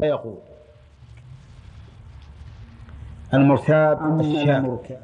[0.00, 0.38] فيقول
[3.34, 4.98] المرتاب الشاك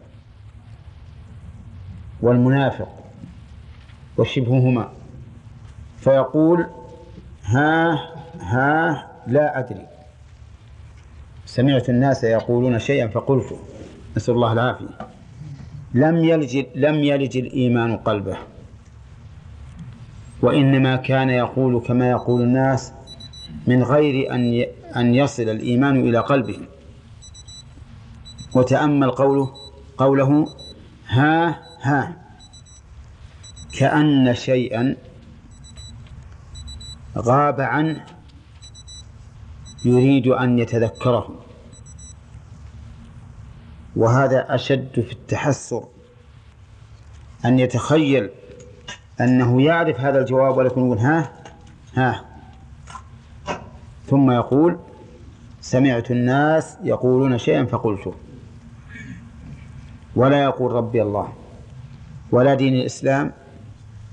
[2.20, 2.88] والمنافق
[4.18, 4.88] وشبههما.
[5.98, 6.66] فيقول
[7.44, 7.98] ها
[8.40, 9.86] ها لا أدري.
[11.46, 13.56] سمعت الناس يقولون شيئا فقلت
[14.16, 15.08] نسأل الله العافية.
[15.94, 18.36] لم يلج لم يلج الإيمان قلبه.
[20.42, 22.92] وإنما كان يقول كما يقول الناس
[23.66, 26.58] من غير أن أن يصل الإيمان إلى قلبه.
[28.54, 29.52] وتأمل قوله
[29.98, 30.46] قوله
[31.06, 32.16] ها ها.
[33.78, 34.96] كأن شيئا
[37.18, 38.04] غاب عنه
[39.84, 41.44] يريد أن يتذكره.
[43.96, 45.88] وهذا أشد في التحسر.
[47.44, 48.30] أن يتخيل
[49.20, 51.32] أنه يعرف هذا الجواب ولكن يقول ها
[51.94, 52.31] ها.
[54.12, 54.78] ثم يقول
[55.60, 58.14] سمعت الناس يقولون شيئا فقلته
[60.16, 61.32] ولا يقول ربي الله
[62.32, 63.32] ولا دين الإسلام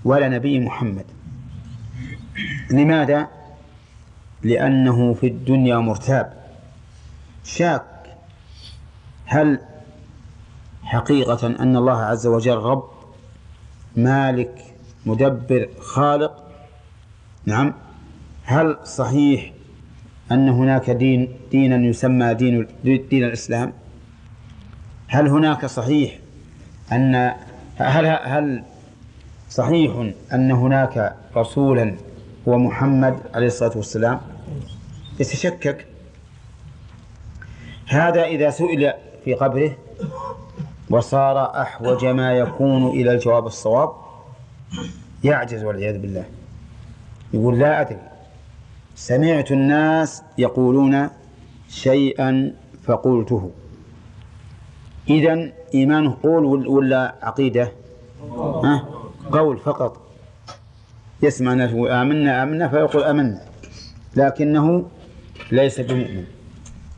[0.06, 1.06] ولا نبي محمد.
[2.72, 3.28] لماذا؟
[4.44, 6.34] لأنه في الدنيا مرتاب.
[7.44, 8.18] شاك.
[9.26, 9.60] هل
[10.84, 12.90] حقيقة أن الله عز وجل رب
[13.96, 16.44] مالك مدبر خالق؟
[17.46, 17.74] نعم.
[18.44, 19.59] هل صحيح
[20.32, 23.74] أن هناك دين دينا يسمى دين دين الإسلام.
[25.08, 26.18] هل هناك صحيح
[26.92, 27.36] أن
[27.78, 28.64] هل هل
[29.50, 31.96] صحيح أن هناك رسولا
[32.48, 34.20] هو محمد عليه الصلاة والسلام؟
[35.20, 35.86] يتشكك.
[37.88, 38.94] هذا إذا سئل
[39.26, 39.78] في قبره
[40.90, 43.92] وصار أحوج ما يكون إلى الجواب الصواب
[45.24, 46.26] يعجز والعياذ بالله.
[47.34, 48.09] يقول لا أدري.
[49.00, 51.10] سمعت الناس يقولون
[51.70, 53.52] شيئا فقلته.
[55.10, 57.72] إذا إيمانه قول ولا عقيدة؟
[58.64, 58.86] ها؟
[59.32, 59.98] قول فقط.
[61.24, 63.42] يسمع الناس آمنا آمنا فيقول آمنا.
[64.16, 64.86] لكنه
[65.52, 66.26] ليس بمؤمن.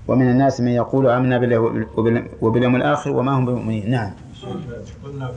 [0.08, 1.86] ومن الناس من يقول آمنا بالله
[2.42, 3.90] وباليوم الآخر وما هم بمؤمنين.
[3.90, 4.12] نعم.
[5.04, 5.32] قلنا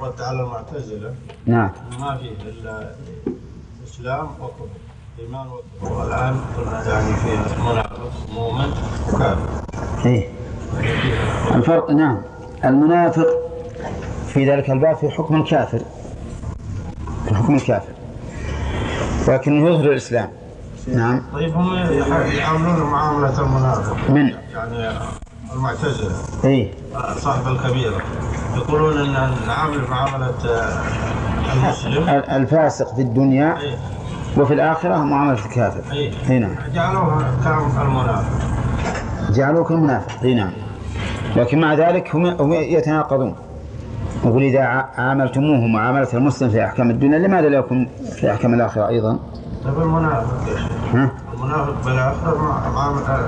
[0.00, 1.14] رد على المعتزلة.
[1.46, 1.70] نعم.
[2.00, 2.94] ما فيه إلا
[3.84, 4.81] إسلام وكفر.
[5.18, 6.34] قلنا
[6.86, 8.00] يعني فيه منافق
[8.34, 8.72] مؤمن.
[9.12, 9.36] وكافر
[10.06, 10.28] إيه.
[11.54, 12.18] الفرق نعم.
[12.64, 13.26] المنافق
[14.28, 15.80] في ذلك الباب في حكم الكافر.
[17.28, 17.92] في حكم الكافر.
[19.28, 20.30] ولكنه يظهر الإسلام.
[20.88, 21.22] نعم.
[21.34, 21.74] طيب هم
[22.38, 24.10] يعاملون معاملة المنافق.
[24.10, 24.98] من؟ يعني
[25.54, 26.14] المعتزلة.
[26.44, 26.70] إيه.
[27.16, 28.02] صاحب الكبيرة.
[28.56, 30.34] يقولون أن نعامل معاملة
[31.52, 32.08] المسلم.
[32.08, 33.58] ال- الفاسق في الدنيا.
[33.60, 33.76] إيه.
[34.38, 35.92] وفي الآخرة معاملة الكافر.
[35.92, 36.12] إيه.
[36.30, 36.50] إيه نعم.
[36.74, 38.24] جعلوه كالمنافق
[39.30, 40.50] جعلوه كالمنافق إي نعم.
[41.36, 43.34] لكن مع ذلك هم هم يتناقضون.
[44.24, 44.60] يقول إذا
[44.98, 49.18] عاملتموه معاملة المسلم في أحكام الدنيا لماذا لا يكون في أحكام الآخرة أيضا؟
[49.64, 50.48] طيب المنافق.
[50.48, 53.26] يا شيخ ها؟ المنافق بالآخرة مع- معاملة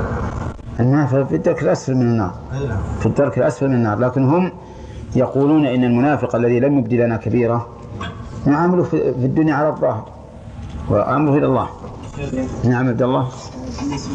[0.80, 2.34] المنافق في الدرك الأسفل من النار.
[2.52, 2.78] أي نعم.
[3.00, 3.98] في الدرك الأسفل من النار.
[3.98, 4.52] لكن هم
[5.16, 7.66] يقولون إن المنافق الذي لم يبدي لنا كبيرة
[8.46, 10.04] نعامله في في الدنيا على الظاهر.
[10.90, 11.68] وأمره إلى الله.
[12.64, 13.28] نعم عبد الله.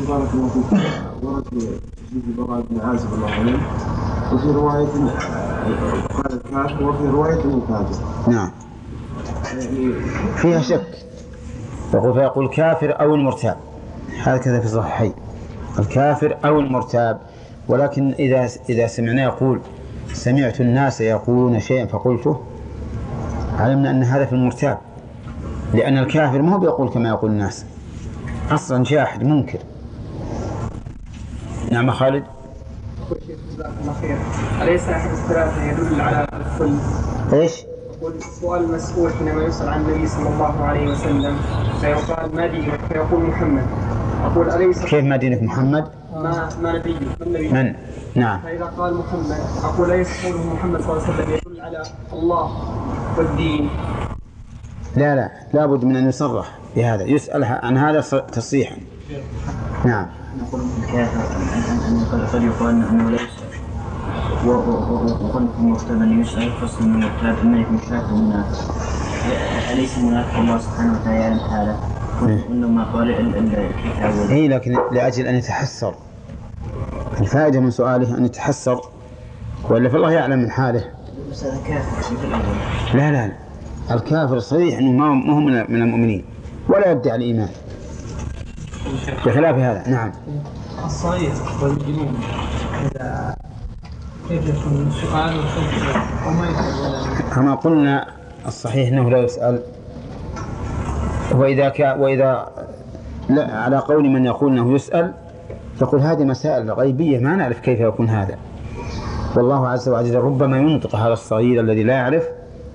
[0.07, 0.79] بارك الله فيك
[1.23, 1.43] ورد
[2.09, 3.57] في البراء بن عازب الله عليه
[4.33, 4.87] وفي رواية
[6.13, 8.51] قال الكافر وفي رواية الكافر نعم.
[10.35, 10.87] فيها شك.
[11.93, 13.57] يقول فيقول كافر أو المرتاب.
[14.19, 15.13] هكذا في الصحيحين.
[15.79, 17.19] الكافر أو المرتاب.
[17.67, 19.59] ولكن إذا إذا سمعنا يقول
[20.13, 22.39] سمعت الناس يقولون شيئا فقلته
[23.59, 24.77] علمنا أن هذا في المرتاب.
[25.73, 27.65] لأن الكافر ما هو بيقول كما يقول الناس
[28.51, 29.59] أصلا جاحد منكر
[31.71, 32.23] نعم خالد
[34.61, 36.73] أليس أحد الثلاثة يدل على الكل؟
[37.33, 37.51] إيش
[38.01, 41.37] يقول السؤال المسؤول حينما يسأل عن النبي صلى الله عليه وسلم
[41.81, 43.65] فيقال ما دينك؟ فيقول محمد
[44.23, 47.73] أقول أليس كيف ما دينك محمد ما ما نبيك؟ من نبيك؟ من
[48.15, 51.83] نعم فإذا قال محمد أقول أليس قوله محمد صلى الله عليه وسلم يدل على
[52.13, 52.51] الله
[53.17, 53.69] والدين؟
[54.99, 58.01] لا لا لابد من أن يصرح بهذا يسأل عن هذا
[58.31, 58.75] تصريحا.
[59.85, 60.05] نعم.
[60.41, 63.49] نقول من أن أن قد يقال أنه لا يسأل
[64.47, 68.73] و- و- و- وقل في المرتب أن يسأل فصل من المرتب أن يكون شاكر منافق
[69.71, 71.75] أليس منافق الله سبحانه وتعالى يعلم هذا.
[72.21, 75.93] وإنما قال ال- ال- الكتاب اي لكن لأجل أن يتحسر.
[77.19, 78.81] الفائدة من سؤاله أن يتحسر.
[79.69, 80.83] والا فالله يعلم من حاله.
[82.93, 83.48] لا لا لا.
[83.91, 86.25] الكافر صريح إنه ما هو من من المؤمنين.
[86.69, 87.49] ولا يدعي الإيمان.
[89.25, 90.11] بخلاف هذا نعم.
[90.85, 91.31] الصغير
[91.63, 92.19] والمجنون.
[92.81, 93.35] إذا
[94.29, 94.91] كيف يكون
[97.35, 98.07] كما قلنا
[98.47, 99.61] الصحيح إنه لا يسأل.
[101.35, 102.47] وإذا وإذا
[103.29, 105.13] لا على قول من يقول إنه يسأل
[105.81, 108.35] يقول هذه مسائل غيبية ما نعرف كيف يكون هذا.
[109.35, 112.23] والله عز وجل ربما ينطق هذا الصغير الذي لا يعرف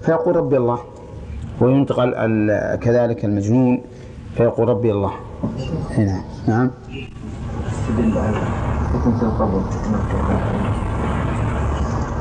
[0.03, 0.94] فيقول ربي الله.
[1.61, 2.05] وينطق
[2.75, 3.83] كذلك المجنون
[4.37, 5.13] فيقول ربي الله.
[5.91, 6.71] هنا نعم.
[8.93, 9.63] حكم في القبر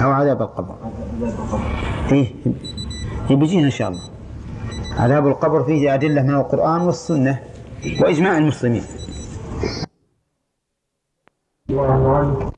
[0.03, 0.75] أو عذاب القبر.
[1.21, 1.63] عذاب القبر
[2.11, 2.27] إيه.
[3.29, 4.01] إيه بيجينا إن شاء الله.
[4.97, 7.39] عذاب القبر فيه أدلة من القرآن والسنة
[8.01, 8.83] وإجماع المسلمين.
[11.69, 12.51] الله عنه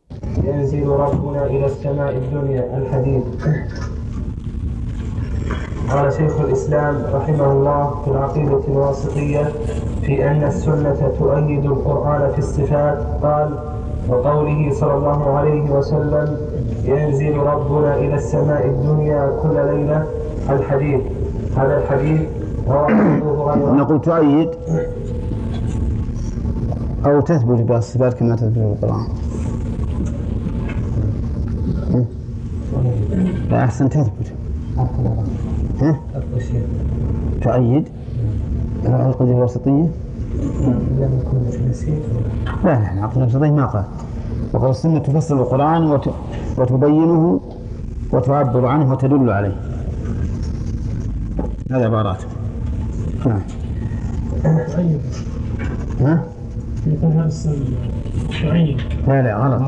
[0.44, 3.24] ينزل ربنا إلى السماء الدنيا الحديث
[5.90, 9.44] قال شيخ الإسلام رحمه الله في العقيدة الواسطية
[10.02, 13.50] في أن السنة تؤيد القرآن في الصفات قال
[14.10, 16.38] وقوله صلى الله عليه وسلم
[16.84, 20.06] ينزل ربنا إلى السماء الدنيا كل ليلة.
[20.50, 21.02] الحديث
[21.58, 22.22] هذا الحديث
[23.78, 24.50] نقول تؤيد
[27.06, 29.08] أو تثبت بالصفات كما تثبت بالقرآن.
[31.94, 32.06] ها؟
[33.50, 34.34] لا أحسن تثبت.
[35.82, 36.00] ها؟
[37.42, 37.88] تؤيد
[38.86, 39.88] العقد الوسطية.
[42.64, 43.84] لا لا العقد الوسطية ما قال.
[44.54, 46.10] وقال السنة تفسر القرآن وت...
[46.58, 47.42] وتبينه
[48.12, 49.56] وتعبر عنه وتدل عليه.
[51.72, 52.24] هذا عبارات.
[53.26, 53.42] نعم.
[56.02, 56.24] ها؟
[59.08, 59.62] لا لا غلط.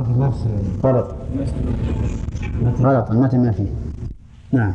[0.84, 1.08] غلط.
[2.82, 3.68] غلط المتن ما فيه.
[4.52, 4.74] نعم.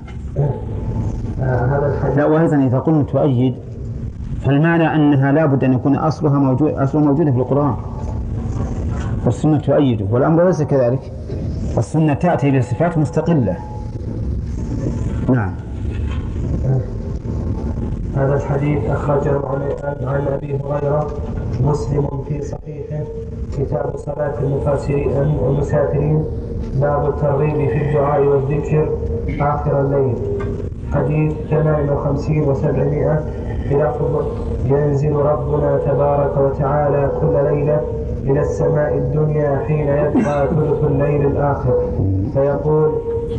[2.16, 3.54] لا وأيضا إذا قلنا تؤيد
[4.44, 7.74] فالمعنى أنها لابد أن يكون أصلها موجود أصلها موجودة في القرآن.
[9.24, 11.12] والسنة تؤيده والأمر ليس كذلك.
[11.78, 13.56] السنة تأتي بصفات مستقلة.
[15.28, 15.50] نعم.
[18.16, 19.60] هذا الحديث أخرجه عن
[20.06, 21.06] عن أبي هريرة
[21.64, 23.04] مسلم في صحيحه
[23.58, 25.10] كتاب صلاة المفاسرين
[25.48, 26.24] المسافرين
[26.74, 28.88] باب الترغيب في الدعاء والذكر
[29.40, 30.14] آخر الليل.
[30.94, 33.20] حديث 58 و700
[33.70, 34.24] بلفظ
[34.66, 37.80] ينزل ربنا تبارك وتعالى كل ليلة
[38.24, 41.74] إلى السماء الدنيا حين يبقى ثلث الليل الآخر.
[42.34, 42.92] فيقول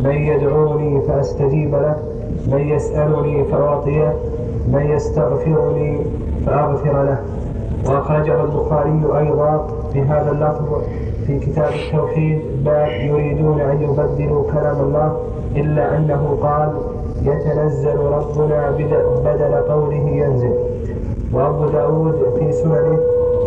[0.04, 1.96] من يدعوني فأستجيب له.
[2.48, 4.14] من يسألني فأعطيه.
[4.68, 5.98] من يستغفرني
[6.46, 7.18] فأغفر له.
[7.90, 10.82] وأخرجه البخاري أيضا بهذا اللفظ
[11.28, 15.18] في كتاب التوحيد باب يريدون أن يبدلوا كلام الله
[15.56, 16.72] إلا أنه قال
[17.24, 20.54] يتنزل ربنا بد- بدل قوله ينزل.
[21.34, 22.98] وأبو داود في سننه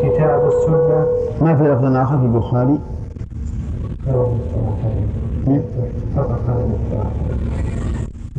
[0.03, 1.07] كتاب السنة.
[1.41, 2.79] ما في لفظ آخر في البخاري؟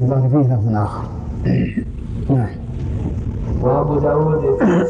[0.01, 1.03] الظاهر فيه لفظ آخر.
[2.29, 2.47] نعم.
[3.61, 4.43] وأبو داود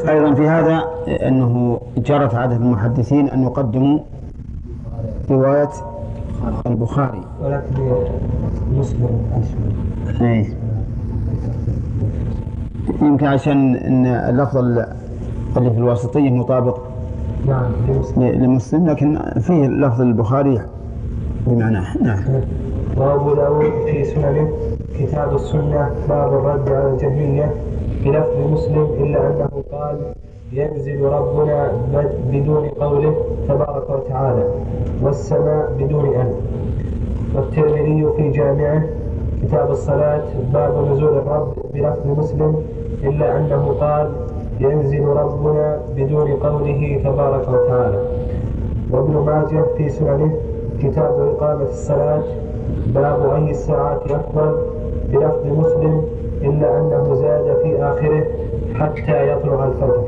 [0.09, 3.99] أيضا في هذا أنه جرت عادة المحدثين أن يقدموا
[5.31, 5.69] رواية
[6.67, 7.21] البخاري.
[7.41, 7.73] ولكن
[8.71, 9.21] مسلم
[10.21, 10.45] أي
[13.01, 16.79] يمكن عشان أن اللفظ اللي في الواسطية مطابق
[17.47, 17.71] نعم
[18.17, 20.61] لمسلم لكن فيه لفظ البخاري
[21.47, 22.19] بمعناه نعم
[22.97, 24.49] وأبو داود في سننه.
[24.99, 27.51] كتاب السنة باب الرد على الجهمية.
[28.05, 29.97] بلفظ مسلم إلا أنه قال
[30.51, 33.15] ينزل ربنا بد- بدون قوله
[33.47, 34.43] تبارك وتعالى
[35.03, 36.33] والسماء بدون أن.
[37.35, 38.83] والترمذي في جامعه
[39.43, 40.21] كتاب الصلاة
[40.53, 42.55] باب نزول الرب بلفظ مسلم
[43.03, 44.11] إلا أنه قال
[44.59, 47.99] ينزل ربنا بدون قوله تبارك وتعالى.
[48.91, 50.31] وابن ماجه في سننه
[50.81, 52.23] كتاب إقامة الصلاة
[52.87, 54.55] باب أي الساعات أفضل
[55.11, 56.01] بلفظ مسلم
[56.41, 58.23] إلا أنه زاد في آخره
[58.75, 60.03] حتى يطلع الفجر.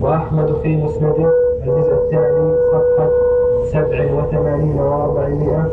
[0.00, 1.32] وأحمد في مسنده
[1.64, 3.10] الجزء الثاني صفحة
[3.72, 5.68] سبع وثمانين وأربعمائة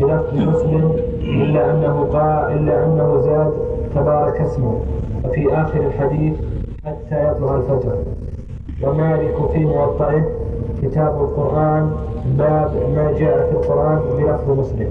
[0.00, 0.92] بلفظ مسلم
[1.22, 3.52] إلا أنه قال إلا أنه زاد
[3.94, 4.80] تبارك اسمه.
[5.24, 6.34] وفي آخر الحديث
[6.84, 7.96] حتى يطلع الفجر.
[8.82, 10.24] ومالك في موطئه
[10.82, 11.90] كتاب القرآن
[12.38, 14.90] باب ما جاء في القرآن بلفظ مسلم.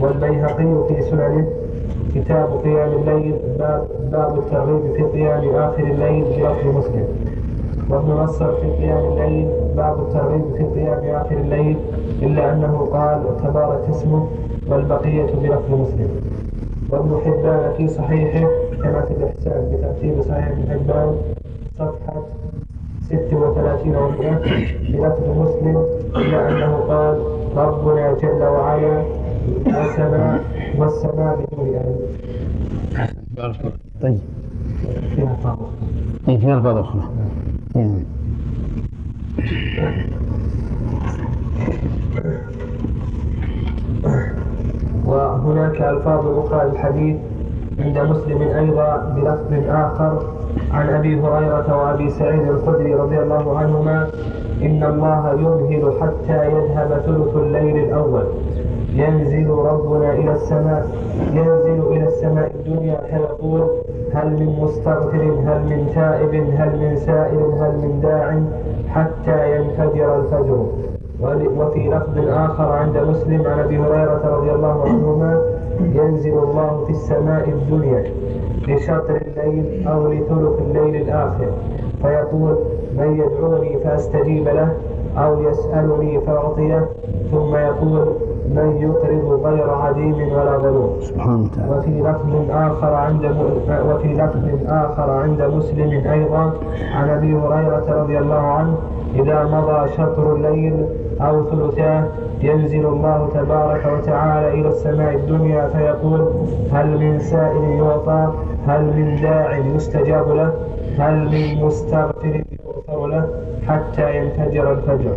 [0.00, 1.46] والبيهقي في سننه
[2.14, 7.06] كتاب قيام الليل باب, باب الترغيب في قيام آخر الليل بلفظ مسلم.
[7.90, 11.76] وابن نصر في قيام الليل باب الترغيب في قيام آخر الليل
[12.22, 14.26] إلا أنه قال تبارك اسمه
[14.68, 16.08] والبقية بلفظ مسلم.
[16.90, 18.48] وابن حبان في صحيحه
[18.82, 21.14] كما في الإحسان بترتيب صحيح ابن حبان
[21.78, 22.22] صفحة
[23.02, 24.38] ست وثلاثين ومئة
[24.92, 25.84] بلفظ مسلم
[26.16, 27.18] إلا أنه قال
[27.56, 29.02] ربنا جل وعلا
[29.66, 30.40] والسماء
[30.78, 31.76] والسماء بدون
[33.38, 33.56] ألف
[34.02, 34.18] طيب
[35.16, 35.70] فيها فرق
[36.28, 37.02] إيه في ألفاظ أخرى.
[37.76, 38.04] إيه.
[45.06, 47.16] وهناك ألفاظ أخرى للحديث
[47.78, 50.34] عند مسلم أيضا بلفظ آخر.
[50.72, 54.08] عن أبي هريرة وأبي سعيد الخدري رضي الله عنهما
[54.62, 58.24] إن الله يمهل حتى يذهب ثلث الليل الأول.
[58.94, 60.86] ينزل ربنا إلى السماء
[61.32, 63.68] ينزل إلى السماء الدنيا فيقول
[64.12, 68.40] هل من مستغفر هل من تائب هل من سائل هل من داع
[68.88, 70.66] حتى ينفجر الفجر.
[71.58, 75.42] وفي لفظ آخر عند مسلم عن أبي هريرة رضي الله عنهما
[75.80, 78.04] ينزل الله في السماء الدنيا
[78.68, 81.46] لشطر الليل أو لثلث الليل الآخر.
[82.02, 82.58] فيقول
[82.98, 84.72] من يدعوني فأستجيب له
[85.18, 86.88] أو يسألني فأعطيه.
[87.30, 88.06] ثم يقول
[88.48, 93.24] من يقرض غير عديم ولا ظلوم سبحانه وتعالى وفي لفظ آخر عند
[93.88, 96.52] وفي لفظ آخر عند مسلم أيضا
[96.94, 98.74] عن أبي هريرة رضي الله عنه
[99.14, 100.86] إذا مضى شطر الليل
[101.20, 102.04] أو ثلثاه
[102.40, 106.28] ينزل الله تبارك وتعالى إلى السماء الدنيا فيقول
[106.72, 108.32] هل من سائل يعطى؟
[108.66, 110.52] هل من داع يستجاب له؟
[110.98, 113.28] هل من مستغفر يغفر له
[113.68, 115.14] حتى ينفجر الفجر؟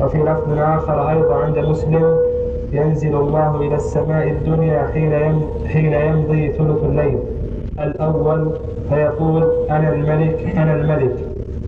[0.00, 2.16] وفي لفظ آخر أيضا عند مسلم
[2.74, 7.18] ينزل الله إلى السماء الدنيا حين يم- حين يمضي ثلث الليل.
[7.80, 8.50] الأول
[8.88, 11.16] فيقول أنا الملك أنا الملك.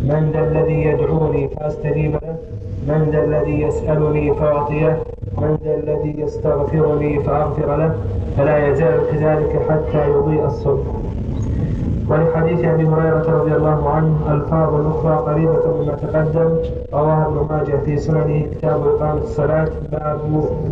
[0.01, 2.37] من ذا الذي يدعوني فأستجيب له؟
[2.89, 4.99] من ذا الذي يسألني فأعطيه؟
[5.39, 7.95] من ذا الذي يستغفرني فأغفر له؟
[8.37, 10.83] فلا يزال كذلك حتى يضيء الصبح.
[12.11, 16.49] ولحديث أبي هريرة رضي الله عنه ألفاظ أخرى قريبة مما تقدم
[16.93, 20.21] رواه ابن ماجه في سننه كتاب إقامة الصلاة باب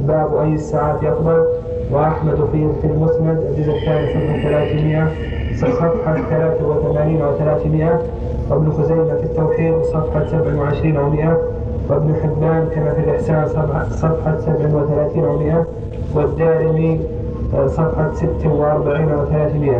[0.08, 1.44] باب أي الساعات افضل
[1.92, 5.08] وأحمد في في المسند الجزء الثاني صفحة 300
[5.56, 5.92] صفحه
[6.30, 11.36] 83 و300 وابن خزيمة في التوحيد صفحة 27 و100
[11.90, 15.66] وابن حبان كما في الإحسان صفحة صفحة 37 و100
[16.16, 17.00] والدارمي
[17.54, 19.74] آه، صفحة 46 و300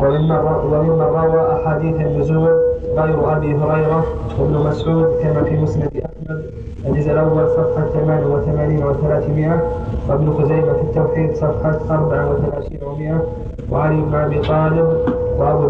[0.00, 2.48] وممن رو- وممن روى أحاديث النزول
[2.96, 4.04] غير أبي هريرة
[4.38, 6.44] وابن مسعود كما في مسند أحمد
[6.86, 9.60] الجزء الأول صفحة 88 و300
[10.10, 14.88] وابن خزيمة في التوحيد صفحة 34 و100 وعلي بن أبي طالب
[15.38, 15.66] وأبو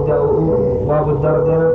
[0.88, 1.72] وأبو الدرداء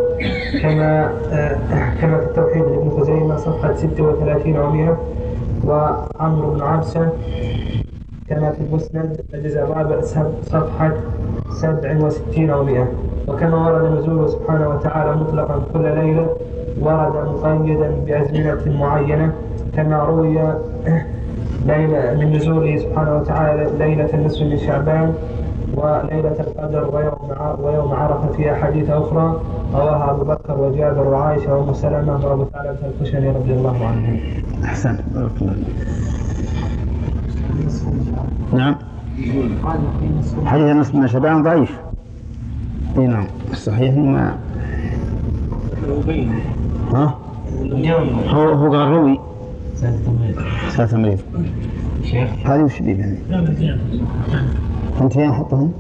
[0.61, 1.57] كما آه،
[2.01, 4.91] كما في التوحيد لابن خزيمة صفحة 36 و100
[5.67, 7.09] وعمرو بن عبسة
[8.29, 10.01] كما في المسند الجزء الرابع
[10.43, 10.93] صفحة
[11.51, 12.87] 67 أو 100
[13.27, 16.27] وكما ورد نزوله سبحانه وتعالى مطلقا كل ليلة
[16.81, 19.33] ورد مقيدا بأزمنة معينة
[19.75, 20.33] كما روي
[21.65, 25.13] ليلة من نزوله سبحانه وتعالى ليلة النصف من شعبان
[25.75, 27.31] وليلة القدر ويوم
[27.65, 29.41] ويوم عرفة في أحاديث أخرى
[29.73, 34.19] رواها أبو بكر وجابر وعائشة وأم سلمة وأبو ثعلبة الخشني رضي الله عنهم.
[34.63, 34.97] أحسن.
[35.15, 35.53] بارك الله
[38.53, 38.75] نعم.
[40.45, 41.71] حديث نصف من شعبان ضعيف.
[42.97, 43.25] إي نعم.
[43.67, 44.37] إنه ما
[46.93, 47.17] ها؟
[48.27, 49.19] هو هو قال روي.
[49.75, 51.19] سالة مريض.
[52.03, 53.17] شيخ هذه وش اللي يعني؟
[55.01, 55.71] انت وين حطهم؟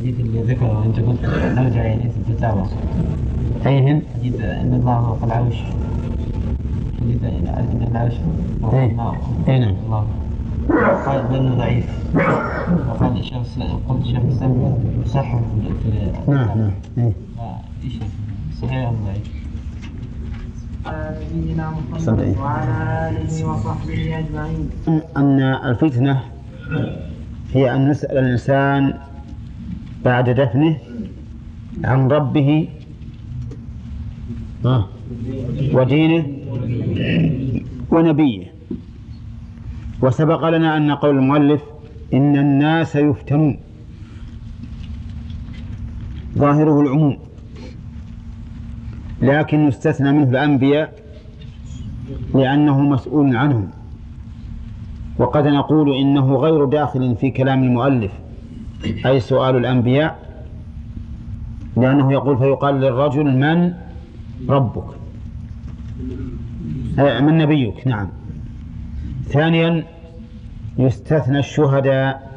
[0.00, 1.24] الحديث اللي ذكره أنت قلت
[1.58, 2.66] نرجع يعني في الفتاوى
[3.66, 5.62] ايهن؟ حديث إن الله فوق العرش
[7.00, 8.14] حديث إن العرش
[8.62, 8.96] فوق إيه.
[9.48, 9.74] إيه نعم.
[9.86, 10.06] الله
[11.06, 12.14] قال بانه ضعيف
[12.88, 13.36] وقال الشيخ
[13.88, 15.40] قلت الشيخ الإسلام يصحح
[16.26, 17.12] في نعم نعم إيه.
[17.84, 17.98] إيش
[18.62, 19.40] صحيح أم ضعيف؟
[21.36, 21.70] نبينا.
[21.92, 24.70] محمد وعلى آله وصحبه أجمعين
[25.16, 26.20] أن الفتنة
[27.52, 28.94] هي أن يسأل الإنسان
[30.04, 30.76] بعد دفنه
[31.84, 32.68] عن ربه
[35.72, 36.26] ودينه
[37.90, 38.46] ونبيه.
[40.02, 41.62] وسبق لنا أن قول المؤلف
[42.14, 43.58] إن الناس يفتنون.
[46.38, 47.18] ظاهره العموم.
[49.22, 50.94] لكن يستثنى منه الأنبياء
[52.34, 53.68] لأنه مسؤول عنهم.
[55.18, 58.12] وقد نقول إنه غير داخل في كلام المؤلف.
[59.06, 60.18] أي سؤال الأنبياء؟
[61.76, 63.74] لأنه يقول فيقال للرجل من
[64.48, 64.84] ربك.
[66.98, 68.08] من نبيك نعم.
[69.24, 69.84] ثانيا
[70.78, 72.30] يستثنى الشهداء.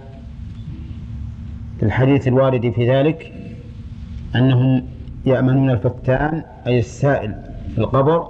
[1.80, 3.34] في الحديث الوارد في ذلك
[4.36, 4.84] أنهم
[5.26, 7.36] يأمنون الفتان أي السائل
[7.76, 8.28] في القبر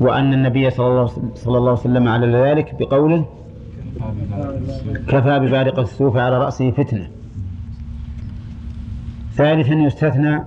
[0.00, 3.24] وأن النبي صلى الله صلى الله عليه وسلم على ذلك بقوله
[5.08, 7.08] كفى ببارق السيوف على رأسه فتنة.
[9.34, 10.40] ثالثا يستثنى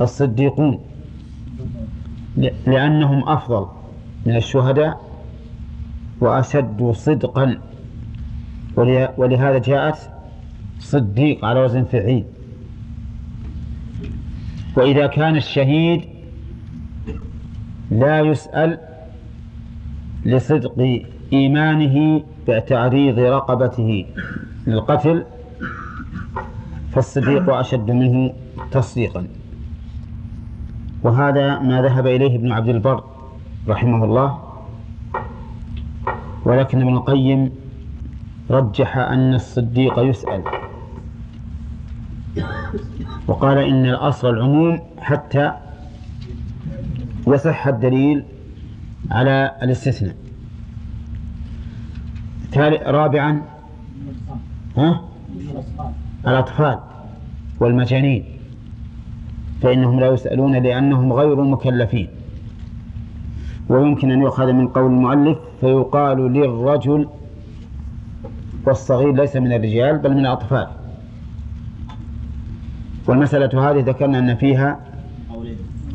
[0.00, 0.78] الصديقون
[2.66, 3.66] لأنهم أفضل
[4.26, 5.00] من الشهداء
[6.20, 7.58] وأشد صدقا.
[8.76, 10.10] ول- ولهذا جاءت
[10.78, 12.24] صديق على وزن فعيل.
[14.76, 16.00] وإذا كان الشهيد
[17.90, 18.78] لا يسأل
[20.24, 24.06] لصدق إيمانه بتعريض رقبته
[24.66, 25.24] للقتل
[26.92, 28.32] فالصديق أشد منه
[28.70, 29.26] تصديقا.
[31.02, 33.04] وهذا ما ذهب إليه ابن عبد البر
[33.68, 34.38] رحمه الله.
[36.44, 37.50] ولكن ابن القيم
[38.50, 40.42] رجح أن الصديق يسأل.
[43.26, 45.52] وقال إن الأصل العموم حتى
[47.26, 48.24] يصح الدليل
[49.10, 50.25] على الاستثناء.
[52.86, 53.42] رابعا.
[54.76, 55.00] ها؟
[56.26, 56.78] الأطفال
[57.60, 58.24] والمجانين.
[59.62, 62.08] فإنهم لا يسألون لأنهم غير مكلفين.
[63.68, 67.08] ويمكن أن يؤخذ من قول المؤلف فيقال للرجل
[68.66, 70.66] والصغير ليس من الرجال بل من الأطفال.
[73.06, 74.80] والمسألة هذه ذكرنا أن فيها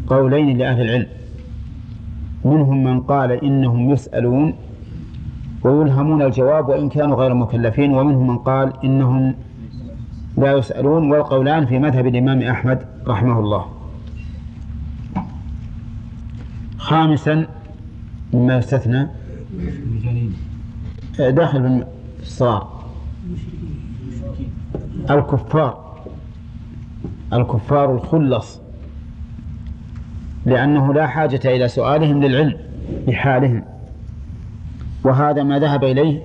[0.07, 1.07] قولين لأهل العلم.
[2.45, 4.53] منهم من قال إنهم يسألون
[5.63, 7.93] ويلهمون الجواب وإن كانوا غير مكلفين.
[7.93, 9.35] ومنهم من قال إنهم
[10.37, 13.65] لا يسألون والقولان في مذهب الإمام أحمد رحمه الله.
[16.77, 17.47] خامسا
[18.33, 19.07] مما يستثنى
[21.19, 21.83] داخل
[22.21, 22.83] الصغار
[25.09, 26.01] الكفار
[27.33, 28.61] الكفار الخلص
[30.45, 32.57] لأنه لا حاجة إلى سؤالهم للعلم
[33.07, 33.63] بحالهم.
[35.03, 36.21] وهذا ما ذهب إليه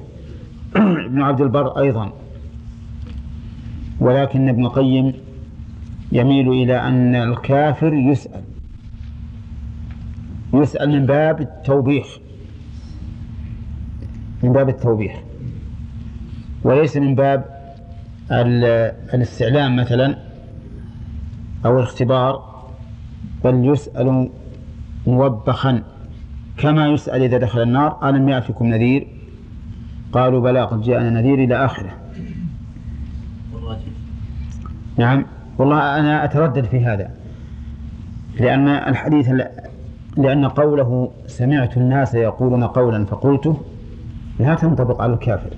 [0.77, 2.13] ابن عبد البر أيضا.
[4.01, 5.13] ولكن ابن القيم
[6.13, 8.43] يميل إلى أن الكافر يسأل
[10.55, 12.07] يسأل من باب التوبيخ
[14.43, 15.13] من باب التوبيخ
[16.63, 17.45] وليس من باب
[18.33, 20.17] ال- الاستعلام مثلا
[21.65, 22.57] أو الاختبار
[23.45, 24.31] بل يسأل
[25.07, 25.83] موبخا.
[26.59, 29.07] كما يسأل إذا دخل النار ألم يأتكم نذير؟
[30.13, 31.91] قالوا بلى قد جاءنا نذير إلى آخره.
[34.99, 35.25] نعم.
[35.59, 37.11] والله أنا أتردد في هذا
[38.41, 39.31] لأن الحديث
[40.17, 43.57] لأن قوله سمعت الناس يقولون قولا فقلته
[44.39, 45.51] لا تنطبق على الكافر.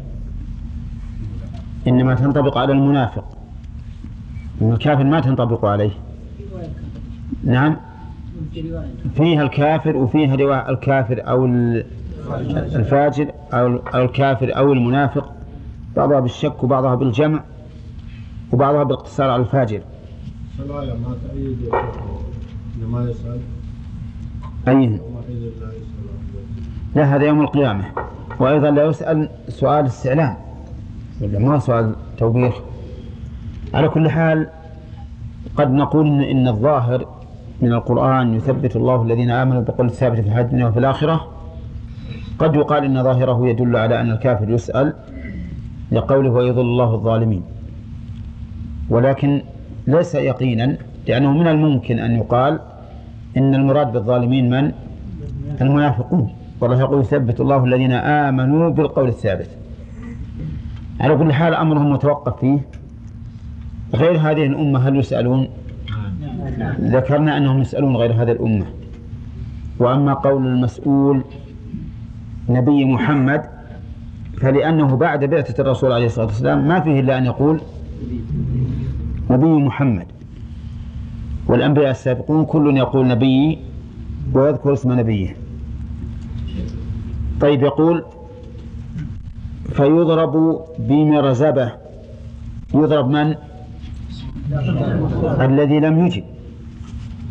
[1.87, 3.25] إنما تنطبق على المنافق.
[4.63, 5.91] الكافر ما تنطبق عليه.
[7.45, 7.77] نعم.
[9.15, 11.87] فيها الكافر وفيها رواية الكافر أو ال-
[12.75, 15.33] الفاجر أو الكافر أو المنافق.
[15.97, 17.43] بعضها بالشك وبعضها بالجمع
[18.53, 19.81] وبعضها بالاقتصار على الفاجر.
[20.59, 21.59] الآية ما تأيد
[22.83, 23.39] لما يسأل.
[24.69, 25.01] أي.
[26.95, 27.85] لا هذا يوم القيامة.
[28.41, 30.37] وأيضا لا يسأل سؤال استعلام.
[31.21, 32.55] ولا ما سؤال توبيخ.
[33.75, 34.49] على كل حال
[35.57, 37.18] قد نقول إن الظاهر
[37.63, 41.29] من القرآن يثبت الله الذين آمنوا بقول الثابت في الحياة الدنيا وفي الآخرة.
[42.39, 44.95] قد يقال إن ظاهره يدل على أن الكافر يسأل
[45.93, 47.43] لقوله ويضل الله الظالمين.
[48.91, 49.43] ولكن
[49.87, 52.61] ليس يقينا لأنه من الممكن أن يقال
[53.37, 54.73] إن المراد بالظالمين من؟
[55.61, 56.35] المنافقون.
[56.61, 59.49] والله يقول يثبت الله الذين آمنوا بالقول الثابت.
[61.01, 62.59] على كل حال أمرهم متوقف فيه.
[63.95, 65.49] غير هذه الأمة هل يسألون؟
[66.81, 68.67] ذكرنا أنهم يسألون غير هذه الأمة.
[69.79, 71.25] وأما قول المسؤول
[72.49, 73.43] نبي محمد
[74.41, 77.61] فلأنه بعد بعثة الرسول عليه الصلاة والسلام ما فيه إلا أن يقول
[79.31, 80.07] نبي محمد.
[81.47, 83.59] والأنبياء السابقون كل يقول نبي
[84.33, 85.37] ويذكر اسم نبيه.
[87.41, 88.05] طيب يقول
[89.73, 91.73] فيضرب بمرزبة
[92.75, 93.35] يضرب من؟
[95.41, 96.25] الذي لم يجب.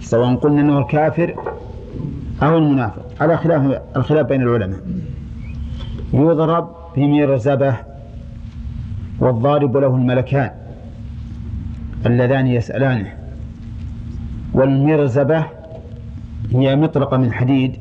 [0.08, 1.36] سواء قلنا أنه الكافر
[2.44, 3.06] أو المنافق.
[3.22, 4.80] على خلاف الخلاف بين العلماء.
[6.14, 7.76] يضرب بمرزبة
[9.20, 10.52] والضارب له الملكان
[12.06, 13.14] اللذان يسألانه
[14.54, 15.46] والمرزبة
[16.52, 17.76] هي مطرقة من حديد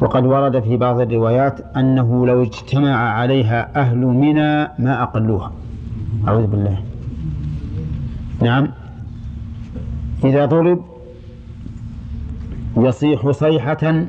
[0.00, 5.52] وقد ورد في بعض الروايات أنه لو اجتمع عليها أهل منى ما أقلوها.
[6.28, 6.78] أعوذ بالله.
[8.42, 8.68] نعم.
[10.24, 10.93] إذا ضرب
[12.76, 14.04] يصيح صيحة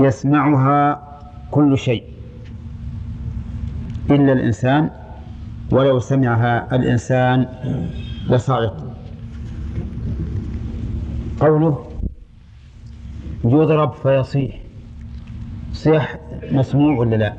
[0.00, 1.08] يسمعها
[1.50, 2.02] كل شيء.
[4.10, 4.90] إلا الإنسان
[5.72, 7.46] ولو سمعها الإنسان
[8.30, 8.76] لصعق
[11.40, 11.84] قوله
[13.44, 14.60] يضرب فيصيح.
[15.72, 16.18] صيح
[16.52, 17.34] مسموع ولا لا؟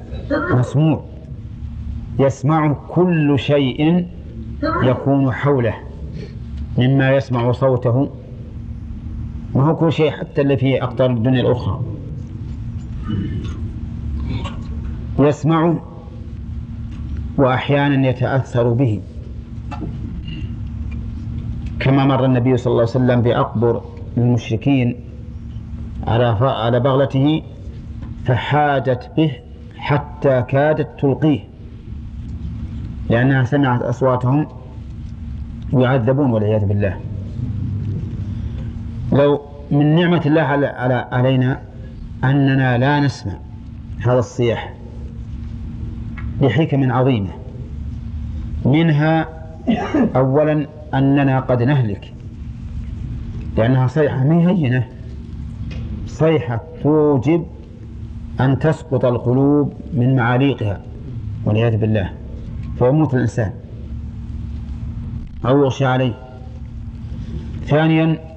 [0.55, 1.05] مسموع.
[2.19, 4.07] يسمع كل شيء
[4.83, 5.75] يكون حوله
[6.77, 8.09] مما يسمع صوته.
[9.55, 11.81] ما هو كل شيء حتى اللي في أقطار الدنيا الأخرى.
[15.19, 15.75] يسمع
[17.37, 19.01] وأحيانا يتأثر به.
[21.79, 23.81] كما مر النبي صلى الله عليه وسلم بأقبر
[24.17, 24.95] المشركين
[26.07, 27.43] على على بغلته
[28.25, 29.31] فحاجت به
[29.77, 31.39] حتى كادت تلقيه.
[33.09, 34.47] لأنها سمعت أصواتهم
[35.73, 37.08] يعذبون والعياذ بالله.
[39.11, 39.41] لو
[39.71, 41.61] من نعمة الله على علينا
[42.23, 43.33] أننا لا نسمع
[43.99, 44.73] هذا الصياح
[46.41, 47.29] لحكم عظيمة.
[48.65, 49.27] منها
[50.15, 52.13] أولا أننا قد نهلك.
[53.57, 54.87] لأنها صيحة ما هينة؟
[56.07, 57.45] صيحة توجب
[58.39, 60.81] أن تسقط القلوب من معاليقها
[61.45, 62.09] والعياذ بالله.
[62.79, 63.51] فيموت الإنسان.
[65.45, 66.13] أو يغشى عليه.
[67.65, 68.28] ثانيا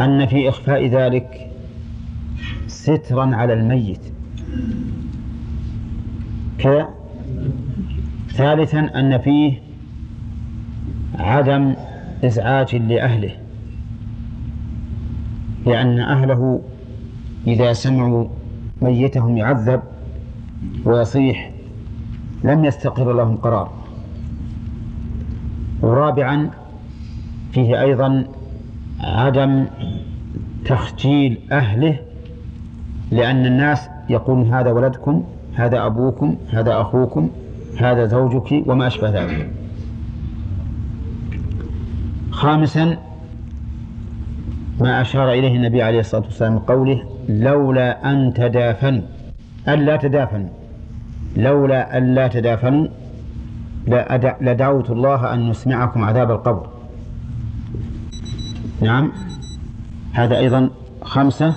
[0.00, 1.50] أن في إخفاء ذلك
[2.66, 4.00] سترا على الميت.
[6.58, 6.88] كذا
[8.32, 9.58] ثالثا أن فيه
[11.18, 11.74] عدم
[12.24, 13.30] إزعاج لأهله
[15.66, 16.60] لأن أهله
[17.46, 18.28] إذا سمعوا
[18.82, 19.80] ميتهم يعذب
[20.84, 21.50] ويصيح
[22.44, 23.72] لم يستقر لهم قرار.
[25.82, 26.50] ورابعا
[27.52, 28.24] فيه أيضا
[29.00, 29.66] عدم
[30.64, 31.98] تخجيل أهله
[33.10, 37.30] لأن الناس يقولون هذا ولدكم هذا أبوكم هذا أخوكم
[37.78, 39.50] هذا زوجك وما أشبه ذلك.
[42.30, 42.96] خامسا
[44.80, 49.02] ما أشار إليه النبي عليه الصلاة والسلام من قوله لولا أن تدافنوا.
[49.68, 50.48] ألا تدافنوا.
[51.36, 52.86] لولا ألا تدافنوا
[54.40, 56.77] لدعوت الله أن يسمعكم عذاب القبر.
[58.80, 59.12] نعم.
[60.12, 60.70] هذا أيضا
[61.02, 61.54] خمسة.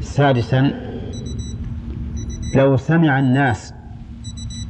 [0.00, 0.72] سادسا
[2.54, 3.74] لو سمع الناس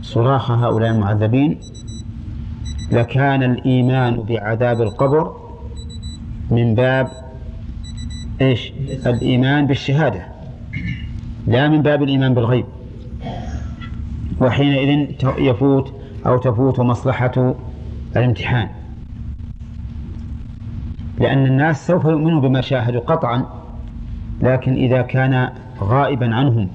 [0.02, 1.60] صراخ هؤلاء المعذبين
[2.92, 5.36] لكان الإيمان بعذاب القبر
[6.50, 7.08] من باب
[8.40, 8.72] إيش؟
[9.06, 10.26] الإيمان بالشهادة
[11.46, 12.64] لا من باب الإيمان بالغيب.
[14.40, 15.92] وحينئذ يفوت
[16.26, 17.54] أو تفوت مصلحة
[18.16, 18.68] الامتحان.
[21.18, 23.44] لأن الناس سوف يؤمنوا بما شاهدوا قطعا
[24.40, 25.48] لكن إذا كان
[25.80, 26.68] غائبا عنهم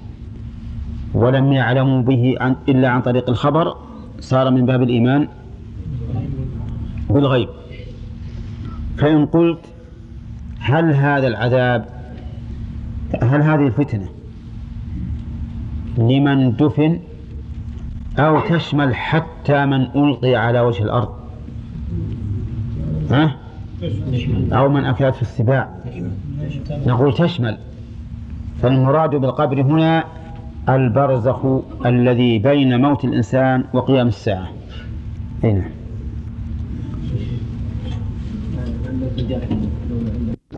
[1.13, 3.76] ولم يعلموا به عن إلا عن طريق الخبر
[4.19, 5.28] صار من باب الإيمان
[7.10, 7.50] بالغيب
[8.97, 9.60] فإن قلت
[10.60, 11.86] هل هذا العذاب
[13.21, 14.08] هل هذه الفتنة
[15.97, 17.00] لمن دفن
[18.19, 21.10] أو تشمل حتى من ألقي على وجه الأرض
[23.12, 23.46] ها؟
[24.53, 25.69] أو من أكلته السباع.
[26.71, 27.57] نقول تشمل.
[28.61, 30.03] فالمراد بالقبر هنا
[30.69, 31.45] البرزخ
[31.85, 34.47] الذي بين موت الإنسان وقيام الساعة.
[35.43, 35.69] هنا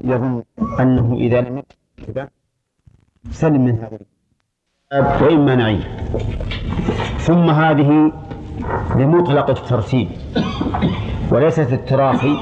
[0.03, 0.43] يظن
[0.79, 1.63] أنه إذا لم
[3.31, 3.99] سلم من هذا
[5.21, 5.83] وإما نعيم.
[7.17, 8.11] ثم هذه
[8.95, 10.07] لمطلق الترتيب.
[11.31, 12.37] وليست التراخي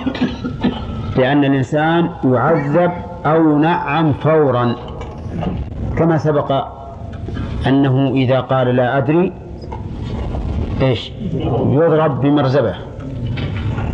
[1.18, 2.92] لأن الإنسان يعذب
[3.26, 4.76] أو نعم فورا.
[5.98, 6.66] كما سبق
[7.68, 9.34] أنه إذا قال لا أدري
[10.82, 11.12] إيش؟
[11.66, 12.76] يضرب بمرزبة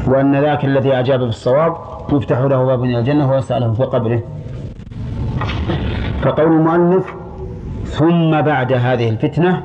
[0.07, 1.75] وأن ذاك الذي أجاب بالصواب
[2.11, 4.21] يفتح له باب من الجنة ويسعى له في قبره.
[6.21, 7.13] فقول المؤلف
[7.85, 9.63] ثم بعد هذه الفتنة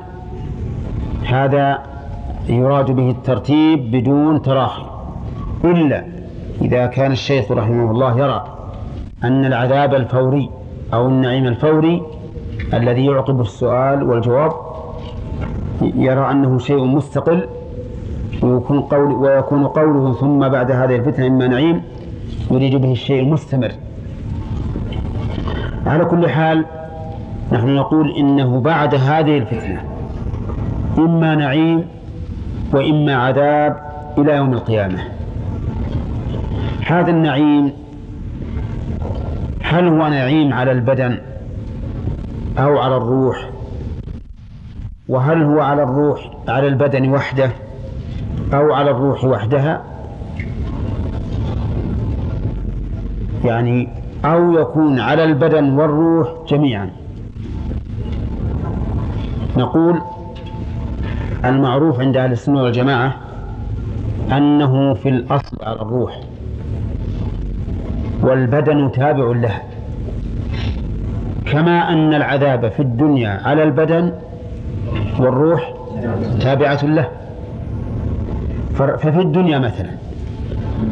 [1.25, 1.79] هذا
[2.49, 4.88] يراد به الترتيب بدون تراخي.
[5.63, 6.03] إلا
[6.61, 8.45] إذا كان الشيخ رحمه الله يرى
[9.23, 10.49] أن العذاب الفوري
[10.93, 12.01] أو النعيم الفوري
[12.73, 14.51] الذي يعقب السؤال والجواب
[15.81, 17.47] يرى أنه شيء مستقل
[18.41, 21.81] ويكون, قول ويكون قوله ثم بعد هذه الفتنة إما نعيم
[22.51, 23.71] يريد به الشيء المستمر.
[25.85, 26.65] على كل حال
[27.51, 29.83] نحن نقول إنه بعد هذه الفتنة
[30.97, 31.85] إما نعيم
[32.73, 33.77] وإما عذاب
[34.17, 34.99] إلى يوم القيامة.
[36.89, 37.73] هذا النعيم
[39.63, 41.17] هل هو نعيم على البدن
[42.57, 43.49] أو على الروح؟
[45.07, 47.51] وهل هو على الروح على البدن وحده
[48.53, 49.81] أو على الروح وحدها؟
[53.45, 53.89] يعني
[54.25, 56.89] أو يكون على البدن والروح جميعا.
[59.57, 60.01] نقول
[61.45, 63.15] المعروف عند أهل السنة والجماعة
[64.31, 66.28] أنه في الأصل على الروح.
[68.29, 69.61] والبدن تابع له.
[71.51, 74.13] كما أن العذاب في الدنيا على البدن
[75.19, 75.73] والروح
[76.41, 77.07] تابعة له.
[78.73, 79.89] ففي الدنيا مثلا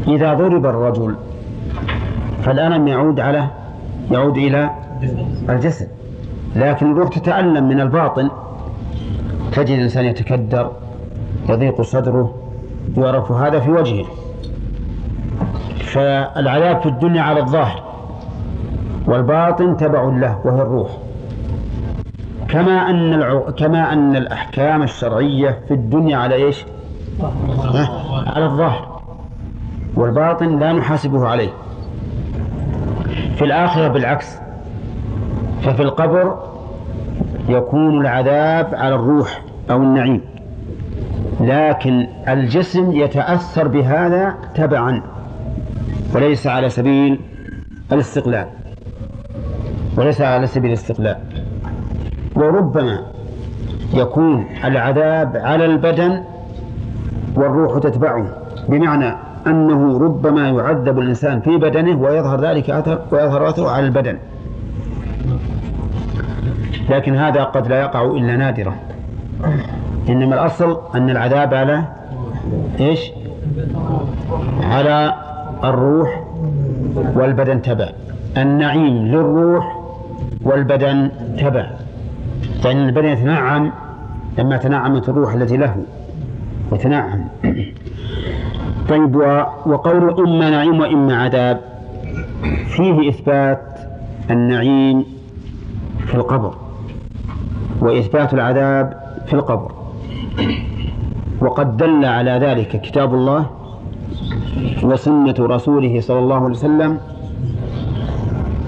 [0.07, 1.15] إذا ضرب الرجل
[2.43, 3.47] فالألم يعود على
[4.11, 4.69] يعود إلى
[5.49, 5.87] الجسد.
[6.55, 8.29] لكن الروح تتألم من الباطن
[9.51, 10.71] تجد الإنسان يتكدر
[11.49, 12.33] يضيق صدره
[12.97, 14.05] يعرف هذا في وجهه.
[15.97, 17.83] فالعذاب في الدنيا على الظاهر
[19.07, 20.89] والباطن تبع له وهي الروح.
[22.49, 23.39] كما أن الع...
[23.57, 26.65] كما أن الأحكام الشرعية في الدنيا على إيش؟
[28.27, 29.01] على الظاهر.
[29.95, 31.49] والباطن لا نحاسبه عليه.
[33.35, 34.39] في الآخرة بالعكس.
[35.61, 36.37] ففي القبر
[37.49, 40.21] يكون العذاب على الروح أو النعيم.
[41.41, 45.16] لكن الجسم يتأثر بهذا تبعا.
[46.15, 47.19] وليس على سبيل
[47.91, 48.47] الاستقلال.
[49.97, 51.17] وليس على سبيل الاستقلال.
[52.35, 52.99] وربما
[53.93, 56.23] يكون العذاب على البدن
[57.35, 58.27] والروح تتبعه
[58.69, 59.13] بمعنى
[59.47, 64.17] أنه ربما يعذب الإنسان في بدنه ويظهر ذلك أثر ويظهر أثره على البدن.
[66.89, 68.75] لكن هذا قد لا يقع إلا نادرا.
[70.09, 71.83] إنما الأصل أن العذاب على
[72.79, 73.11] إيش؟
[74.63, 75.13] على
[75.63, 76.23] الروح
[77.15, 77.89] والبدن تبع.
[78.37, 79.79] النعيم للروح
[80.43, 81.69] والبدن تبع.
[82.63, 83.71] فإن البدن يتنعم
[84.37, 85.75] لما تنعمت الروح التي له
[86.71, 87.27] وتنعم
[88.89, 89.15] طيب
[89.65, 91.61] وقول إما نعيم وإما عذاب.
[92.67, 93.79] فيه إثبات
[94.31, 95.05] النعيم
[96.07, 96.53] في القبر
[97.79, 98.93] وإثبات العذاب
[99.27, 99.71] في القبر.
[101.41, 103.56] وقد دل على ذلك كتاب الله
[104.83, 106.97] وسنة رسوله صلى الله عليه وسلم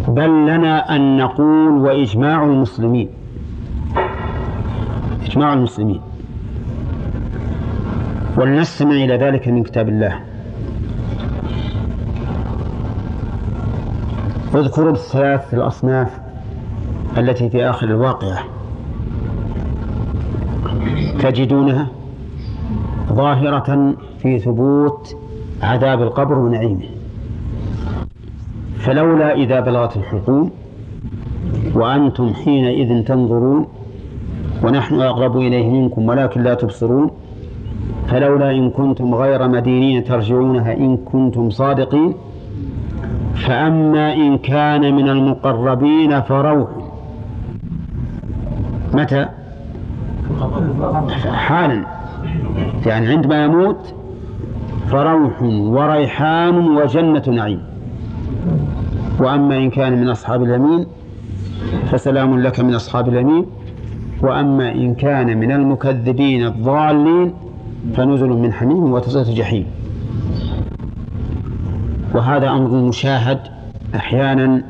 [0.07, 3.09] بل لنا أن نقول وإجماع المسلمين.
[5.25, 6.01] إجماع المسلمين.
[8.37, 10.19] ولنستمع إلى ذلك من كتاب الله.
[14.55, 16.19] اذكروا الثلاث الأصناف
[17.17, 18.43] التي في آخر الواقعة.
[21.19, 21.87] تجدونها
[23.13, 25.15] ظاهرة في ثبوت
[25.61, 26.85] عذاب القبر ونعيمه
[28.77, 30.51] فلولا إذا بلغت الحلقوم
[31.75, 33.67] وأنتم حينئذ تنظرون
[34.63, 37.11] ونحن أقرب إليه منكم ولكن لا تبصرون
[38.07, 42.13] فلولا إن كنتم غير مدينين ترجعونها إن كنتم صادقين.
[43.35, 46.69] فأما إن كان من المقربين فروح.
[48.93, 49.25] متى؟
[51.31, 51.85] حالا.
[52.85, 53.93] يعني عندما يموت
[54.91, 55.41] فروح
[55.75, 57.61] وريحان وجنة نعيم.
[59.19, 60.85] وأما إن كان من أصحاب اليمين
[61.91, 63.45] فسلام لك من أصحاب اليمين.
[64.21, 67.33] وأما إن كان من المكذبين الضالين
[67.95, 69.65] فنزل من حميم وتصلة جحيم.
[72.13, 73.39] وهذا أمر مشاهد
[73.95, 74.63] أحيانا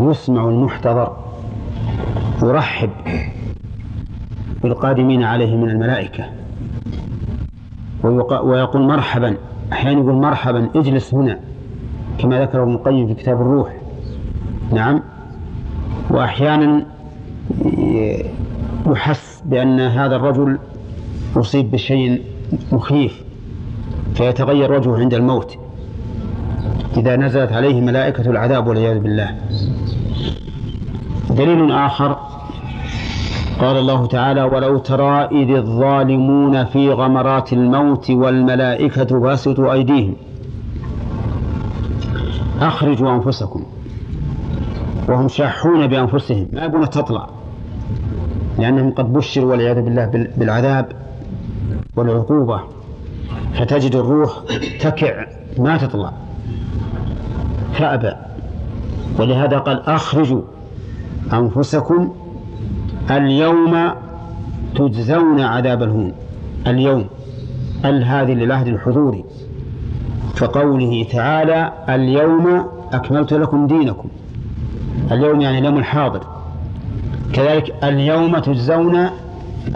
[0.00, 1.16] يسمع المحتضر
[2.42, 2.90] يرحب
[4.62, 6.39] بالقادمين عليه من الملائكة.
[8.04, 9.36] ويقول مرحبا.
[9.72, 10.68] أحيانا يقول مرحبا.
[10.76, 11.40] اجلس هنا
[12.18, 13.76] كما ذكر ابن القيم في كتاب الروح.
[14.72, 15.02] نعم.
[16.10, 16.86] وأحيانا
[18.86, 20.58] يحس بأن هذا الرجل
[21.36, 22.22] أصيب بشيء
[22.72, 23.22] مخيف
[24.14, 25.58] فيتغير وجهه عند الموت.
[26.96, 29.36] إذا نزلت عليه ملائكة العذاب والعياذ بالله.
[31.30, 32.29] دليل آخر
[33.60, 40.16] قال الله تعالى ولو ترى إذ الظالمون في غمرات الموت والملائكة باسطوا أيديهم
[42.60, 43.64] أخرجوا أنفسكم
[45.08, 46.48] وهم شاحون بأنفسهم.
[46.52, 47.28] ما يبون تطلع
[48.58, 50.92] لأنهم قد بشروا والعياذ بالله بالعذاب
[51.96, 52.60] والعقوبة.
[53.54, 54.30] فتجد الروح
[54.80, 55.26] تكع
[55.58, 56.12] ما تطلع
[57.72, 58.12] فأبى.
[59.18, 60.42] ولهذا قال أخرجوا
[61.32, 62.14] أنفسكم
[63.10, 63.90] اليوم
[64.76, 66.12] تجزون عذاب الهون.
[66.66, 67.04] اليوم
[67.84, 69.24] ال هذه للعهد الحضوري
[70.36, 74.08] كقوله تعالى اليوم أكملت لكم دينكم.
[75.12, 76.20] اليوم يعني اليوم الحاضر.
[77.32, 78.96] كذلك اليوم تجزون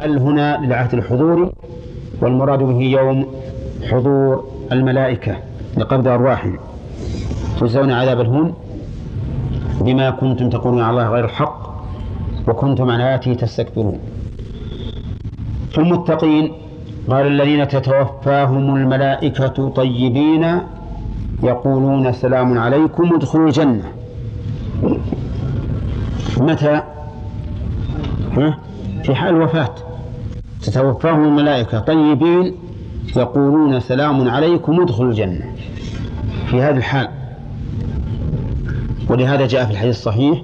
[0.04, 1.52] ال هنا للعهد الحضوري
[2.20, 3.26] والمراد به يوم
[3.90, 5.36] حضور الملائكة
[5.76, 6.58] لقبض أرواحهم
[7.60, 8.54] تجزون عذاب الهون
[9.80, 11.73] بما كنتم تقولون على الله غير الحق.
[12.48, 13.98] وكنتم عن آياته تستكبرون.
[15.70, 16.52] في المتقين
[17.08, 20.58] قال الذين تتوفاهم الملائكة طيبين
[21.42, 23.84] يقولون سلام عليكم ادخلوا الجنة.
[26.40, 26.82] متى؟
[29.04, 29.74] في حال الوفاة.
[30.62, 32.54] تتوفاهم الملائكة طيبين
[33.16, 35.54] يقولون سلام عليكم ادخلوا الجنة.
[36.46, 37.08] في هذا الحال.
[39.10, 40.42] ولهذا جاء في الحديث الصحيح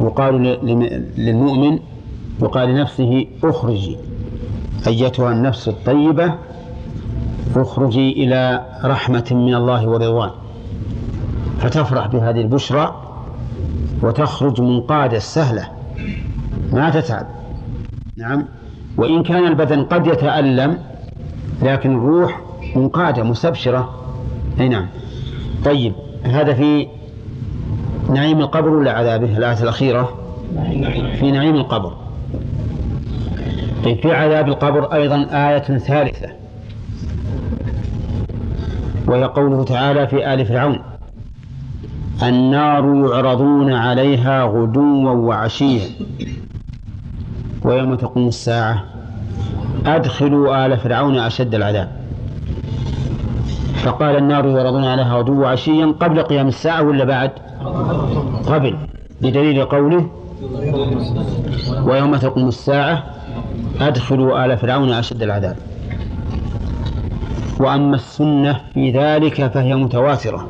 [0.00, 0.42] يقال
[1.16, 1.78] للمؤمن
[2.42, 3.96] يقال لنفسه اخرجي.
[4.86, 6.34] أيتها النفس الطيبة
[7.56, 10.30] اخرجي إلى رحمة من الله ورضوان.
[11.58, 13.02] فتفرح بهذه البشرى
[14.02, 15.68] وتخرج منقادة سهلة.
[16.72, 17.26] ما تتعب.
[18.16, 18.44] نعم.
[18.96, 20.78] وإن كان البدن قد يتألم
[21.62, 22.40] لكن الروح
[22.76, 23.94] منقادة مستبشرة.
[24.60, 24.86] أي نعم.
[25.64, 26.86] طيب هذا في
[28.10, 30.18] نعيم القبر ولا عذابه الآية الأخيرة؟
[31.20, 31.92] في نعيم القبر.
[33.84, 36.28] طيب في عذاب القبر أيضا آية ثالثة.
[39.06, 40.80] وهي قوله تعالى في آل فرعون
[42.22, 45.82] النار يعرضون عليها غدوا وعشيا.
[47.62, 48.84] ويوم تقوم الساعة
[49.86, 51.88] أدخلوا آل فرعون أشد العذاب.
[53.84, 57.30] فقال النار يعرضون عليها غدوا وعشيا قبل قيام الساعة ولا بعد؟
[58.46, 58.76] قبل
[59.20, 60.06] بدليل قوله
[61.84, 63.04] ويوم تقوم الساعة
[63.80, 65.56] أدخلوا آل فرعون أشد العذاب.
[67.60, 70.46] وأما السنة في ذلك فهي متواترة.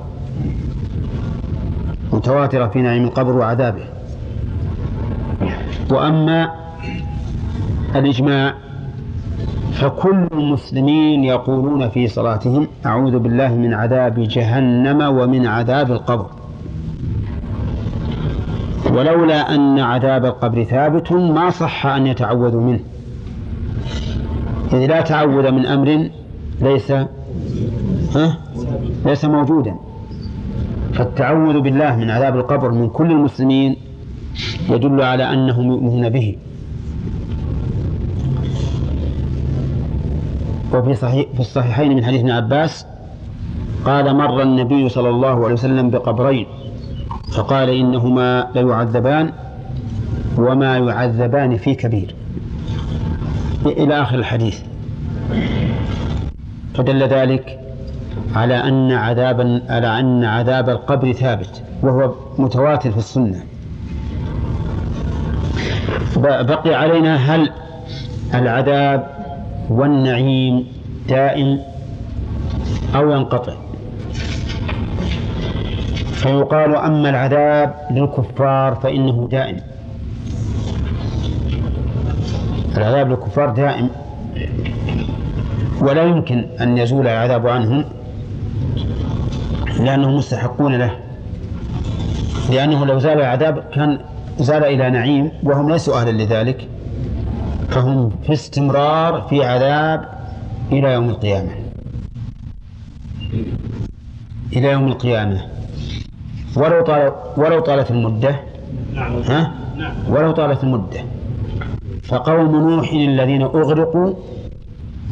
[2.12, 3.84] متواترة في نعيم القبر وعذابه.
[5.90, 6.50] وأما
[7.96, 8.54] الإجماع
[9.72, 16.39] فكل المسلمين يقولون في صلاتهم أعوذ بالله من عذاب جهنم ومن عذاب القبر.
[18.86, 22.80] ولولا أن عذاب القبر ثابت ما صح أن يتعوذوا منه.
[24.72, 26.10] إذ لا تعوذ من أمر
[26.60, 28.38] ليس ها؟
[29.06, 29.74] ليس موجودا.
[30.92, 33.76] فالتعوذ بالله من عذاب القبر من كل المسلمين
[34.70, 36.36] يدل على أنهم يؤمنون به.
[40.74, 42.86] وفي صحيح في الصحيحين من حديث ابن عباس
[43.84, 46.46] قال مر النبي صلى الله عليه وسلم بقبرين.
[47.32, 49.32] فقال إنهما ليعذبان
[50.38, 52.14] وما يعذبان في كبير.
[53.66, 54.60] إلى آخر الحديث.
[56.74, 57.60] فدل ذلك
[58.34, 63.42] على أن عذاب على أن عذاب القبر ثابت وهو متواتر في السنة.
[66.16, 67.50] بقي علينا هل
[68.34, 69.06] العذاب
[69.70, 70.66] والنعيم
[71.08, 71.58] دائم
[72.94, 73.52] أو ينقطع؟
[76.20, 79.56] فيقال أما العذاب للكفار فإنه دائم.
[82.76, 83.90] العذاب للكفار دائم.
[85.80, 87.84] ولا يمكن أن يزول العذاب عنهم
[89.80, 90.90] لأنهم مستحقون له.
[92.50, 93.98] لأنه لو زال العذاب كان
[94.38, 96.68] زال إلى نعيم وهم ليسوا أهلا لذلك.
[97.68, 100.08] فهم في استمرار في عذاب
[100.72, 101.50] إلى يوم القيامة.
[104.52, 105.59] إلى يوم القيامة.
[106.56, 108.34] ولو طالت ولو طالت المدة.
[109.28, 109.50] ها؟
[110.08, 111.00] ولو طالت المدة.
[112.02, 114.12] فقوم نوح الذين أغرقوا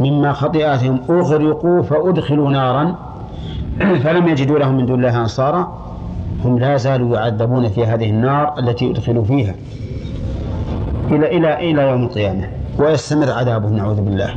[0.00, 1.00] مما خطيئاتهم.
[1.10, 2.94] أغرقوا فأدخلوا نارا.
[4.04, 5.78] فلم يجدوا لهم من دون الله أنصارا.
[6.44, 9.54] هم لا زالوا يعذبون في هذه النار التي أدخلوا فيها.
[11.10, 12.48] إلى إلى إلى يوم القيامة.
[12.78, 14.34] ويستمر عذابهم نعوذ بالله.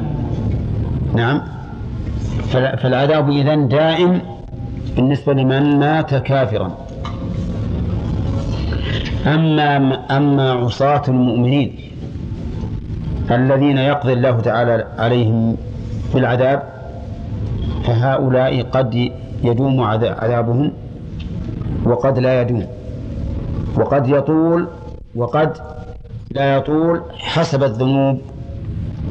[1.15, 1.41] نعم.
[2.51, 4.21] فالعذاب إذن دائم
[4.95, 6.71] بالنسبة لمن مات كافرا.
[9.28, 11.76] أما أما عصاة المؤمنين
[13.32, 15.57] الذين يقضي الله تعالى عليهم
[16.13, 16.63] بالعذاب
[17.86, 19.11] فهؤلاء قد
[19.43, 20.72] يدوم عذابهم
[21.86, 22.65] وقد لا يدوم.
[23.78, 24.67] وقد يطول
[25.15, 25.57] وقد
[26.32, 28.22] لا يطول حسب الذنوب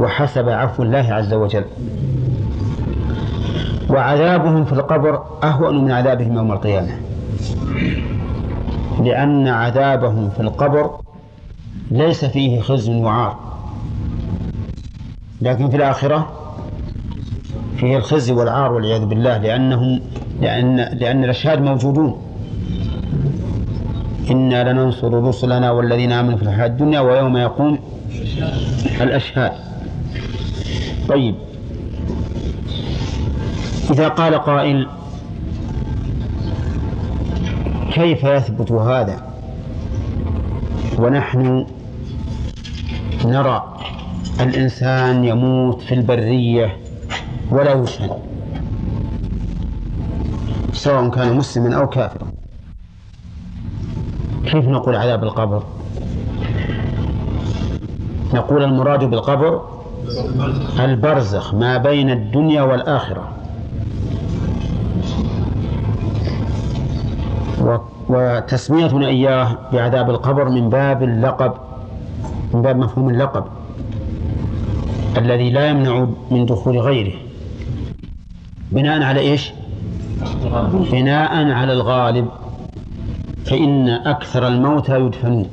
[0.01, 1.65] وحسب عفو الله عز وجل.
[3.91, 7.10] وعذابهم في القبر أهون من عذابهم يوم القيامة.
[9.01, 11.01] لأن عذابهم في القبر
[11.91, 13.39] ليس فيه خزي وعار.
[15.41, 16.33] لكن في الآخرة
[17.77, 20.01] فيه الخزي والعار والعياذ بالله لأنهم
[20.41, 22.23] لأن لأن الأشهاد موجودون.
[24.31, 27.79] إنا لننصر رسلنا والذين آمنوا في الحياة الدنيا ويوم يقوم
[29.01, 29.53] الأشهاد.
[31.09, 31.35] طيب.
[33.91, 34.87] إذا قال قائل
[37.93, 39.22] كيف يثبت هذا؟
[40.99, 41.66] ونحن
[43.24, 43.76] نرى
[44.41, 46.76] الإنسان يموت في البرية
[47.51, 48.11] ولا يشهد
[50.72, 52.26] سواء كان مسلما أو كافرا.
[54.45, 55.62] كيف نقول عذاب القبر؟
[58.34, 59.80] نقول المراد بالقبر
[60.78, 63.39] البرزخ ما بين الدنيا والآخرة.
[68.11, 71.53] وتسميتنا إياه بعذاب القبر من باب اللقب
[72.55, 73.45] من باب مفهوم اللقب
[75.17, 77.13] الذي لا يمنع من دخول غيره
[78.73, 79.53] بناء على إيش؟
[80.93, 82.29] بناء على الغالب
[83.47, 85.47] فإن أكثر الموتى يدفنون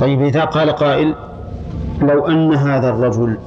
[0.00, 1.14] طيب إذا قال قائل
[2.00, 3.38] لو أن هذا الرجل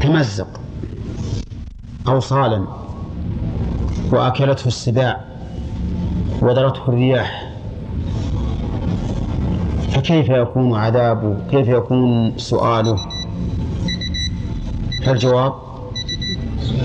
[0.00, 0.60] تمزق
[2.08, 2.79] أوصالا
[4.12, 5.20] وأكلته السباع
[6.42, 7.50] وذرته الرياح.
[9.90, 12.96] فكيف يكون عذابه؟ كيف يكون سؤاله؟
[15.06, 15.52] فالجواب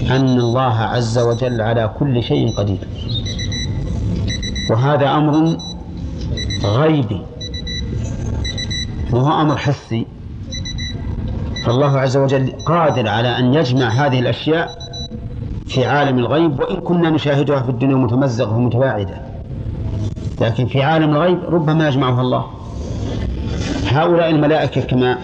[0.09, 2.87] أن الله عز وجل على كل شيء قدير.
[4.69, 5.57] وهذا أمر
[6.63, 7.21] غيبي.
[9.11, 10.05] وهو أمر حسي.
[11.65, 14.84] فالله عز وجل قادر على أن يجمع هذه الأشياء
[15.67, 19.21] في عالم الغيب وإن كنا نشاهدها في الدنيا متمزقة ومتباعدة.
[20.41, 22.45] لكن في عالم الغيب ربما يجمعها الله.
[23.87, 25.17] هؤلاء الملائكة كما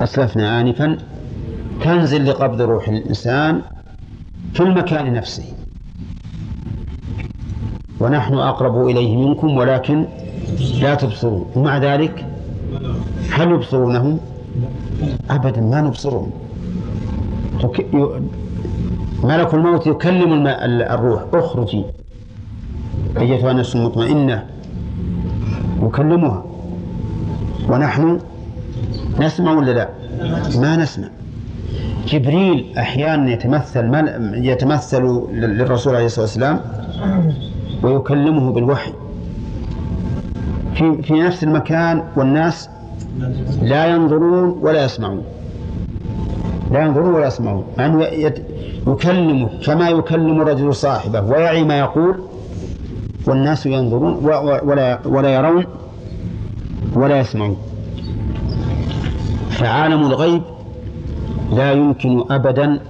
[0.00, 0.98] أسلفنا آنفا
[1.84, 3.62] تنزل لقبض روح الإنسان
[4.54, 5.44] في المكان نفسه.
[8.00, 10.06] ونحن أقرب إليه منكم ولكن
[10.80, 11.46] لا تبصرون.
[11.56, 12.26] ومع ذلك
[13.30, 14.18] هل يبصرونه؟
[15.30, 16.30] أبدا ما نبصرهم.
[19.28, 21.22] ملك الموت يكلم الروح.
[21.34, 21.84] اخرجي
[23.18, 24.44] أيتها النفس المطمئنة.
[25.82, 26.44] يكلمها
[27.68, 28.18] ونحن
[29.20, 29.88] نسمع ولا لا؟
[30.60, 31.08] ما نسمع.
[32.06, 34.32] جبريل أحيانا يتمثل مل...
[34.34, 36.60] يتمثل لل- للرسول عليه الصلاة والسلام
[37.82, 38.92] ويكلمه بالوحي.
[40.74, 42.68] في في نفس المكان والناس
[43.62, 45.22] لا ينظرون ولا يسمعون.
[46.72, 47.64] لا ينظرون ولا يسمعون.
[47.78, 48.04] مع أنه
[48.88, 52.16] يكلمه كما يكلم الرجل صاحبه ويعي ما يقول
[53.26, 54.14] والناس ينظرون
[54.62, 55.64] ولا ولا يرون
[56.94, 57.56] ولا يسمعون.
[59.50, 60.42] فعالم الغيب
[61.52, 62.80] لا يمكن ابدا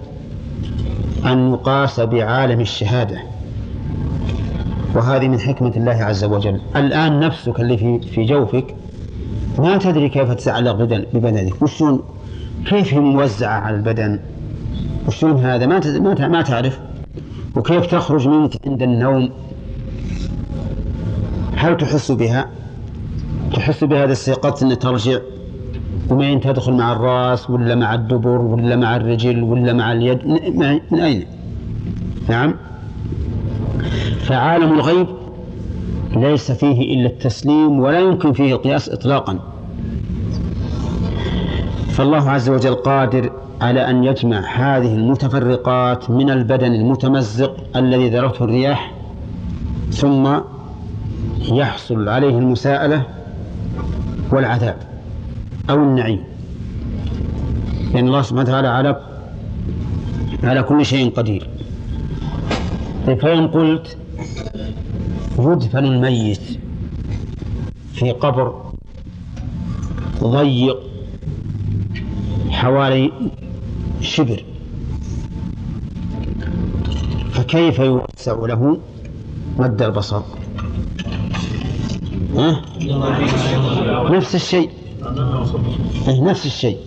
[1.27, 3.19] أن يقاس بعالم الشهادة.
[4.95, 6.61] وهذه من حكمة الله عز وجل.
[6.77, 8.75] الآن نفسك اللي في في جوفك
[9.59, 11.63] ما تدري كيف تتعلق بدن ببدنك.
[11.63, 12.03] وشون؟
[12.67, 14.21] كيف هي موزعة على البدن؟
[15.09, 16.81] وشون هذا ما ما تعرف.
[17.57, 19.31] وكيف تخرج منك عند النوم؟
[21.57, 22.47] هل تحس بها؟
[23.53, 25.19] تحس بها اذا استيقظت أن ترجع؟
[26.11, 30.27] ومين تدخل مع الرأس ولا مع الدبر ولا مع الرجل ولا مع اليد؟
[30.91, 31.27] من أين؟
[32.29, 32.55] نعم.
[34.21, 35.07] فعالم الغيب
[36.17, 39.39] ليس فيه إلا التسليم ولا يمكن فيه القياس إطلاقا.
[41.89, 43.31] فالله عز وجل قادر
[43.61, 48.93] على أن يجمع هذه المتفرقات من البدن المتمزق الذي ذرته الرياح
[49.91, 50.39] ثم
[51.53, 53.03] يحصل عليه المساءلة
[54.31, 54.77] والعذاب
[55.71, 56.25] أو النعيم.
[57.95, 59.01] لأن الله سبحانه وتعالى على
[60.45, 61.49] على كل شيء قدير.
[63.07, 63.97] طيب فإن قلت
[65.39, 66.41] يدفن الميت
[67.93, 68.63] في قبر
[70.23, 70.79] ضيق
[72.51, 73.13] حوالي
[74.01, 74.45] شبر
[77.33, 78.79] فكيف يوسع له
[79.59, 80.23] مد البصر؟
[82.37, 82.63] ها؟
[84.11, 84.71] نفس الشيء.
[86.09, 86.79] إيه نفس الشيء.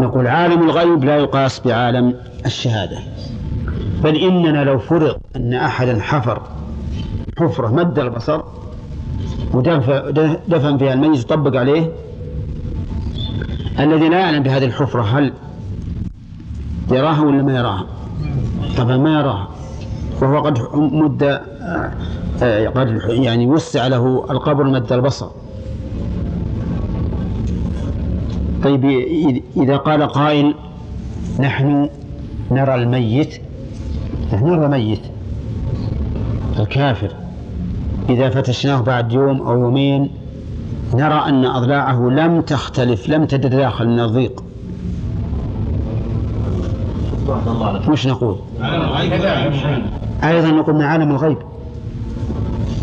[0.00, 2.14] نقول عالم الغيب لا يقاس بعالم
[2.46, 2.98] الشهادة.
[4.02, 6.42] بل إننا لو فرض أن أحدا حفر
[7.38, 8.42] حفرة مد البصر
[9.54, 10.12] ودفن
[10.48, 11.92] دفن فيها الميت يطبق عليه
[13.78, 15.32] الذي لا يعلم بهذه الحفرة هل
[16.90, 17.86] يراها ولا ما يراها؟
[18.78, 19.48] طبعا ما يراها.
[20.22, 21.40] وهو قد مد
[22.42, 25.26] آه، قد يعني وسع له القبر مد البصر.
[28.64, 30.54] طيب إذ- إذا قال قائل
[31.40, 31.88] نحن
[32.50, 33.40] نرى الميت
[34.32, 35.00] نحن نرى الميت
[36.58, 37.10] الكافر.
[38.08, 40.10] إذا فتشناه بعد يوم أو يومين
[40.94, 44.42] نرى أن أضلاعه لم تختلف لم تتداخل من الضيق
[47.88, 48.36] وش نقول؟
[50.24, 51.38] أيضا نقول من عالم الغيب.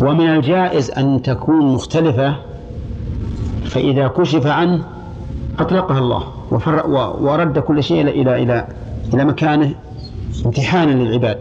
[0.00, 2.34] ومن الجائز أن تكون مختلفة
[3.64, 4.84] فإذا كشف عنه
[5.58, 6.86] أطلقها الله وفر
[7.20, 8.66] ورد كل شيء إلى إلى إلى
[9.14, 9.74] إلى مكانه
[10.46, 11.38] امتحانا للعباد.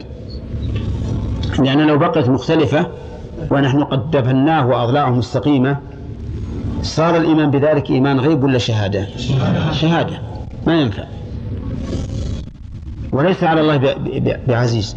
[1.60, 2.88] لأن لو بقيت مختلفة
[3.52, 5.78] ونحن قد دفناه وأضلاعه مستقيمة
[6.82, 9.08] صار الإيمان بذلك إيمان غيب ولا شهادة؟
[9.72, 10.20] شهادة.
[10.68, 11.04] ما ينفع.
[13.12, 13.96] وليس على الله
[14.48, 14.96] بعزيز.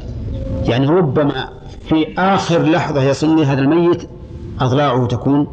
[0.65, 1.49] يعني ربما
[1.89, 4.09] في آخر لحظة يصل هذا الميت
[4.61, 5.47] أضلاعه تكون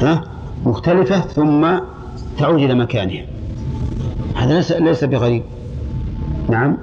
[0.00, 0.24] ها
[0.64, 1.78] مختلفة ثم
[2.38, 3.24] تعود إلى مكانها.
[4.34, 5.42] هذا ليس ليس بغريب.
[6.48, 6.76] نعم.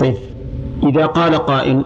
[0.00, 0.16] طيب.
[0.82, 1.84] إذا قال قائل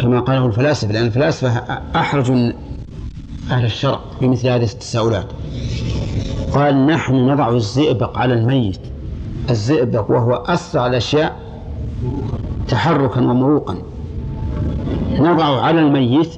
[0.00, 1.50] كما قاله الفلاسفة لأن الفلاسفة
[1.96, 2.30] أحرج
[3.50, 5.26] أهل الشرع بمثل هذه التساؤلات.
[6.52, 8.80] قال نحن نضع الزئبق على الميت.
[9.50, 11.36] الزئبق وهو أسرع الأشياء
[12.68, 13.76] تحركا ومروقا.
[15.18, 16.30] نضع على الميت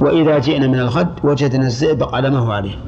[0.00, 2.78] وإذا جئنا من الغد وجدنا الزئبق على ما هو عليه.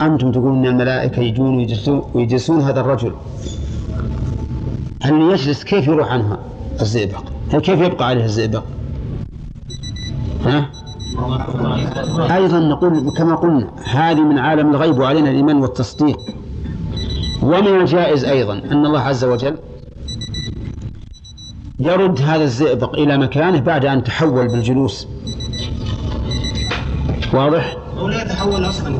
[0.00, 1.66] أنتم تقولون أن الملائكة يجون
[2.14, 3.12] ويجلسون, هذا الرجل.
[5.02, 6.38] هل يجلس؟ كيف يروح عنها
[6.80, 8.62] الزئبق هل كيف يبقى عليه الزئبق
[10.44, 10.70] ها؟
[12.30, 16.18] أيضا نقول كما قلنا هذه من عالم الغيب وعلينا الإيمان والتصديق.
[17.42, 19.56] ومن الجائز أيضا أن الله عز وجل
[21.78, 25.08] يرد هذا الزئبق إلى مكانه بعد أن تحول بالجلوس.
[27.32, 28.98] واضح؟ أو لا يتحول أصلا.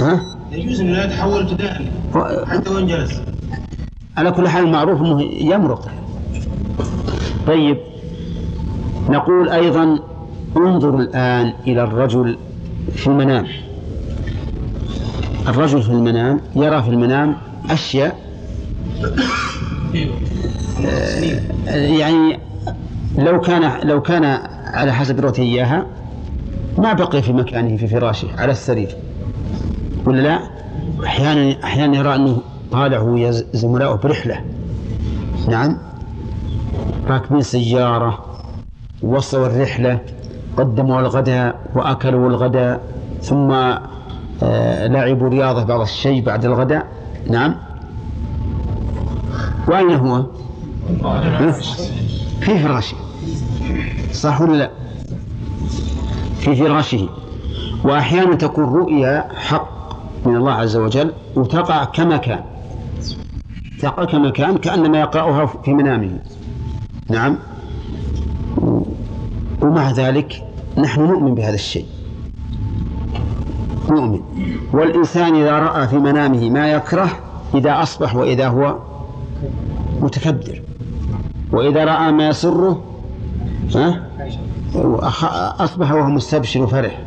[0.00, 0.20] ها؟
[0.52, 1.84] يجوز أنه لا يتحول ابتداء
[2.46, 3.20] حتى وإن جلس.
[4.16, 5.88] على كل حال معروف أنه يمرق.
[7.46, 7.78] طيب
[9.08, 9.98] نقول أيضا
[10.56, 12.38] انظر الآن إلى الرجل
[12.94, 13.46] في المنام.
[15.48, 17.36] الرجل في المنام يرى في المنام
[17.70, 18.18] أشياء
[21.68, 22.38] آه، يعني
[23.18, 24.24] لو كان لو كان
[24.64, 25.86] على حسب رؤيته إياها
[26.78, 28.96] ما بقي في مكانه في فراشه على السرير.
[30.06, 30.40] ولا لا؟
[31.04, 32.38] أحيانا أحيانا يرى أنه
[32.72, 34.40] طالع هو زملائه برحلة.
[35.48, 35.78] نعم.
[37.06, 38.24] راكبين سيارة
[39.02, 40.00] وصلوا الرحلة.
[40.58, 42.80] قدموا الغداء وأكلوا الغداء
[43.22, 43.50] ثم
[44.42, 46.86] آه، لعبوا رياضة بعض الشيء بعد الغداء
[47.30, 47.54] نعم.
[49.68, 50.26] وأين هو؟
[52.40, 52.96] في فراشه.
[54.12, 54.70] صح ولا لا؟
[56.38, 57.08] في فراشه.
[57.84, 59.68] وأحيانا تكون رؤيا حق
[60.26, 62.40] من الله عز وجل وتقع كما كان
[63.80, 66.18] تقع كما كان كأنما يقرأها في منامه.
[67.10, 67.38] نعم.
[69.62, 70.47] ومع ذلك
[70.78, 71.86] نحن نؤمن بهذا الشيء.
[73.90, 74.20] نؤمن.
[74.72, 77.10] والإنسان إذا رأى في منامه ما يكره
[77.54, 78.78] إذا أصبح وإذا هو
[80.00, 80.62] متكبر.
[81.52, 82.82] وإذا رأى ما يسره
[85.60, 86.98] أصبح وهو مستبشر فرح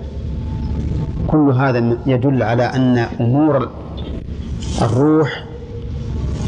[1.27, 3.69] كل هذا يدل على أن أمور
[4.81, 5.43] الروح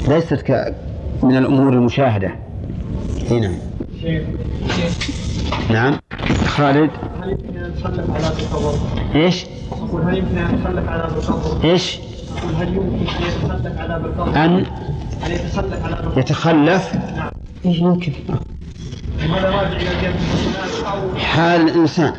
[0.08, 0.76] ليست ك
[1.24, 2.32] من الأمور المشاهدة.
[3.32, 3.52] هنا
[5.70, 5.94] نعم.
[6.54, 6.90] خالد
[7.24, 8.74] هل يمكن ان نتخلف على تصور؟
[9.16, 12.00] إيش أقول هل يمكن ان نتخلف على تصور؟ إيش
[12.38, 14.66] أقول هل يمكن أن يتخلف على بالقبض؟ أن
[15.26, 17.32] ان يتخلف على؟ يتخلف نعم
[17.66, 18.12] إيش يمكن
[19.30, 20.14] وهذا راجع إلى
[21.20, 22.14] حال الإنسان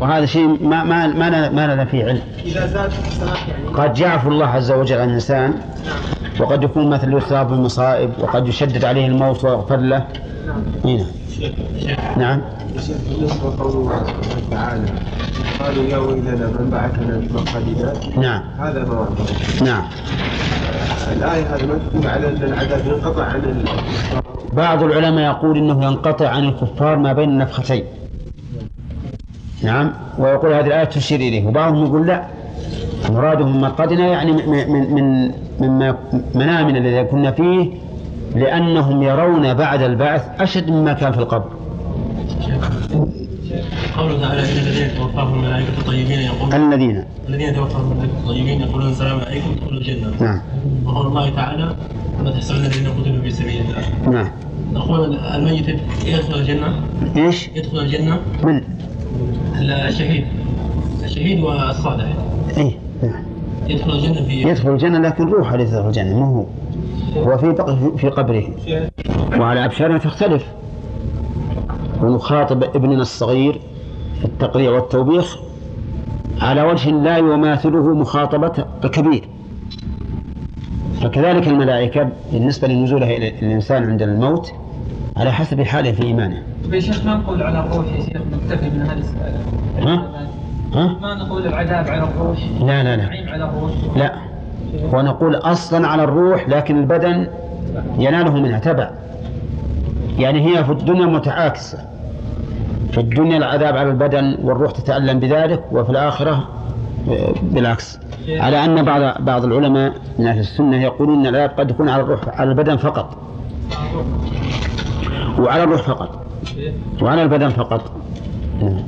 [0.00, 2.92] وهذا شيء ما ما ما ما لنا فيه علم اذا زاد
[3.48, 5.54] يعني قد يعفو الله عز وجل عن الإنسان
[6.40, 10.06] وقد يكون مثل يصاب بالمصائب وقد يشدد عليه الموت ويغفر له
[10.84, 11.06] هنا.
[12.16, 12.40] نعم.
[12.68, 14.88] بالنسبة لقول الله سبحانه وتعالى
[15.60, 18.42] قالوا يا ويلنا من بعثنا من مرقدنا نعم.
[18.58, 19.08] هذا ورد
[19.62, 19.84] نعم.
[21.12, 23.64] الآية هذه ما تدل على أن العذاب ينقطع عن
[24.52, 27.84] بعض العلماء يقول إنه ينقطع عن الكفار ما بين النفختين.
[29.62, 29.92] نعم.
[30.18, 31.46] ويقول هذه الآية تشير إليه.
[31.46, 32.24] وبعضهم يقول لا.
[33.10, 35.96] مراده من مرقدنا يعني من من من مما
[36.34, 37.70] منامنا الذي كنا فيه
[38.34, 41.48] لأنهم يرون بعد البعث أشد مما كان في القبر.
[43.96, 47.04] قوله تعالى إن الذين توفاهم الملائكة الطيبين يقولون الذين.
[47.28, 50.12] الذين توفاهم الملائكة الطيبين يقولون السلام عليكم ادخلوا الجنة.
[50.20, 50.40] نعم.
[50.86, 51.74] وقول الله تعالى
[52.20, 54.30] ولا تحسبن الذين قتلوا في سبيل الله؟ نعم.
[54.72, 55.68] نقول الميت
[56.06, 56.72] يدخل الجنة؟
[57.16, 58.62] إيش؟ يدخل الجنة؟ من؟
[59.58, 60.24] الشهيد.
[61.04, 62.06] الشهيد والصالح.
[62.56, 62.72] إيه
[63.02, 63.22] نعم.
[63.68, 66.44] يدخل الجنة في يدخل الجنة لكن روحه ليس يدخل الجنة ما هو.
[67.16, 68.44] هو في بقي في قبره.
[69.38, 70.46] وعلى أبشارنا تختلف.
[72.02, 73.60] ونخاطب ابننا الصغير
[74.18, 75.36] في التقريع والتوبيخ
[76.40, 79.28] على وجه لا يماثله مخاطبة الكبير.
[81.02, 84.52] فكذلك الملائكة بالنسبة لنزولها إلى الإنسان عند الموت
[85.16, 86.42] على حسب حاله في إيمانه.
[86.64, 89.34] طيب يا شيخ ما نقول على الروح يا شيخ؟ نكتفي من هذه السؤال.
[89.88, 90.28] ها؟
[90.74, 93.32] ها؟ ما نقول العذاب على الروح؟ لا لا لا.
[93.32, 93.72] على الروح.
[93.96, 94.27] لا.
[94.92, 97.26] ونقول أصلا على الروح لكن البدن
[97.98, 98.90] يناله منها تبع
[100.18, 101.78] يعني هي في الدنيا متعاكسة
[102.92, 106.48] في الدنيا العذاب على البدن والروح تتألم بذلك وفي الآخرة
[107.10, 107.98] آه، بالعكس
[108.28, 112.20] على أن بعض بعض العلماء من أهل السنة يقولون أن العذاب قد يكون على الروح
[112.28, 113.16] على البدن فقط
[115.38, 116.26] وعلى الروح فقط
[117.02, 117.92] وعلى البدن فقط
[118.62, 118.82] نعم.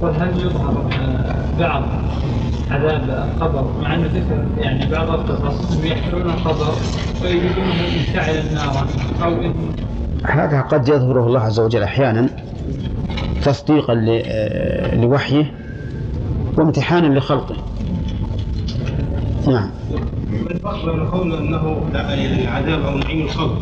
[0.00, 1.82] وهل يظهر آه، بعض
[2.70, 6.72] عذاب القبر مع إنه ذكر يعني بعض القصص يحفرون القبر
[7.22, 8.86] ويجدونه مشتعلا نارا
[9.24, 9.52] أو
[10.24, 12.28] هذا قد يظهره الله عز وجل أحيانا
[13.44, 15.52] تصديقا ل- آه، لوحيه
[16.58, 17.54] وامتحانا لخلقه.
[19.48, 19.70] نعم.
[20.50, 23.56] الفرق بين قول أنه العذاب أو نعيم القبر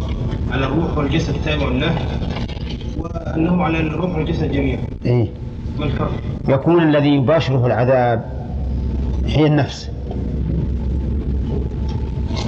[0.53, 1.95] على الروح والجسد تابع له
[2.99, 4.79] وأنه على الروح والجسد جميعا.
[5.07, 5.27] إيه.
[5.79, 6.11] ما الفرق؟
[6.49, 8.40] يكون الذي يباشره العذاب
[9.31, 9.91] هي النفس.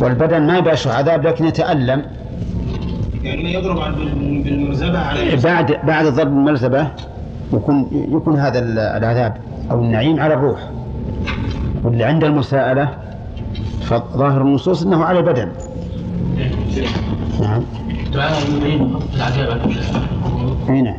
[0.01, 2.03] والبدن ما يباشر عذاب لكن يتألم.
[3.23, 6.89] يعني يضرب على- بال- بالمرزبه على الجسد بعد بعد ضرب المرزبة
[7.53, 9.37] يكون يكون هذا ال- العذاب
[9.71, 10.71] أو النعيم على الروح.
[11.85, 12.89] واللي عند المساءلة
[13.83, 15.49] فظاهر النصوص أنه على البدن.
[17.41, 17.63] نعم.
[18.13, 20.97] دعاء المؤمنين العذاب على نعم.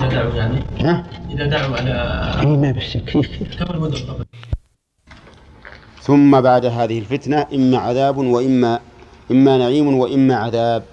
[0.00, 0.58] إذا دعوا يعني.
[0.80, 1.92] ها؟ إذا دعوا على
[2.40, 3.96] أي ما بالشك كيف كيف كم المدة
[6.06, 8.80] ثم بعد هذه الفتنة إما عذاب وإما
[9.30, 10.84] إما نعيم وإما عذاب.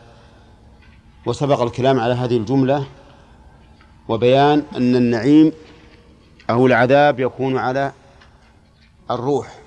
[1.25, 2.87] وسبق الكلام على هذه الجملة
[4.07, 5.51] وبيان أن النعيم
[6.49, 7.91] أو العذاب يكون على
[9.11, 9.59] الروح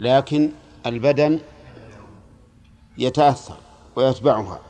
[0.00, 0.50] لكن
[0.86, 1.40] البدن
[2.98, 3.56] يتأثر
[3.96, 4.60] ويتبعها.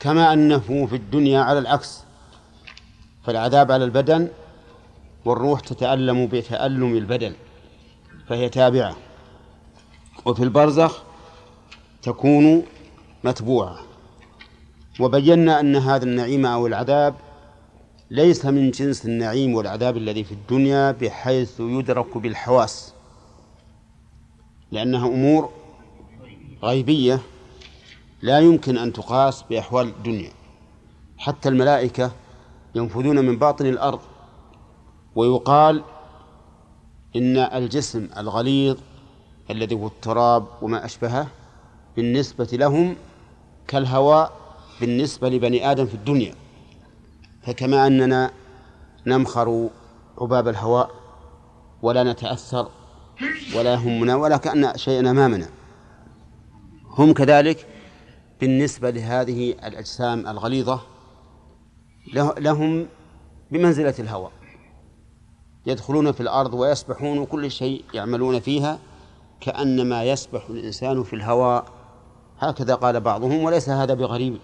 [0.00, 2.04] كما أنه في الدنيا على العكس
[3.24, 4.28] فالعذاب على البدن
[5.24, 7.34] والروح تتألم بتألم البدن.
[8.30, 8.96] فهي تابعة.
[10.26, 11.02] وفي البرزخ
[12.02, 12.62] تكون
[13.24, 13.78] متبوعة.
[15.00, 17.14] وبينا أن هذا النعيم أو العذاب
[18.10, 22.94] ليس من جنس النعيم والعذاب الذي في الدنيا بحيث يدرك بالحواس.
[24.72, 25.50] لأنها أمور
[26.62, 27.20] غيبية
[28.22, 30.32] لا يمكن أن تقاس بأحوال الدنيا.
[31.18, 32.12] حتى الملائكة
[32.74, 34.00] ينفذون من باطن الأرض.
[35.14, 35.84] ويقال
[37.16, 38.78] إن الجسم الغليظ
[39.50, 41.26] الذي هو التراب وما أشبهه
[41.96, 42.96] بالنسبة لهم
[43.68, 44.32] كالهواء
[44.80, 46.34] بالنسبة لبني آدم في الدنيا.
[47.42, 48.30] فكما أننا
[49.06, 49.70] نمخر
[50.18, 50.90] عباب الهواء
[51.82, 52.68] ولا نتأثر
[53.56, 55.48] ولا يهمنا ولا كأن شيئا أمامنا.
[56.90, 57.66] هم كذلك
[58.40, 60.80] بالنسبة لهذه الأجسام الغليظة
[62.14, 62.86] له- لهم
[63.50, 64.32] بمنزلة الهواء.
[65.66, 68.78] يدخلون في الأرض ويسبحون وكل شيء يعملون فيها
[69.40, 71.64] كأنما يسبح الإنسان في الهواء.
[72.38, 74.38] هكذا قال بعضهم وليس هذا بغريب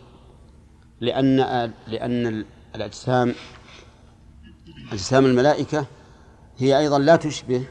[1.01, 1.37] لأن
[1.87, 2.45] لأن
[2.75, 3.35] الأجسام
[4.93, 5.87] أجسام الملائكة
[6.59, 7.64] هي أيضا لا تشبه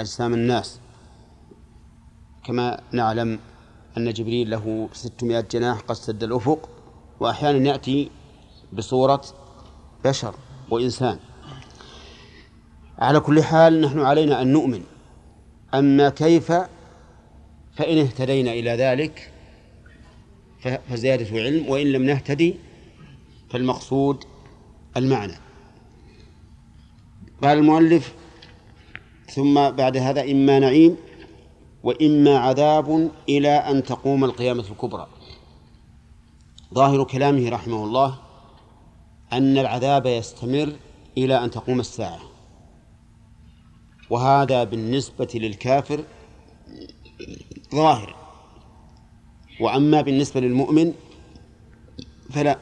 [0.00, 0.80] أجسام الناس.
[2.44, 3.38] كما نعلم
[3.96, 6.68] أن جبريل له ستمائة جناح قد سد الأفق
[7.20, 8.10] وأحيانا يأتي
[8.72, 9.22] بصورة
[10.04, 10.34] بشر
[10.70, 11.18] وإنسان.
[13.04, 14.82] على كل حال نحن علينا أن نؤمن.
[15.74, 16.52] أما كيف؟
[17.76, 19.30] فإن اهتدينا إلى ذلك
[20.88, 22.54] فزيادة علم وإن لم نهتدي
[23.50, 24.24] فالمقصود
[24.96, 25.32] المعنى.
[27.42, 28.14] قال المؤلف
[29.30, 30.96] ثم بعد هذا إما نعيم
[31.82, 35.06] وإما عذاب إلى أن تقوم القيامة الكبرى.
[36.74, 38.18] ظاهر كلامه رحمه الله
[39.32, 40.72] أن العذاب يستمر
[41.18, 42.33] إلى أن تقوم الساعة.
[44.14, 46.04] وهذا بالنسبة للكافر
[47.74, 48.16] ظاهر.
[49.60, 50.92] وأما بالنسبة للمؤمن
[52.30, 52.58] فلا.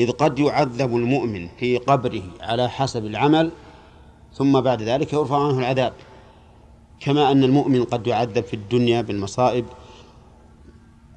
[0.00, 3.50] إذ قد يعذب المؤمن في قبره على حسب العمل
[4.34, 5.92] ثم بعد ذلك يرفع عنه العذاب.
[7.00, 9.64] كما أن المؤمن قد يعذب في الدنيا بالمصائب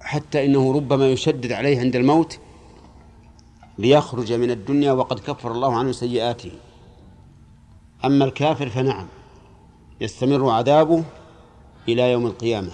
[0.02, 2.40] حتى إنه ربما يشدد عليه عند الموت
[3.78, 6.52] ليخرج من الدنيا وقد كفر الله عنه سيئاته.
[8.06, 9.08] أما الكافر فنعم
[10.02, 11.04] يستمر عذابه
[11.88, 12.72] إلى يوم القيامة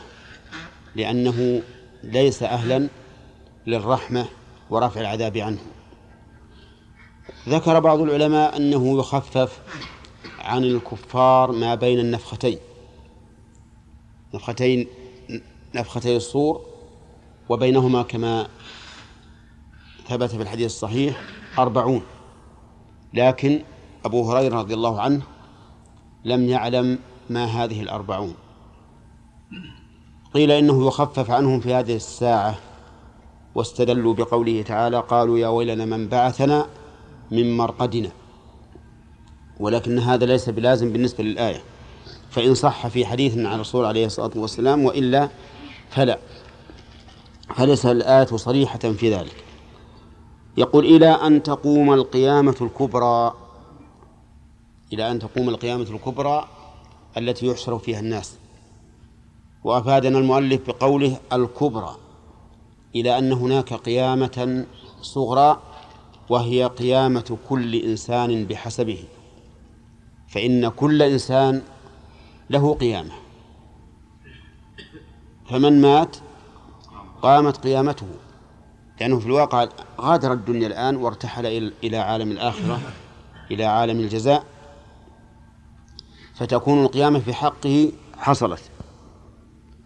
[0.96, 1.62] لأنه
[2.04, 2.88] ليس أهلا
[3.68, 4.26] للرحمة
[4.70, 5.60] ورفع العذاب عنه.
[7.50, 9.62] ذكر بعض العلماء أنه يخفف
[10.40, 12.58] عن الكفار ما بين النفختين
[14.34, 14.88] نفختين
[15.76, 16.66] نفختي الصور
[17.50, 18.48] وبينهما كما
[20.08, 21.22] ثبت في الحديث الصحيح
[21.60, 22.02] أربعون
[23.14, 23.62] لكن
[24.06, 25.22] أبو هريرة رضي الله عنه
[26.26, 27.00] لم يعلم
[27.30, 28.34] ما هذه الأربعون.
[30.34, 32.56] قيل إنه يخفف عنهم في هذه الساعة
[33.56, 36.68] واستدلوا بقوله تعالى قالوا يا ويلنا من بعثنا
[37.32, 38.10] من مرقدنا
[39.60, 41.62] ولكن هذا ليس بلازم بالنسبة للآية
[42.30, 45.30] فإن صح في حديث عن الرسول عليه الصلاة والسلام وإلا
[45.90, 46.20] فلا
[47.56, 49.44] فليس الآية صريحة في ذلك.
[50.58, 53.34] يقول إلى أن تقوم القيامة الكبرى
[54.96, 56.48] إلى أن تقوم القيامة الكبرى
[57.18, 58.38] التي يحشر فيها الناس.
[59.64, 61.98] وأفادنا المؤلف بقوله الكبرى
[62.96, 64.66] إلى أن هناك قيامة
[65.02, 65.62] صغرى
[66.30, 69.04] وهي قيامة كل إنسان بحسبه.
[70.28, 71.62] فإن كل إنسان
[72.50, 73.14] له قيامة.
[75.50, 76.18] فمن مات
[77.22, 78.08] قامت قيامته.
[79.02, 79.68] لأنه في الواقع
[80.02, 82.80] غادر الدنيا الآن وارتحل إلى عالم الآخرة
[83.52, 84.55] إلى عالم الجزاء.
[86.36, 88.62] فتكون القيامة في حقه حصلت.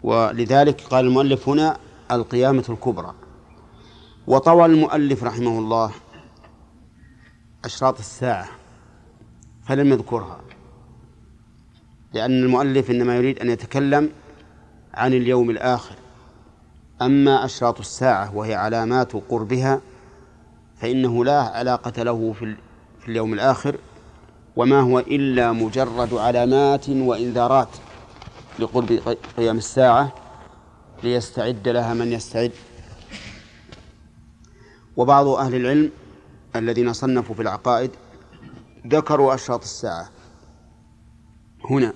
[0.02, 1.76] ولذلك قال المؤلف هنا
[2.10, 3.14] القيامة الكبرى.
[4.26, 5.92] وطوى المؤلف رحمه الله
[7.64, 8.48] أشراط الساعة
[9.66, 10.40] فلم يذكرها.
[12.14, 14.10] لأن المؤلف إنما يريد أن يتكلم
[14.94, 15.94] عن اليوم الآخر.
[17.02, 19.80] أما أشراط الساعة وهي علامات قربها
[20.76, 22.56] فإنه لا علاقة له في,
[23.08, 23.76] اليوم الآخر
[24.56, 27.68] وما هو إلا مجرد علامات وإنذارات
[28.58, 30.14] لقرب قيام الساعة
[31.02, 32.52] ليستعد لها من يستعد.
[34.96, 35.90] وبعض أهل العلم
[36.56, 37.90] الذين صنفوا في العقائد
[38.86, 40.10] ذكروا أشراط الساعة.
[41.70, 41.92] هنا.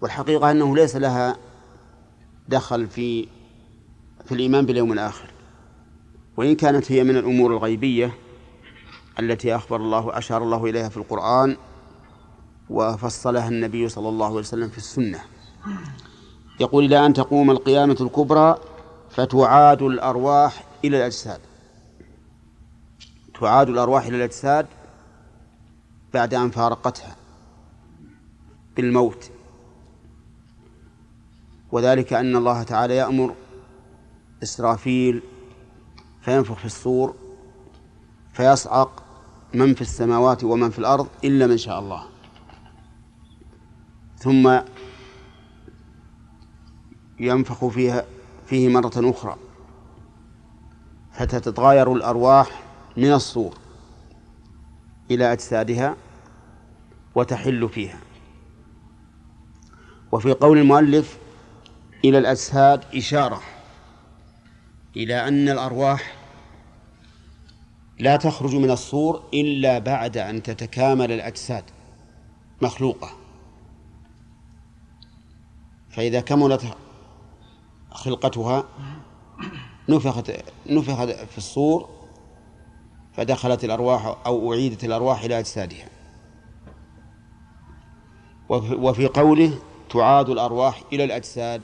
[0.00, 1.36] والحقيقة أنه ليس لها
[2.48, 3.28] دخل في
[4.24, 5.30] في الإيمان باليوم الآخر.
[6.36, 8.14] وإن كانت هي من الأمور الغيبية
[9.20, 11.56] التي أخبر الله أشار الله إليها في القرآن
[12.70, 15.20] وفصلها النبي صلى الله عليه وسلم في السنة.
[16.60, 18.58] يقول إلى أن تقوم القيامة الكبرى
[19.10, 21.40] فتعاد الأرواح إلى الأجساد.
[23.40, 24.66] تعاد الأرواح إلى الأجساد
[26.14, 27.16] بعد أن فارقتها
[28.76, 29.30] بالموت.
[31.72, 33.34] وذلك أن الله تعالى يأمر
[34.42, 35.22] إسرافيل
[36.22, 37.14] فينفخ في الصور
[38.32, 39.01] فيصعق
[39.54, 42.04] من في السماوات ومن في الأرض إلا من شاء الله.
[44.16, 44.58] ثم
[47.20, 48.04] ينفخ فيها
[48.46, 49.36] فيه مرة أخرى.
[51.12, 52.62] فتتغاير الأرواح
[52.96, 53.54] من الصور
[55.10, 55.96] إلى أجسادها
[57.14, 57.98] وتحل فيها.
[60.12, 61.18] وفي قول المؤلف
[62.04, 63.40] إلى الأجساد إشارة
[64.96, 66.21] إلى أن الأرواح
[67.98, 71.64] لا تخرج من الصور إلا بعد أن تتكامل الأجساد
[72.62, 73.10] مخلوقة.
[75.90, 76.76] فإذا كملت
[77.90, 78.64] خلقتها
[79.88, 80.32] نفخت
[80.66, 81.88] نفخت في الصور
[83.12, 85.88] فدخلت الأرواح أو أعيدت الأرواح إلى أجسادها.
[88.48, 89.58] وفي قوله
[89.90, 91.62] تعاد الأرواح إلى الأجساد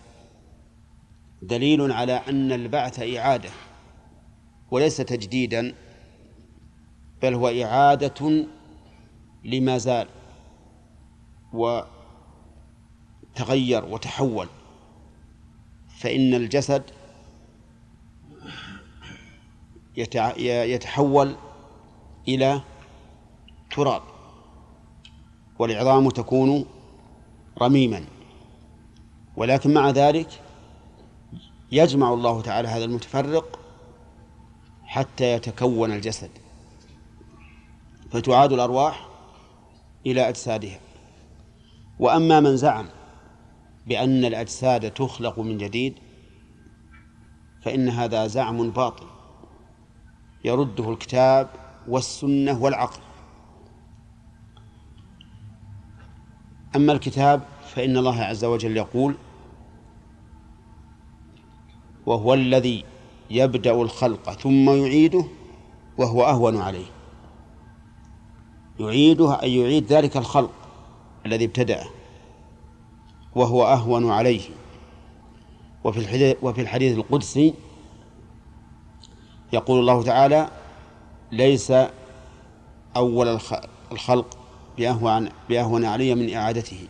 [1.43, 3.51] دليل على أن البعث إعادة
[4.71, 5.75] وليس تجديدا.
[7.23, 8.47] بل هو إعادة
[9.45, 10.09] لما زال
[11.53, 11.85] وتغير
[13.85, 14.49] وتحول.
[15.99, 16.83] فإن الجسد
[20.37, 21.37] يتحول
[22.29, 22.61] إلى
[23.71, 24.03] تراب
[25.59, 26.65] والعظام تكون
[27.63, 28.05] رميما.
[29.37, 30.41] ولكن مع ذلك
[31.73, 33.61] يجمع الله تعالى هذا المتفرق
[34.85, 36.31] حتى يتكون الجسد.
[38.11, 39.09] فتعاد الأرواح
[40.07, 40.81] إلى أجسادها
[41.99, 42.87] وأما من زعم
[43.87, 45.95] بأن الأجساد تخلق من جديد
[47.63, 49.07] فإن هذا زعم باطل
[50.45, 51.51] يرده الكتاب
[51.89, 53.01] والسنة والعقل.
[56.77, 57.43] أما الكتاب
[57.75, 59.15] فإن الله عز وجل يقول
[62.07, 62.85] وهو الذي
[63.31, 65.25] يبدأ الخلق ثم يعيده
[65.99, 66.98] وهو أهون عليه.
[68.81, 70.51] يعيده أي يعيد ذلك الخلق
[71.27, 71.87] الذي ابتدأه
[73.35, 74.41] وهو أهون عليه.
[75.85, 77.55] وفي الحديث, وفي الحديث القدسي
[79.53, 80.49] يقول الله تعالى
[81.33, 81.73] ليس
[82.97, 83.41] أول
[83.93, 84.39] الخلق
[84.79, 86.89] بأهون, بأهون علي من إعادته.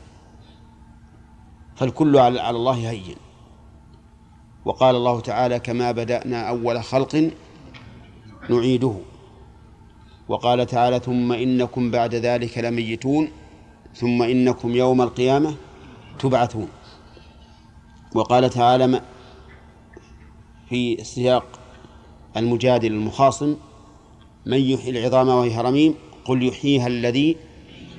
[1.76, 3.16] فالكل على الله هين.
[4.64, 7.30] وقال الله تعالى كما بدأنا أول خلق
[8.50, 8.94] نعيده.
[10.28, 13.28] وقال تعالى ثم إنكم بعد ذلك لميتون
[13.94, 15.54] ثم إنكم يوم القيامة
[16.18, 16.68] تبعثون.
[18.14, 19.02] وقال تعالى
[20.68, 21.46] في سياق
[22.36, 23.56] المجادل المخاصم
[24.46, 27.36] من يحيي العظام وهي رميم قل يحييها الذي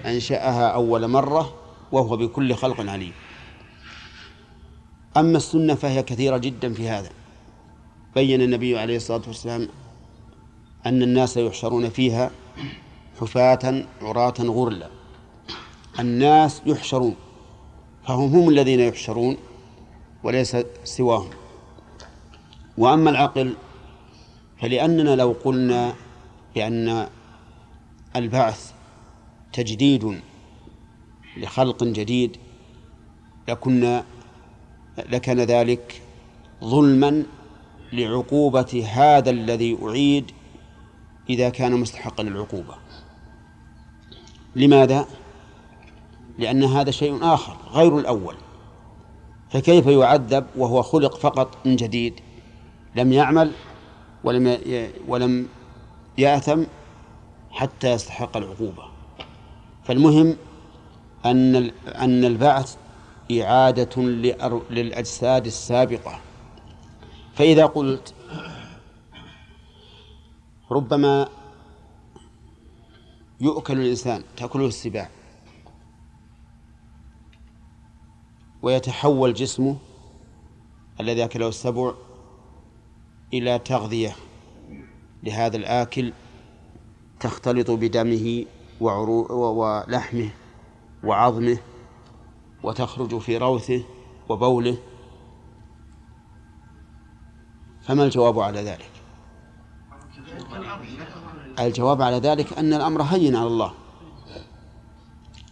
[0.05, 1.53] أنشأها أول مرة
[1.91, 3.11] وهو بكل خلق عليم.
[5.17, 7.09] أما السنة فهي كثيرة جدا في هذا.
[8.15, 9.67] بين النبي عليه الصلاة والسلام
[10.85, 12.31] أن الناس يحشرون فيها
[13.21, 14.89] حفاة عراة غرلا.
[15.99, 17.15] الناس يحشرون
[18.07, 19.37] فهم هم الذين يحشرون
[20.23, 21.29] وليس سواهم.
[22.77, 23.53] وأما العقل
[24.61, 25.93] فلأننا لو قلنا
[26.55, 27.07] بأن
[28.15, 28.71] البعث
[29.53, 30.19] تجديد
[31.37, 32.37] لخلق جديد
[33.47, 34.05] لكنا
[35.09, 36.01] لكان ذلك
[36.63, 37.23] ظلما
[37.93, 40.31] لعقوبة هذا الذي أعيد
[41.29, 42.75] إذا كان مستحقا للعقوبة
[44.55, 45.05] لماذا؟
[46.37, 48.35] لأن هذا شيء آخر غير الأول.
[49.49, 52.19] فكيف يعذب وهو خلق فقط من جديد؟
[52.95, 53.51] لم يعمل
[54.23, 54.57] ولم
[55.07, 55.47] ولم
[56.17, 56.63] يأثم
[57.51, 58.83] حتى يستحق العقوبة.
[59.83, 60.37] فالمهم
[61.25, 61.55] أن
[61.87, 62.75] أن البعث
[63.31, 64.01] إعادة
[64.69, 66.19] للأجساد السابقة.
[67.35, 68.13] فإذا قلت
[70.71, 71.29] ربما
[73.41, 75.09] يؤكل الإنسان تأكله السباع.
[78.61, 79.77] ويتحول جسمه
[80.99, 81.93] الذي أكله السبع
[83.33, 84.15] إلى تغذية.
[85.23, 86.13] لهذا الآكل
[87.19, 88.45] تختلط بدمه
[88.81, 90.29] ولحمه
[91.03, 91.57] وعظمه
[92.63, 93.83] وتخرج في روثه
[94.29, 94.77] وبوله.
[97.81, 98.98] فما الجواب على ذلك؟
[101.59, 103.73] الجواب على ذلك أن الأمر هين على الله.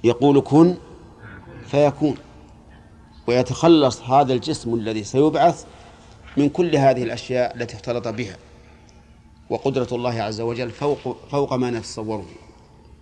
[0.04, 0.78] يقول كن
[1.66, 2.18] فيكون.
[3.28, 5.66] ويتخلص هذا الجسم الذي سيبعث
[6.38, 8.38] من كل هذه الأشياء التي اختلط بها.
[9.50, 10.98] وقدرة الله عز وجل فوق
[11.32, 12.26] فوق ما نتصوره.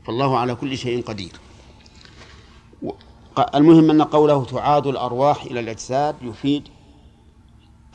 [0.05, 1.31] فالله على كل شيء قدير.
[3.55, 6.63] المهم أن قوله تعاد الأرواح إلى الأجساد يفيد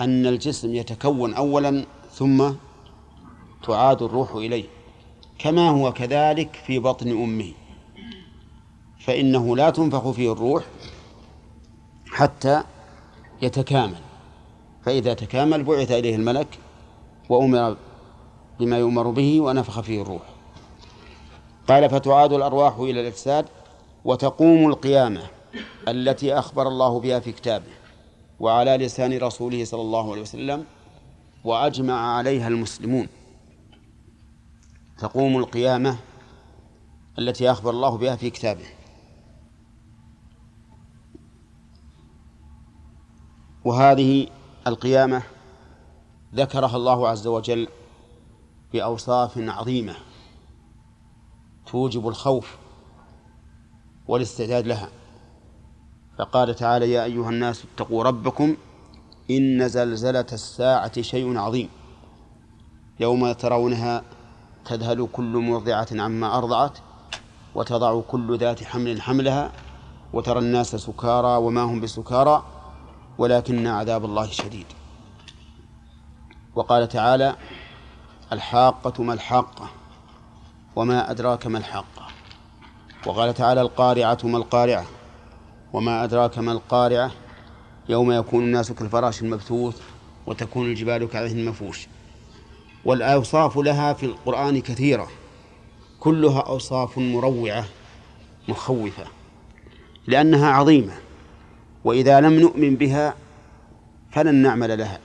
[0.00, 2.50] أن الجسم يتكون أولا ثم
[3.66, 4.64] تعاد الروح إليه
[5.38, 7.52] كما هو كذلك في بطن أمه.
[9.00, 10.64] فإنه لا تنفخ فيه الروح
[12.06, 12.62] حتى
[13.42, 14.00] يتكامل.
[14.84, 16.58] فإذا تكامل بعث إليه الملك
[17.28, 17.76] وأمر
[18.60, 20.22] بما يؤمر به ونفخ فيه الروح.
[21.68, 23.46] قال فتعاد الأرواح إلى الأجساد
[24.04, 25.22] وتقوم القيامة
[25.88, 27.72] التي أخبر الله بها في كتابه
[28.40, 30.64] وعلى لسان رسوله صلى الله عليه وسلم
[31.44, 33.08] وأجمع عليها المسلمون.
[35.00, 35.96] تقوم القيامة
[37.18, 38.66] التي أخبر الله بها في كتابه.
[43.64, 44.28] وهذه
[44.66, 45.22] القيامة
[46.34, 47.68] ذكرها الله عز وجل
[48.72, 49.96] بأوصاف عظيمة
[51.66, 52.56] توجب الخوف
[54.08, 54.88] والاستعداد لها.
[56.18, 58.56] فقال تعالى يا أيها الناس اتقوا ربكم
[59.30, 61.68] إن زلزلة الساعة شيء عظيم.
[63.00, 64.19] يوم ترونها
[64.64, 66.78] تذهل كل مرضعة عما أرضعت
[67.54, 69.52] وتضع كل ذات حمل حملها
[70.12, 72.44] وترى الناس سكارى وما هم بسكارى
[73.18, 74.66] ولكن عذاب الله شديد.
[76.54, 77.36] وقال تعالى
[78.32, 79.70] الحاقة ما الحاقة
[80.76, 82.06] وما أدراك ما الحاقة.
[83.06, 84.86] وقال تعالى القارعة ما القارعة
[85.72, 87.10] وما أدراك ما القارعة.
[87.88, 89.80] يوم يكون الناس كالفراش المبثوث
[90.26, 91.88] وتكون الجبال كعهن المفوش
[92.84, 95.08] والأوصاف لها في القرآن كثيرة.
[96.00, 97.64] كلها أوصاف مروعة
[98.48, 99.04] مخوفة
[100.06, 100.92] لأنها عظيمة
[101.84, 103.14] وإذا لم نؤمن بها
[104.10, 105.00] فلن نعمل لها.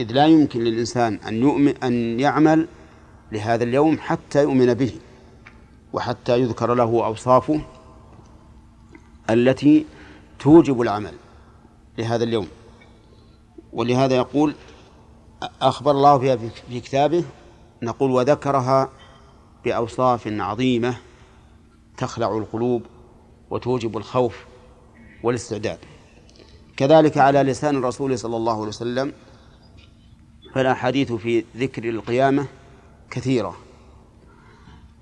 [0.00, 2.66] إذ لا يمكن للإنسان أن يؤمن أن يعمل
[3.32, 4.92] لهذا اليوم حتى يؤمن به
[5.92, 7.60] وحتى يذكر له أوصافه
[9.30, 9.86] التي
[10.38, 11.14] توجب العمل
[11.98, 12.48] لهذا اليوم.
[13.72, 14.54] ولهذا يقول
[15.62, 16.36] أخبر الله فيها
[16.68, 17.24] في كتابه.
[17.82, 18.90] نقول وذكرها
[19.64, 20.96] بأوصاف عظيمة
[21.96, 22.82] تخلع القلوب
[23.50, 24.44] وتوجب الخوف
[25.22, 25.78] والاستعداد.
[26.76, 29.12] كذلك على لسان الرسول صلى الله عليه وسلم
[30.54, 32.46] فالأحاديث في ذكر القيامة
[33.10, 33.56] كثيرة.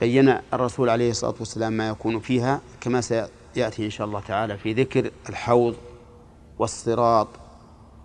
[0.01, 4.73] بين الرسول عليه الصلاة والسلام ما يكون فيها كما سيأتي إن شاء الله تعالى في
[4.73, 5.77] ذكر الحوض
[6.59, 7.29] والصراط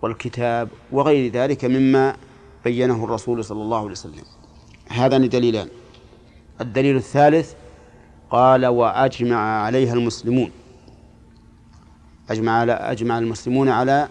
[0.04, 2.16] والكتاب وغير ذلك مما
[2.64, 4.24] بينه الرسول صلى الله عليه وسلم.
[4.88, 5.68] هذان دليلان.
[6.60, 7.52] الدليل الثالث
[8.30, 10.50] قال وأجمع عليها المسلمون.
[12.30, 14.08] أجمع على أجمع المسلمون على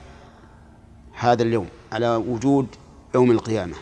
[1.14, 2.68] هذا اليوم على وجود
[3.16, 3.76] يوم القيامة.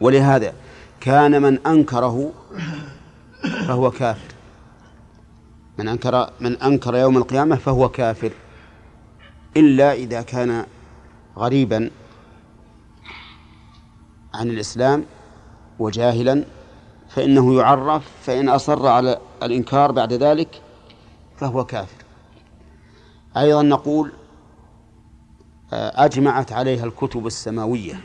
[0.00, 0.54] ولهذا
[1.00, 2.32] كان من أنكره
[3.66, 4.32] فهو كافر.
[5.78, 8.32] من أنكر من أنكر يوم القيامة فهو كافر.
[9.56, 10.66] إلا إذا كان
[11.36, 11.90] غريبا
[14.34, 15.04] عن الإسلام
[15.78, 16.44] وجاهلا
[17.08, 20.62] فإنه يعرف فإن أصر على الإنكار بعد ذلك
[21.36, 22.04] فهو كافر.
[23.36, 24.12] أيضا نقول
[25.72, 28.00] أجمعت عليها الكتب السماوية.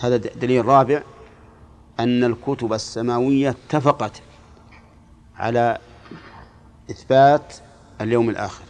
[0.00, 1.02] هذا دليل رابع
[2.00, 4.22] أن الكتب السماوية اتفقت
[5.36, 5.78] على
[6.90, 7.54] إثبات
[8.00, 8.63] اليوم الآخر.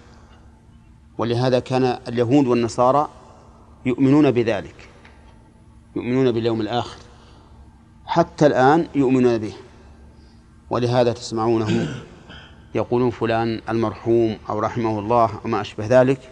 [1.18, 3.08] ولهذا كان اليهود والنصارى
[3.86, 4.88] يؤمنون بذلك
[5.96, 6.98] يؤمنون باليوم الآخر
[8.06, 9.52] حتى الآن يؤمنون به.
[10.70, 11.88] ولهذا تسمعونهم
[12.74, 16.30] يقولون فلان المرحوم أو رحمه الله وما أشبه ذلك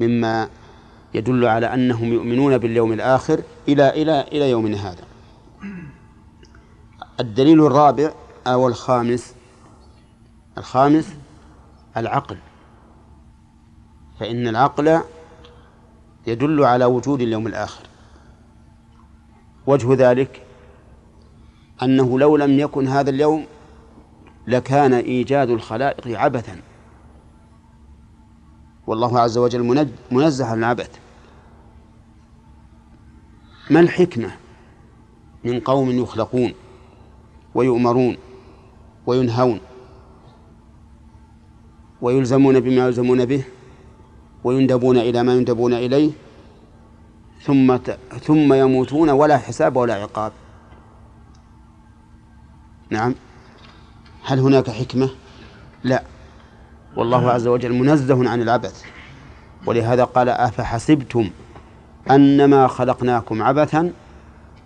[0.00, 0.48] مما
[1.14, 5.04] يدل على أنهم يؤمنون باليوم الآخر إلى إلى إلى يومنا هذا.
[7.20, 8.12] الدليل الرابع
[8.46, 9.34] أو الخامس
[10.58, 11.14] الخامس
[11.96, 12.36] العقل.
[14.20, 15.00] فإن العقل
[16.26, 17.82] يدل على وجود اليوم الآخر.
[19.66, 20.42] وجه ذلك
[21.82, 23.46] أنه لو لم يكن هذا اليوم
[24.46, 26.60] لكان إيجاد الخلائق عبثا.
[28.86, 30.98] والله عز وجل منزه عن العبث.
[33.70, 34.30] ما الحكمة
[35.44, 36.54] من قوم يخلقون
[37.54, 38.16] ويؤمرون
[39.06, 39.60] وينهون
[42.02, 43.44] ويلزمون بما يلزمون به؟
[44.44, 46.10] ويندبون إلى ما يندبون إليه
[47.42, 47.76] ثم
[48.22, 50.32] ثم يموتون ولا حساب ولا عقاب.
[52.90, 53.14] نعم.
[54.24, 55.10] هل هناك حكمة؟
[55.84, 56.02] لا.
[56.96, 58.84] والله عز وجل منزه عن العبث.
[59.66, 61.30] ولهذا قال أفحسبتم
[62.10, 63.92] أنما خلقناكم عبثا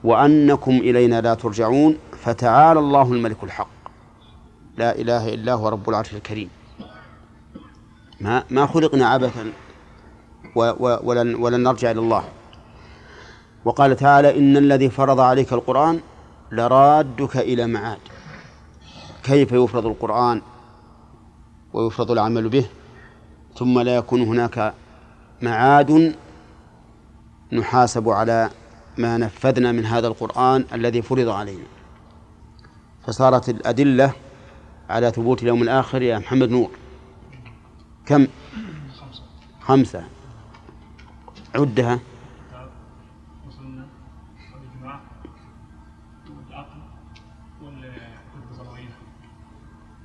[0.04, 3.68] وأنكم إلينا لا ترجعون فتعالى الله الملك الحق.
[4.76, 6.50] لا إله إلا هو رب العرش الكريم.
[8.20, 9.52] ما ما خلقنا عبثا.
[10.54, 12.24] ولن ولن نرجع إلى الله.
[13.64, 16.00] وقال تعالى إن الذي فرض عليك القرآن
[16.52, 17.98] لرادك إلى معاد.
[19.22, 20.42] كيف يفرض القرآن
[21.72, 22.66] ويفرض العمل به؟
[23.58, 24.74] ثم لا يكون هناك
[25.42, 26.14] معاد
[27.52, 28.50] نحاسب على
[28.98, 31.66] ما نفذنا من هذا القرآن الذي فرض علينا.
[33.06, 34.12] فصارت الأدلة
[34.90, 36.70] على ثبوت اليوم الآخر يا محمد نور.
[38.06, 38.26] كم؟
[39.60, 40.04] خمسة.
[41.54, 42.00] عدها.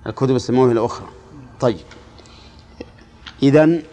[0.08, 1.08] الكتب السماوية الأخرى
[1.60, 1.86] طيب.
[3.44, 3.84] إذن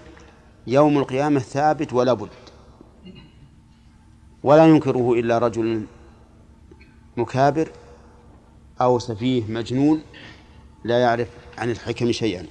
[0.66, 2.28] يوم القيامة ثابت ولا بد.
[4.42, 5.86] ولا ينكره إلا رجل
[7.16, 7.68] مكابر
[8.80, 10.02] أو سفيه مجنون
[10.84, 11.28] لا يعرف
[11.58, 12.46] عن الحكم شيئا.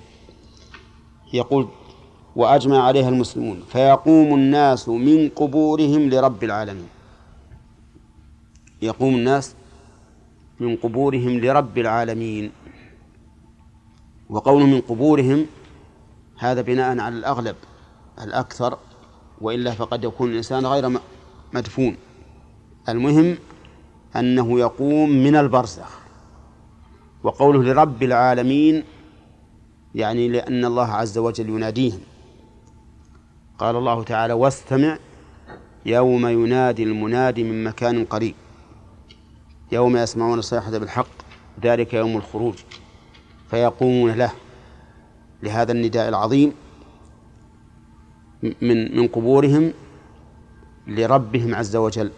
[1.34, 1.68] يقول
[2.36, 3.64] وأجمع عليها المسلمون.
[3.72, 6.88] فيقوم الناس من قبورهم لرب العالمين.
[8.82, 9.56] يقوم الناس
[10.60, 12.52] من قبورهم لرب العالمين.
[14.30, 15.46] وقول من قبورهم
[16.38, 17.56] هذا بناء على الأغلب
[18.22, 18.78] الأكثر
[19.42, 21.00] وإلا فقد يكون الإنسان غير
[21.54, 21.98] مدفون.
[22.90, 23.38] المهم
[24.16, 26.00] أنه يقوم من البرزخ.
[27.24, 28.84] وقوله لرب العالمين
[29.96, 32.00] يعني لأن الله عز وجل يناديهم.
[33.60, 34.98] قال الله تعالى واستمع
[35.86, 38.36] يوم ينادي المنادي من مكان قريب.
[39.72, 41.08] يوم يسمعون الصيحة بالحق
[41.64, 42.54] ذلك يوم الخروج.
[43.50, 44.32] فيقومون له.
[45.44, 46.54] لهذا النداء العظيم
[48.62, 49.74] من من قبورهم
[50.88, 52.12] لربهم عز وجل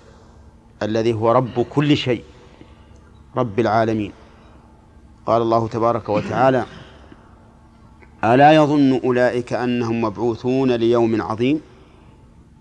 [0.84, 2.24] الذي هو رب كل شيء
[3.36, 4.12] رب العالمين.
[5.26, 6.66] قال الله تبارك وتعالى
[8.34, 11.62] ألا يظن أولئك أنهم مبعوثون ليوم عظيم؟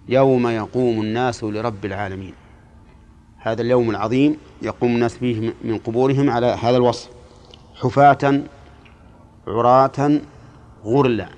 [0.08, 2.34] يوم يقوم الناس لرب العالمين.
[3.38, 7.10] هذا اليوم العظيم يقوم الناس فيه من قبورهم على هذا الوصف.
[7.74, 8.42] حفاة
[9.46, 10.20] عراة
[10.84, 11.28] غرلا.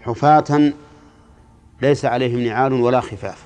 [0.00, 0.72] حفاة
[1.82, 3.44] ليس عليهم نعال ولا خفاف.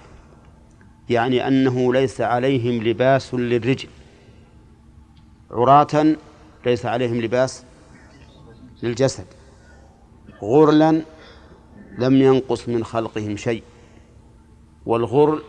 [1.08, 3.88] يعني أنه ليس عليهم لباس للرجل.
[5.50, 6.16] عراة
[6.66, 7.64] ليس عليهم لباس
[8.82, 9.26] للجسد.
[10.44, 11.02] غرلا
[11.98, 13.62] لم ينقص من خلقهم شيء
[14.86, 15.42] والغرل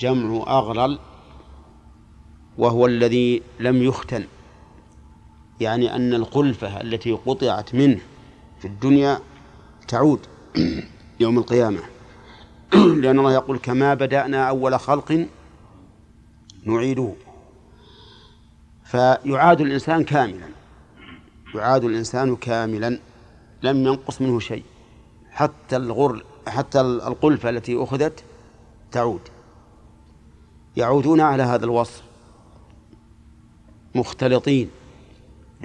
[0.00, 0.98] جمع أغرل
[2.58, 4.24] وهو الذي لم يختن
[5.60, 8.00] يعني أن القلفة التي قطعت منه
[8.58, 9.18] في الدنيا
[9.88, 10.20] تعود
[11.20, 11.80] يوم القيامة
[13.02, 15.26] لأن الله يقول كما بدأنا أول خلق
[16.66, 17.12] نعيده
[18.84, 20.48] فيعاد الإنسان كاملا
[21.54, 22.98] يعاد الإنسان كاملا
[23.64, 24.64] لم ينقص منه شيء.
[25.30, 28.24] حتى الغر حتى القلفة التي أخذت
[28.92, 29.20] تعود.
[30.76, 32.02] يعودون على هذا الوصف.
[33.94, 34.70] مختلطين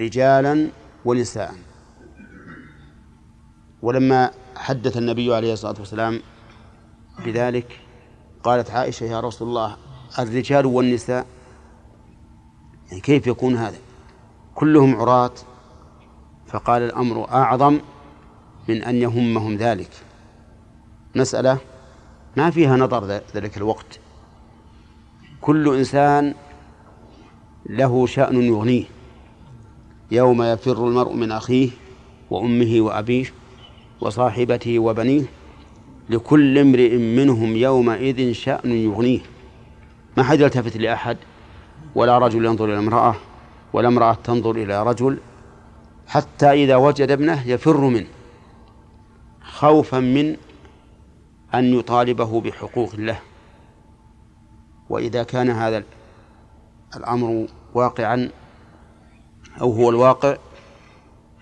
[0.00, 0.68] رجالا
[1.04, 1.54] ونساء.
[3.82, 6.20] ولما حدث النبي عليه الصلاة والسلام
[7.24, 7.80] بذلك
[8.42, 9.76] قالت عائشة يا رسول الله
[10.18, 11.26] الرجال والنساء.
[12.88, 13.78] يعني كيف يكون هذا؟
[14.54, 15.32] كلهم عراة
[16.52, 17.78] فقال الأمر أعظم
[18.68, 19.90] من أن يهمهم ذلك.
[21.14, 21.58] مسألة
[22.36, 24.00] ما فيها نظر ذلك الوقت.
[25.40, 26.34] كل إنسان
[27.66, 28.84] له شأن يغنيه.
[30.10, 31.70] يوم يفر المرء من أخيه
[32.30, 33.26] وأمه وأبيه
[34.00, 35.24] وصاحبته وبنيه
[36.10, 39.20] لكل امرئ منهم يومئذ شأن يغنيه.
[40.16, 41.16] ما حد يلتفت لأحد
[41.94, 43.14] ولا رجل ينظر إلى امرأة
[43.72, 45.18] ولا امرأة تنظر إلى رجل
[46.10, 48.06] حتى إذا وجد ابنه يفر منه
[49.42, 50.36] خوفا من
[51.54, 53.20] أن يطالبه بحقوق الله.
[54.88, 55.84] وإذا كان هذا
[56.96, 58.30] الأمر واقعا
[59.60, 60.36] أو هو الواقع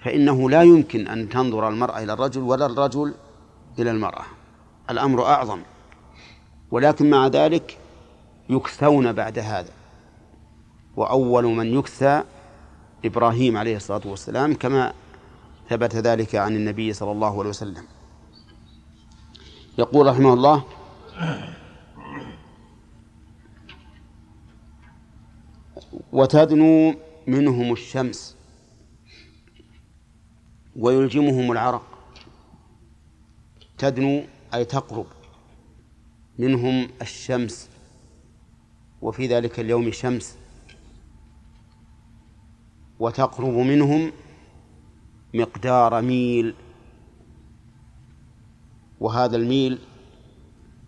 [0.04, 3.14] فإنه لا يمكن أن تنظر المرأة إلى الرجل ولا الرجل
[3.78, 4.24] إلى المرأة.
[4.90, 5.60] الأمر أعظم.
[6.70, 7.78] ولكن مع ذلك
[8.48, 9.72] يكثون بعد هذا.
[10.96, 12.22] وأول من يكثى
[13.04, 14.92] إبراهيم عليه الصلاة والسلام كما
[15.68, 17.84] ثبت ذلك عن النبي صلى الله عليه وسلم.
[19.78, 20.64] يقول رحمه الله
[26.12, 26.94] وتدنو
[27.26, 28.36] منهم الشمس
[30.76, 31.86] ويلجمهم العرق.
[33.78, 34.22] تدنو
[34.54, 35.06] أي تقرب
[36.38, 37.68] منهم الشمس.
[39.02, 40.37] وفي ذلك اليوم شمس.
[43.00, 44.12] وتقرب منهم
[45.34, 46.54] مقدار ميل.
[49.00, 49.78] وهذا الميل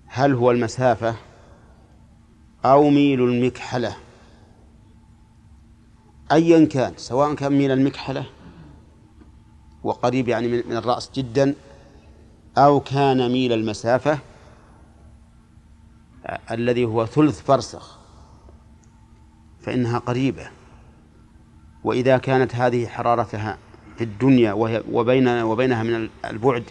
[0.06, 1.16] هل هو المسافة
[2.64, 3.96] أو ميل المكحلة؟
[6.32, 8.26] أيا كان سواء كان ميل المكحلة
[9.84, 11.54] وقريب يعني من الرأس جدا
[12.58, 14.18] أو كان ميل المسافة
[16.50, 17.98] الذي هو ثلث فرسخ
[19.60, 20.59] فإنها قريبة.
[21.84, 23.58] وإذا كانت هذه حرارتها
[23.98, 26.64] في الدنيا وهي وبين وبينها من البعد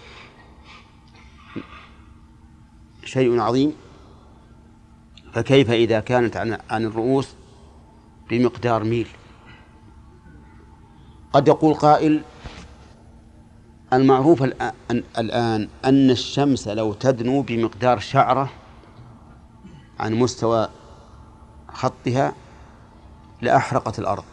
[3.03, 3.73] شيء عظيم
[5.33, 7.35] فكيف إذا كانت عن عن الرؤوس
[8.29, 9.07] بمقدار ميل؟
[11.33, 12.21] قد يقول قائل
[13.93, 18.49] المعروف الآن أن الشمس لو تدنو بمقدار شعرة
[19.99, 20.69] عن مستوى
[21.67, 22.33] خطها
[23.41, 24.23] لأحرقت الأرض.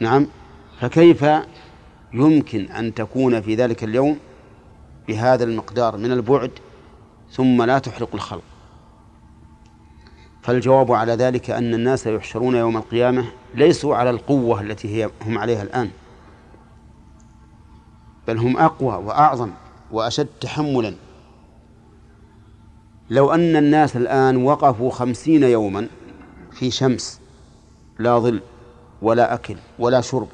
[0.00, 0.26] نعم.
[0.80, 1.24] فكيف
[2.12, 4.18] يمكن أن تكون في ذلك اليوم
[5.08, 6.50] بهذا المقدار من البعد
[7.30, 8.42] ثم لا تحرق الخلق؟
[10.42, 15.62] فالجواب على ذلك أن الناس يحشرون يوم القيامة ليسوا على القوة التي هي هم عليها
[15.62, 15.90] الآن
[18.28, 19.50] بل هم أقوى وأعظم
[19.90, 20.94] وأشد تحملا.
[23.10, 25.88] لو أن الناس الآن وقفوا خمسين يوما
[26.52, 27.20] في شمس
[27.98, 28.40] لا ظل
[29.02, 30.28] ولا أكل ولا شرب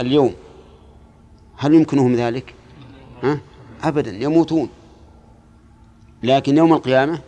[0.00, 0.34] اليوم.
[1.56, 2.54] هل يمكنهم ذلك؟
[3.22, 3.40] ها؟
[3.82, 4.68] أبدا يموتون.
[6.22, 7.20] لكن يوم القيامة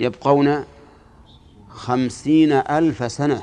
[0.00, 0.64] يبقون
[1.68, 3.42] خمسين ألف سنة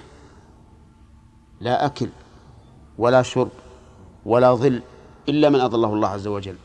[1.62, 2.10] لا أكل
[2.98, 3.50] ولا شرب
[4.26, 4.82] ولا ظل
[5.30, 6.56] إلا من أضله الله عز وجل.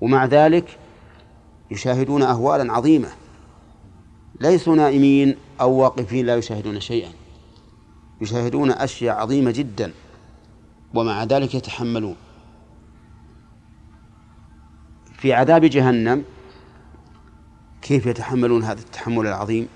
[0.00, 0.78] ومع ذلك
[1.70, 3.08] يشاهدون أهوالا عظيمة.
[4.40, 7.10] ليسوا نائمين أو واقفين لا يشاهدون شيئا.
[8.22, 9.92] يشاهدون أشياء عظيمة جدا
[10.94, 12.16] ومع ذلك يتحملون.
[15.18, 16.24] في عذاب جهنم
[17.82, 19.68] كيف يتحملون هذا التحمل العظيم؟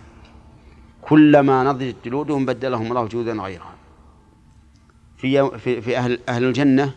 [1.02, 3.74] كلما نضجت جلودهم بدلهم الله جلودا غيرها.
[5.16, 6.92] في في في أهل أهل الجنة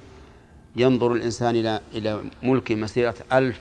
[0.75, 3.59] ينظر الإنسان إلى إلى ملك مسيرة ألف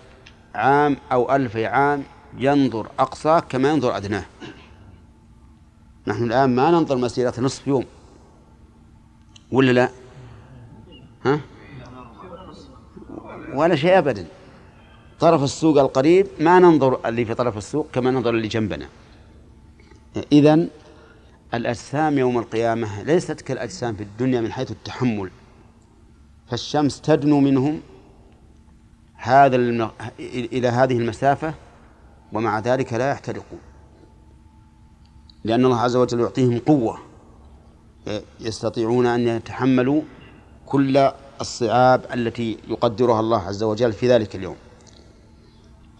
[0.55, 2.03] عام أو ألف عام
[2.39, 4.25] ينظر أقصاه كما ينظر أدناه.
[6.09, 7.85] نحن الآن ما ننظر مسيرة نصف يوم.
[9.53, 9.91] ولا لا؟
[11.25, 11.41] ها؟
[13.55, 14.27] ولا شيء أبدا.
[15.21, 18.89] طرف السوق القريب ما ننظر اللي في طرف السوق كما ننظر اللي جنبنا.
[20.33, 20.69] إذن
[21.55, 25.31] الأجسام يوم القيامة ليست كالأجسام في الدنيا من حيث التحمل.
[26.51, 27.81] فالشمس تدنو منهم
[29.15, 29.57] هذا.
[30.57, 31.55] إلى هذه المسافة
[32.33, 33.61] ومع ذلك لا يحترقون.
[35.49, 36.99] لأن الله عز وجل يعطيهم قوة.
[38.41, 40.03] يستطيعون أن يتحملوا
[40.67, 41.11] كل
[41.41, 44.57] الصعاب التي يقدرها الله عز وجل في ذلك اليوم.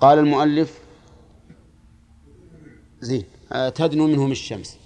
[0.01, 0.79] قال المؤلف
[3.01, 3.25] زين
[3.75, 4.77] تدنو منهم الشمس؟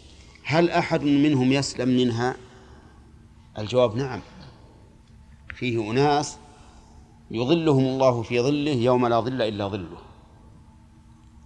[0.45, 2.37] هل أحد منهم يسلم منها؟
[3.59, 4.21] الجواب نعم.
[5.55, 6.37] فيه أناس
[7.31, 9.99] يظلهم الله في ظله يوم لا ظل إلا ظله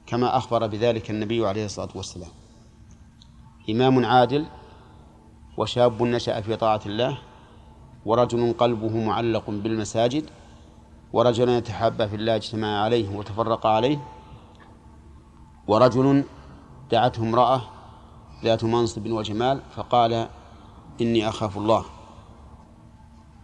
[0.06, 2.30] كما أخبر بذلك النبي عليه الصلاة والسلام.
[3.70, 4.46] إمام عادل
[5.56, 7.18] وشاب نشأ في طاعة الله
[8.04, 10.24] ورجل قلبه معلق بالمساجد
[11.12, 13.98] ورجل يتحابى في الله اجتمع عليه وتفرق عليه
[15.68, 16.24] ورجل
[16.90, 17.62] دعته امرأة
[18.44, 20.28] ذات منصب وجمال فقال
[21.00, 21.84] إني أخاف الله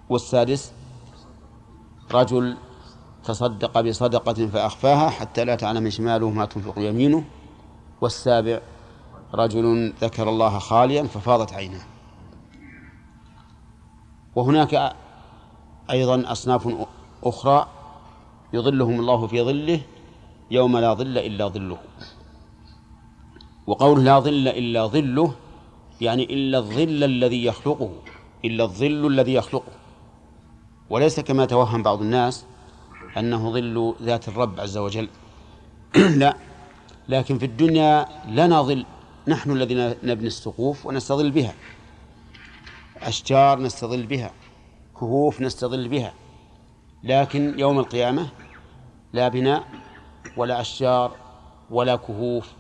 [0.08, 0.72] والسادس
[2.14, 2.56] رجل
[3.24, 7.24] تصدق بصدقة فأخفاها حتى لا تعلم شماله ما تنفق يمينه
[8.00, 8.60] والسابع
[9.34, 11.84] رجل ذكر الله خاليا ففاضت عيناه.
[14.36, 14.94] وهناك
[15.90, 16.68] أيضا أصناف
[17.24, 17.66] أخرى
[18.52, 19.80] يظلهم الله في ظله
[20.50, 21.78] يوم لا ظل إلا ظله.
[23.66, 25.34] وقول لا ظل إلا ظله
[26.00, 27.90] يعني إلا الظل الذي يخلقه
[28.44, 29.72] إلا الظل الذي يخلقه.
[30.90, 32.44] وليس كما توهم بعض الناس
[33.18, 35.09] أنه ظل ذات الرب عز وجل.
[36.22, 36.36] لا
[37.09, 38.84] لكن في الدنيا لنا ظل.
[39.28, 41.54] نحن الذين نبني السقوف ونستظل بها.
[43.02, 44.30] أشجار نستظل بها
[45.00, 46.14] كهوف نستظل بها.
[47.04, 48.28] لكن يوم القيامة
[49.12, 49.64] لا بناء
[50.36, 51.16] ولا أشجار
[51.70, 52.52] ولا كهوف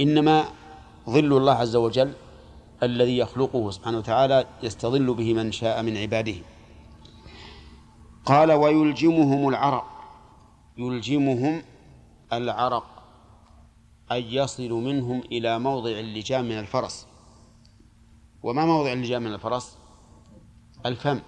[0.00, 0.44] إنما
[1.10, 2.12] ظل الله عز وجل
[2.82, 6.34] الذي يخلقه سبحانه وتعالى يستظل به من شاء من عباده.
[8.24, 9.86] قال ويلجمهم العرق
[10.78, 11.62] يلجمهم
[12.32, 12.95] العرق.
[14.12, 17.06] أي يصل منهم إلى موضع اللجام من الفرس.
[18.42, 19.78] وما موضع اللجام من الفرس؟
[20.86, 21.20] الفم.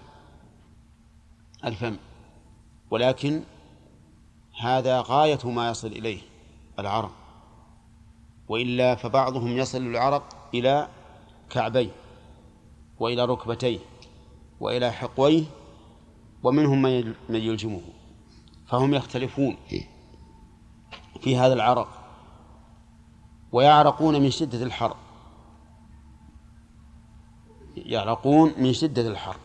[1.65, 1.97] الفم.
[2.91, 3.43] ولكن
[4.59, 6.21] هذا غاية ما يصل إليه
[6.79, 7.11] العرق
[8.47, 10.87] وإلا فبعضهم يصل العرق إلى
[11.49, 11.91] كعبيه
[12.99, 13.79] وإلى ركبتيه
[14.59, 15.43] وإلى حقويه
[16.43, 17.81] ومنهم من يلجمه.
[18.67, 19.57] فهم يختلفون
[21.21, 21.98] في هذا العرق
[23.51, 24.95] ويعرقون من شدة الحر.
[27.75, 29.35] يعرقون من شدة الحر.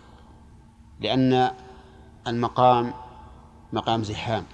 [1.00, 1.50] لأن
[2.26, 2.94] المقام
[3.72, 4.44] مقام زحام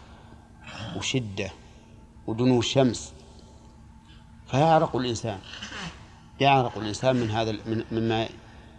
[0.96, 1.50] وشدة
[2.26, 3.12] ودنو الشمس
[4.46, 5.38] فيعرق الإنسان.
[6.40, 8.28] يعرق الإنسان من هذا من مما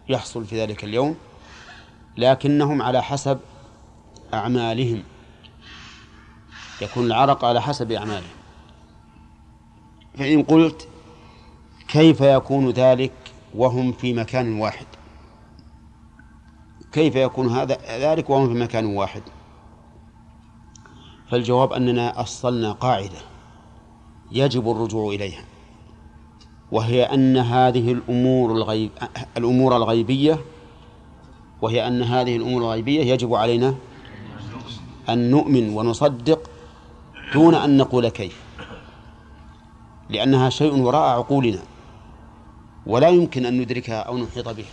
[0.10, 1.16] يحصل في ذلك اليوم.
[2.18, 3.40] لكنهم على حسب
[4.34, 5.04] أعمالهم.
[6.82, 8.41] يكون العرق على حسب أعمالهم.
[10.18, 10.88] فإن قلت
[11.88, 13.12] كيف يكون ذلك
[13.56, 14.86] وهم في مكان واحد؟
[16.92, 19.22] كيف يكون هذا ذلك وهم في مكان واحد؟
[21.30, 23.20] فالجواب أننا أصلنا قاعدة
[24.32, 25.46] يجب الرجوع إليها
[26.72, 28.90] وهي أن هذه الأمور الغيب
[29.38, 30.40] الأمور الغيبية
[31.62, 33.76] وهي أن هذه الأمور الغيبية يجب علينا
[35.10, 36.50] أن نؤمن ونصدق
[37.34, 38.51] دون أن نقول كيف.
[40.12, 41.62] لأنها شيء وراء عقولنا
[42.86, 44.66] ولا يمكن أن ندركها أو نحيط بها.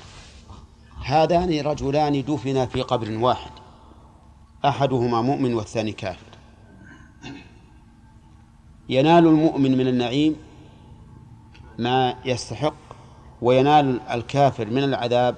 [1.05, 3.51] هذان رجلان دفنا في قبر واحد
[4.65, 6.27] أحدهما مؤمن والثاني كافر.
[8.89, 10.37] ينال المؤمن من النعيم
[11.79, 12.75] ما يستحق
[13.43, 15.37] وينال الكافر من العذاب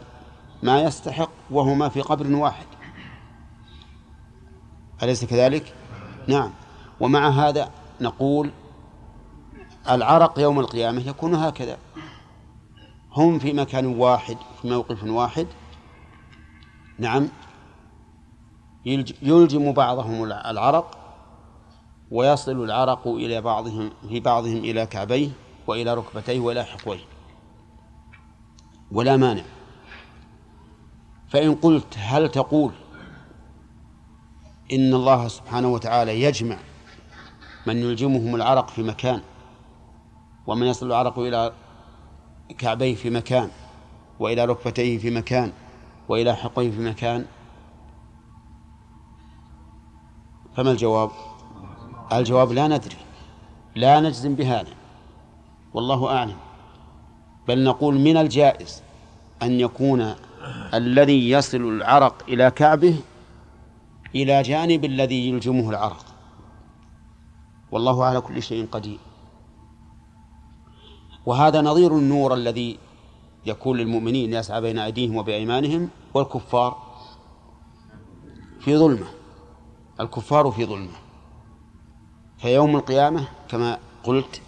[0.63, 2.67] ما يستحق وهما في قبر واحد.
[5.03, 5.75] أليس كذلك؟
[6.29, 6.51] نعم.
[7.01, 7.71] ومع هذا
[8.01, 8.51] نقول
[9.89, 11.79] العرق يوم القيامة يكون هكذا.
[13.13, 15.47] هم في مكان واحد في موقف واحد.
[16.99, 17.29] نعم.
[19.23, 20.99] يلجم بعضهم العرق
[22.11, 25.31] ويصل العرق إلى بعضهم في بعضهم إلى كعبيه
[25.67, 27.01] وإلى ركبتيه وإلى حقويه.
[28.93, 29.43] ولا مانع.
[31.29, 32.73] فإن قلت هل تقول
[34.73, 36.57] إن الله سبحانه وتعالى يجمع
[37.67, 39.21] من يلجمهم العرق في مكان
[40.47, 41.53] ومن يصل العرق إلى
[42.59, 43.51] كعبيه في مكان
[44.21, 45.53] وإلى ركبتيه في مكان
[46.09, 47.27] وإلى حقيه في مكان.
[50.57, 51.11] فما الجواب؟
[52.13, 52.97] الجواب لا ندري.
[53.75, 54.75] لا نجزم بهذا.
[55.75, 56.37] والله أعلم.
[57.49, 58.83] بل نقول من الجائز
[59.43, 60.15] أن يكون
[60.75, 62.97] الذي يصل العرق إلى كعبه
[64.15, 66.05] إلى جانب الذي يلجمه العرق.
[67.73, 68.99] والله على كل شيء قدير.
[71.27, 72.79] وهذا نظير النور الذي
[73.47, 76.79] يكون للمؤمنين يسعى بين أيديهم وبأيمانهم والكفار
[78.61, 79.07] في ظلمة.
[80.01, 80.97] الكفار في ظلمة.
[82.39, 84.41] فيوم القيامة كما قلت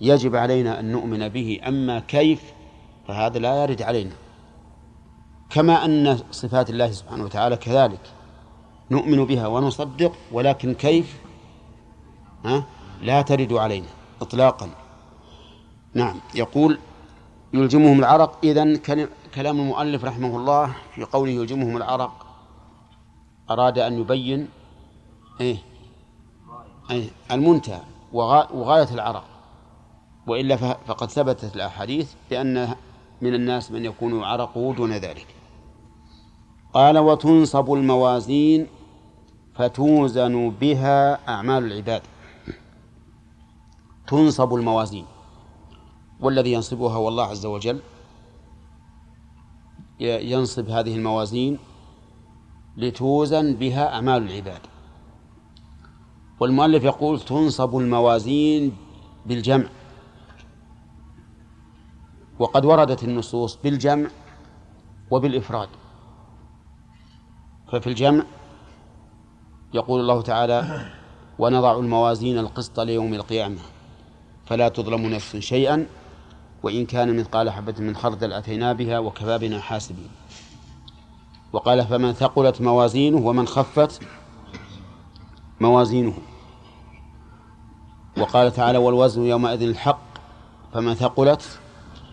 [0.00, 2.42] يجب علينا أن نؤمن به أما كيف
[3.08, 4.12] فهذا لا يرد علينا.
[5.50, 8.12] كما أن صفات الله سبحانه وتعالى كذلك
[8.90, 11.20] نؤمن بها ونصدق ولكن كيف؟
[12.44, 12.64] ها؟
[13.02, 13.88] لا ترد علينا
[14.22, 14.70] إطلاقا.
[15.94, 16.20] نعم.
[16.34, 16.78] يقول
[17.54, 18.38] يلجمهم العرق.
[18.44, 18.76] إذن
[19.34, 22.26] كلام المؤلف رحمه الله في قوله يلجمهم العرق
[23.50, 24.48] أراد أن يبين
[25.40, 25.56] إيه؟
[26.90, 27.80] أي المنتهى
[28.12, 29.24] وغاية العرق.
[30.26, 32.74] وإلا فقد ثبتت الأحاديث بأن
[33.20, 35.26] من الناس من يكون عرقه دون ذلك.
[36.74, 38.66] قال وتنصب الموازين
[39.54, 42.02] فتوزن بها أعمال العباد.
[44.06, 45.04] تنصب الموازين.
[46.20, 47.80] والذي ينصبها هو الله عز وجل
[50.00, 51.58] ينصب هذه الموازين
[52.76, 54.60] لتوزن بها أعمال العباد.
[56.40, 58.76] والمؤلف يقول تنصب الموازين
[59.26, 59.68] بالجمع.
[62.38, 64.10] وقد وردت النصوص بالجمع
[65.10, 65.68] وبالإفراد.
[67.72, 68.24] ففي الجمع
[69.74, 70.86] يقول الله تعالى
[71.38, 73.60] ونضع الموازين القسط ليوم القيامة
[74.46, 75.86] فلا تظلم نفس شيئا
[76.62, 80.10] وإن كان مثقال حبة من خردل أتينا بها وكفى بنا حاسبين.
[81.52, 84.02] وقال فمن ثقلت موازينه ومن خفت
[85.60, 86.14] موازينه.
[88.18, 90.02] وقال تعالى والوزن يومئذ الحق
[90.72, 91.58] فمن ثقلت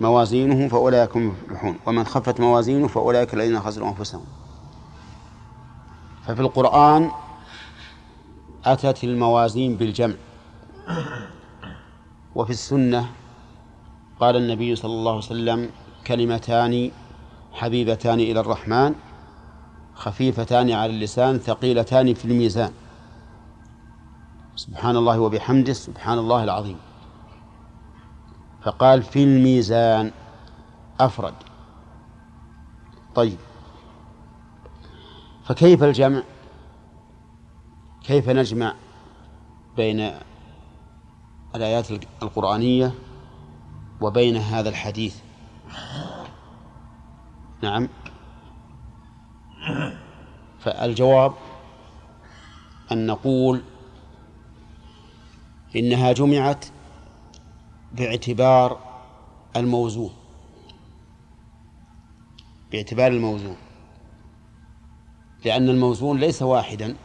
[0.01, 1.79] موازينه فأولئك هم المفلحون.
[1.85, 4.25] ومن خفت موازينه فأولئك الذين خسروا أنفسهم.
[6.25, 7.11] ففي القرآن
[8.65, 10.15] أتت الموازين بالجمع.
[12.35, 13.09] وفي السنة
[14.19, 15.69] قال النبي صلى الله عليه وسلم
[16.07, 16.91] كلمتان
[17.53, 18.95] حبيبتان إلى الرحمن
[19.95, 22.71] خفيفتان على اللسان ثقيلتان في الميزان.
[24.55, 26.77] سبحان الله وبحمده سبحان الله العظيم.
[28.63, 30.11] فقال في الميزان
[30.99, 31.33] أفرد.
[33.15, 33.37] طيب.
[35.45, 36.23] فكيف الجمع؟
[38.03, 38.73] كيف نجمع
[39.77, 40.11] بين
[41.55, 41.91] الآيات
[42.23, 42.93] القرآنية
[44.01, 45.15] وبين هذا الحديث.
[47.63, 47.89] نعم.
[50.59, 51.33] فالجواب
[52.91, 53.61] أن نقول
[55.75, 56.65] إنها جمعت
[57.91, 58.79] باعتبار
[59.55, 60.13] الموزون.
[62.71, 63.57] باعتبار الموزون.
[65.45, 66.95] لأن الموزون ليس واحدا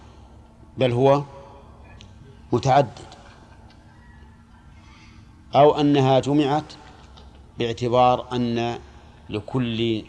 [0.78, 1.24] بل هو
[2.52, 3.14] متعدد.
[5.54, 6.74] أو أنها جمعت
[7.62, 8.78] باعتبار أن
[9.30, 10.04] لكل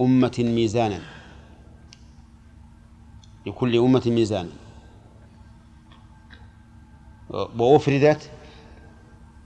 [0.00, 1.00] أمة ميزانا.
[3.46, 4.50] لكل أمة ميزانا.
[7.58, 8.30] وأفردت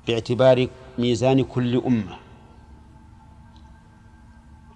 [0.06, 0.68] باعتبار
[0.98, 2.16] ميزان كل أمة.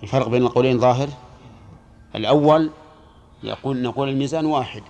[0.02, 1.08] الفرق بين القولين ظاهر.
[2.14, 2.70] الأول
[3.42, 4.82] يقول نقول الميزان واحد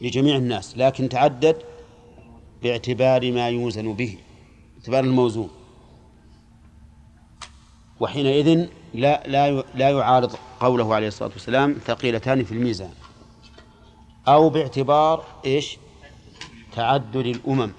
[0.00, 1.56] لجميع الناس لكن تعدد
[2.62, 4.18] باعتبار ما يوزن به
[4.74, 5.59] باعتبار الموزون.
[8.00, 12.90] وحينئذ لا لا لا يعارض قوله عليه الصلاة والسلام ثقيلتان في الميزان.
[14.28, 15.78] أو باعتبار إيش؟
[16.72, 17.72] تعدد الأمم.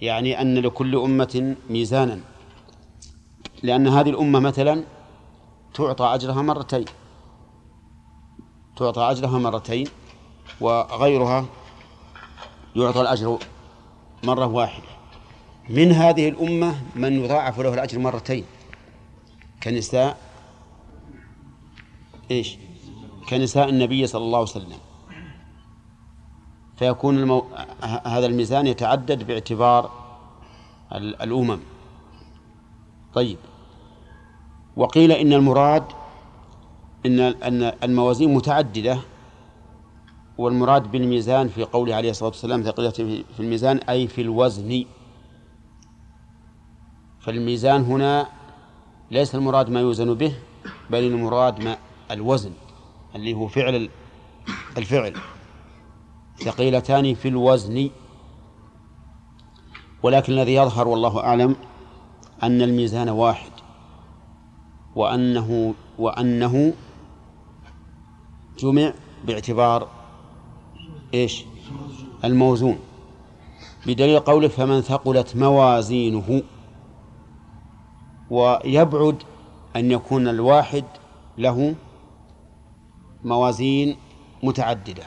[0.00, 2.20] يعني أن لكل أمة ميزانا.
[3.62, 4.84] لأن هذه الأمة مثلا
[5.74, 6.84] تعطى أجرها مرتين.
[8.76, 9.86] تعطى أجرها مرتين
[10.60, 11.46] وغيرها
[12.76, 13.38] يعطى الأجر
[14.24, 14.86] مرة واحدة.
[15.68, 18.44] من هذه الأمة من يضاعف له الأجر مرتين.
[19.62, 20.16] كنساء
[22.30, 22.56] إيش؟
[23.28, 24.78] كنساء النبي صلى الله عليه وسلم.
[26.76, 27.44] فيكون المو...
[27.82, 29.90] هذا الميزان يتعدد باعتبار
[30.92, 31.58] ال- الأمم.
[33.14, 33.38] طيب.
[34.76, 35.84] وقيل إن المراد
[37.06, 38.98] إن أن الموازين متعددة
[40.38, 44.84] والمراد بالميزان في قوله عليه الصلاة والسلام في في الميزان أي في الوزن.
[47.20, 48.28] فالميزان هنا
[49.10, 50.34] ليس المراد ما يوزن به
[50.90, 51.76] بل المراد ما
[52.10, 52.52] الوزن
[53.14, 53.90] اللي هو فعل ال-
[54.78, 55.14] الفعل.
[56.44, 57.90] ثقيلتان في الوزن.
[60.02, 61.56] ولكن الذي يظهر والله أعلم
[62.42, 63.50] أن الميزان واحد
[64.96, 66.72] وأنه وأنه
[68.58, 68.92] جمع
[69.24, 69.88] باعتبار
[71.14, 71.44] إيش؟
[72.24, 72.78] الموزون.
[73.86, 76.42] بدليل قوله فمن ثقلت موازينه.
[78.30, 79.22] ويبعد
[79.76, 80.84] أن يكون الواحد
[81.38, 81.74] له
[83.24, 83.96] موازين
[84.42, 85.04] متعددة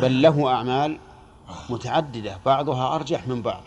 [0.00, 0.98] بل له أعمال
[1.70, 3.62] متعددة بعضها أرجح من بعض.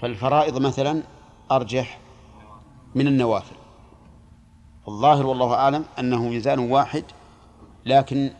[0.00, 1.02] فالفرائض مثلا
[1.50, 1.98] أرجح
[2.94, 3.56] من النوافل.
[4.88, 7.04] الظاهر والله أعلم أنه ميزان واحد
[7.86, 8.30] لكن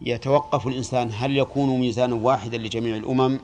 [0.00, 3.38] يتوقف الإنسان هل يكون ميزان واحدا لجميع الأمم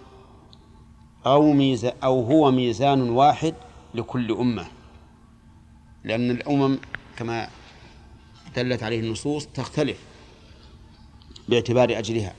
[1.26, 3.54] أو ميزان أو هو ميزان واحد
[3.94, 4.66] لكل أمة
[6.04, 6.78] لأن الأمم
[7.16, 7.48] كما
[8.56, 9.98] دلت عليه النصوص تختلف
[11.48, 12.34] باعتبار أجلها.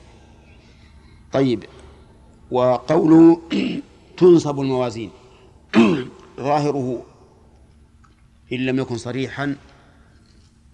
[1.32, 1.64] طيب
[2.50, 3.42] وقوله
[4.18, 5.10] تنصب الموازين.
[6.36, 7.06] ظاهره
[8.52, 9.56] إن لم يكن صريحا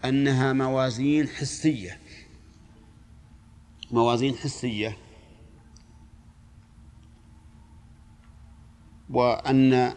[0.05, 1.99] أنها موازين حسية.
[3.91, 4.97] موازين حسية.
[9.11, 9.95] وأن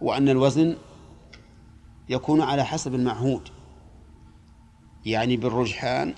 [0.00, 0.76] وأن الوزن
[2.08, 3.48] يكون على حسب المعهود.
[5.06, 6.14] يعني بالرجحان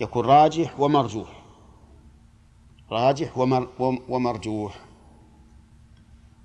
[0.00, 1.42] يكون راجح ومرجوح.
[2.90, 3.68] راجح ومر
[4.08, 4.80] ومرجوح.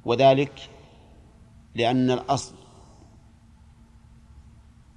[0.05, 0.69] وذلك
[1.75, 2.55] لأن الأصل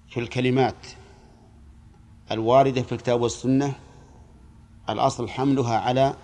[0.09, 0.87] في الكلمات
[2.31, 3.75] الواردة في الكتاب والسنة
[4.89, 6.17] الأصل حملها على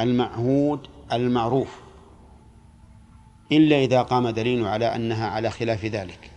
[0.00, 1.85] المعهود المعروف.
[3.52, 6.30] إلا إذا قام دليل على أنها على خلاف ذلك.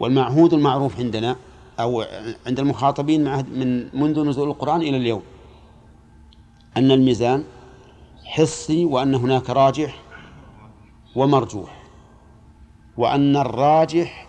[0.00, 1.36] والمعهود المعروف عندنا
[1.80, 2.04] أو
[2.46, 5.22] عند المخاطبين من منذ نزول القرآن إلى اليوم
[6.76, 7.44] أن الميزان
[8.24, 10.02] حسي وأن هناك راجح
[11.16, 11.84] ومرجوح
[12.96, 14.28] وأن الراجح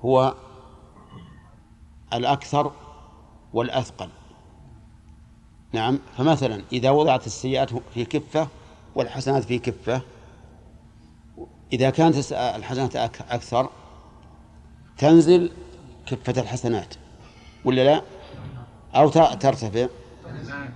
[0.00, 0.34] هو
[2.12, 2.72] الأكثر
[3.52, 4.08] والأثقل.
[5.72, 8.48] نعم فمثلا إذا وضعت السيئات في كفة
[9.00, 10.02] والحسنات في كفة.
[11.72, 13.70] إذا كانت الحسنات أكثر
[14.98, 15.52] تنزل
[16.06, 16.94] كفة الحسنات.
[17.64, 18.02] ولا لا؟
[18.94, 19.86] أو ترتفع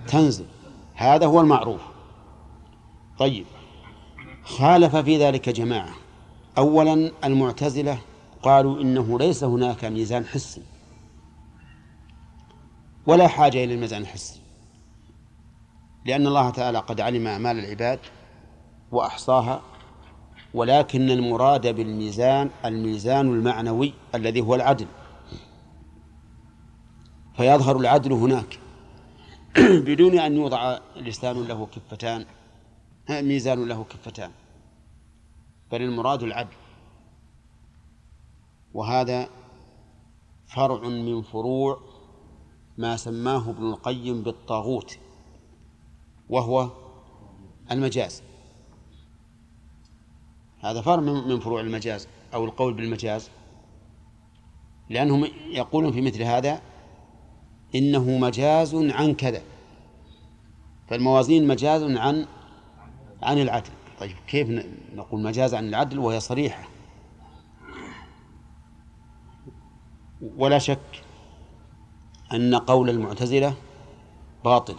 [0.07, 0.45] تنزل.
[0.93, 1.81] هذا هو المعروف.
[3.19, 3.45] طيب.
[4.43, 5.93] خالف في ذلك جماعة.
[6.57, 7.97] أولا المعتزلة
[8.43, 10.61] قالوا إنه ليس هناك ميزان حسي.
[13.07, 14.39] ولا حاجة إلى الميزان الحسي.
[16.05, 17.99] لأن الله تعالى قد علم أعمال العباد
[18.91, 19.61] وأحصاها
[20.53, 24.87] ولكن المراد بالميزان الميزان المعنوي الذي هو العدل.
[27.37, 28.59] فيظهر العدل هناك.
[29.87, 32.25] بدون أن يوضع لسان له كفتان.
[33.09, 34.31] ميزان له كفتان.
[35.71, 36.55] بل المراد العدل.
[38.73, 39.29] وهذا
[40.47, 41.79] فرع من فروع
[42.77, 44.97] ما سماه ابن القيم بالطاغوت
[46.29, 46.69] وهو
[47.71, 48.24] المجاز.
[50.65, 53.29] هذا فرع من فروع المجاز أو القول بالمجاز.
[54.89, 56.61] لأنهم يقولون في مثل هذا
[57.75, 59.41] إنه مجاز عن كذا.
[60.87, 62.25] فالموازين مجاز عن
[63.23, 63.69] عن العدل.
[63.99, 64.65] طيب كيف
[64.95, 66.67] نقول مجاز عن العدل وهي صريحة؟
[70.37, 71.03] ولا شك
[72.33, 73.55] أن قول المعتزلة
[74.43, 74.75] باطل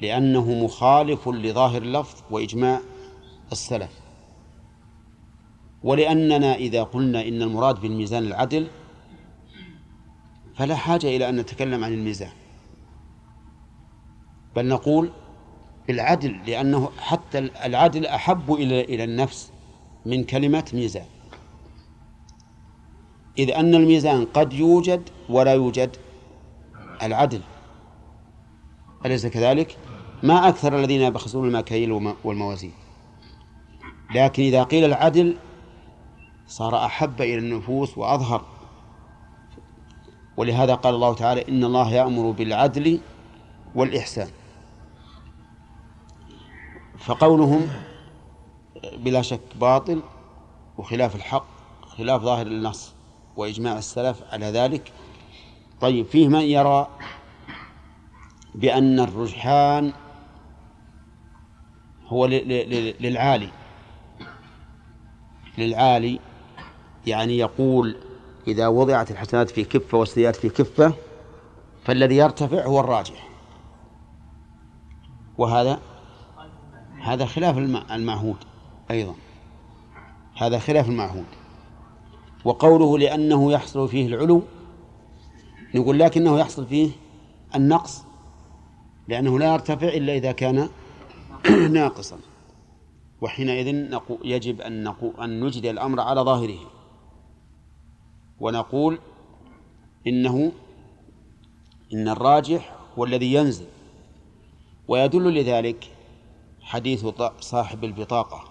[0.00, 2.80] لأنه مخالف لظاهر اللفظ وإجماع
[3.52, 4.05] السلف.
[5.82, 8.68] ولأننا إذا قلنا إن المراد بالميزان العدل
[10.54, 12.32] فلا حاجة إلى أن نتكلم عن الميزان.
[14.56, 15.10] بل نقول
[15.88, 19.52] بالعدل لأنه حتى العدل أحب إلى إلى النفس
[20.06, 21.06] من كلمة ميزان.
[23.38, 25.96] إذ أن الميزان قد يوجد ولا يوجد
[27.02, 27.40] العدل.
[29.06, 29.76] أليس كذلك؟
[30.22, 31.92] ما أكثر الذين يبخسون المكاييل
[32.24, 32.72] والموازين.
[34.14, 35.36] لكن إذا قيل العدل
[36.46, 38.44] صار أحب إلى النفوس وأظهر.
[40.36, 43.00] ولهذا قال الله تعالى إن الله يأمر بالعدل
[43.74, 44.28] والإحسان.
[46.98, 47.68] فقولهم
[48.96, 50.02] بلا شك باطل
[50.78, 51.46] وخلاف الحق
[51.82, 52.94] خلاف ظاهر النص
[53.36, 54.92] وإجماع السلف على ذلك.
[55.80, 56.88] طيب فيه من يرى
[58.54, 59.92] بأن الرجحان
[62.06, 63.50] هو للعالي
[65.58, 66.20] للعالي
[67.06, 67.96] يعني يقول
[68.48, 70.92] إذا وضعت الحسنات في كفة والسيئات في كفة
[71.84, 73.28] فالذي يرتفع هو الراجح.
[75.38, 75.80] وهذا
[77.02, 77.58] هذا خلاف
[77.90, 78.36] المعهود
[78.90, 79.14] أيضا.
[80.36, 81.24] هذا خلاف المعهود.
[82.44, 84.42] وقوله لأنه يحصل فيه العلو
[85.74, 86.90] نقول لكنه يحصل فيه
[87.54, 88.04] النقص
[89.08, 90.68] لأنه لا يرتفع إلا إذا كان
[91.72, 92.18] ناقصا.
[93.20, 93.90] وحينئذ
[94.24, 96.75] يجب أن, أن الأمر على ظاهره.
[98.40, 98.98] ونقول
[100.06, 100.52] إنه
[101.92, 103.66] إن الراجح هو الذي ينزل.
[104.88, 105.90] ويدل لذلك
[106.60, 107.06] حديث
[107.40, 108.44] صاحب البطاقة.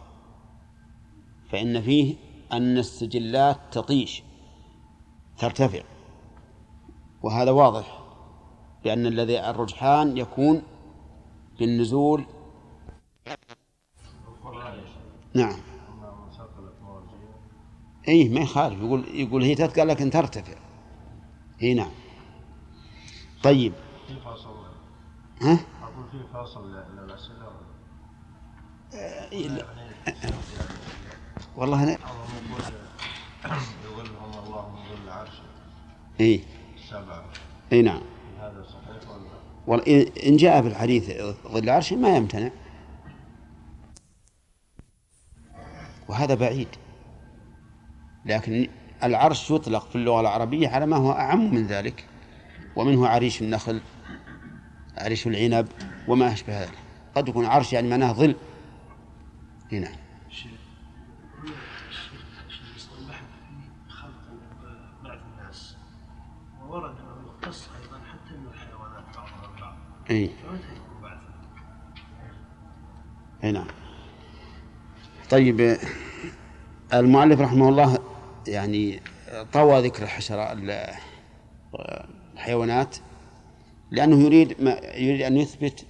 [1.50, 2.16] فإن فيه
[2.52, 4.24] أن السجلات تطيش
[5.38, 5.82] ترتفع.
[7.24, 8.00] وهذا واضح
[8.84, 10.62] بأن الذي الرجحان يكون
[11.60, 12.26] بالنزول.
[15.34, 15.75] نعم.
[18.08, 18.80] اي ما يخالف.
[18.80, 20.54] يقول يقول هي تثقل لكن ترتفع.
[21.62, 21.92] اي نعم.
[23.44, 23.74] طيب.
[24.08, 24.56] في فاصل.
[25.42, 27.46] ها؟ أقول في فاصل للأسئلة.
[28.96, 29.66] آه،
[31.58, 31.98] والله أنا
[33.86, 35.44] يظلهم الله من ظل عرشه
[36.20, 36.44] اي
[36.76, 37.26] السبعه
[37.74, 38.02] اي نعم.
[38.40, 39.30] هذا صحيح ولا
[39.68, 41.12] والله إن جاء في الحديث
[41.48, 42.52] ظل عرش ما يمتنع.
[46.08, 46.68] وهذا بعيد.
[48.26, 48.68] لكن
[49.04, 52.06] العرش يطلق في اللغة العربية على ما هو أعم من ذلك
[52.76, 53.82] ومنه عريش النخل
[54.98, 55.68] عريش العنب
[56.08, 56.78] وما أشبه ذلك.
[57.16, 58.36] قد يكون عرش يعني معناه ظل.
[59.72, 59.90] هنا
[67.84, 69.78] أيضا حتى الحيوانات بعضها
[70.12, 70.28] إي.
[70.28, 71.18] فمتى يكون بعث؟
[73.44, 73.68] إي نعم.
[75.30, 75.78] طيب
[76.94, 77.95] المؤلف رحمه الله
[78.48, 79.02] يعني
[79.54, 80.58] طوى ذكر الحشرة
[82.34, 82.98] الحيوانات
[83.92, 85.86] لأنه يريد ما يريد أن يثبت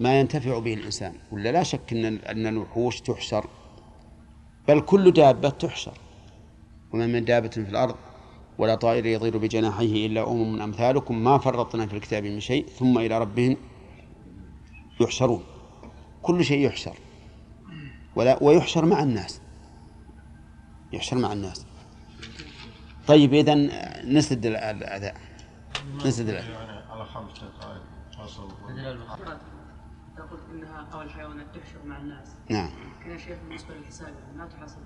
[0.00, 1.14] ما ينتفع به الإنسان.
[1.32, 3.46] ولا لا شك أن أن الوحوش تحشر
[4.68, 5.98] بل كل دابة تحشر.
[6.92, 7.96] وما من دابة في الأرض
[8.58, 13.18] ولا طائر يطير بجناحيه إلا أمم أمثالكم ما فرطنا في الكتاب من شيء ثم إلى
[13.18, 13.56] ربهم
[15.00, 15.44] يحشرون.
[16.22, 16.96] كل شيء يحشر.
[18.16, 19.40] ولا ويحشر مع الناس.
[20.92, 21.66] يحشر مع الناس.
[23.06, 23.54] طيب إذا
[24.04, 25.16] نسد الأداء
[26.04, 26.54] نسد يعني
[26.90, 27.82] على خمس دقائق
[30.16, 32.70] تقول انها أو الحيوانات تحشر مع الناس نعم.
[33.06, 34.78] يا شيخ بالنسبة للحساب يعني لا تحاسب.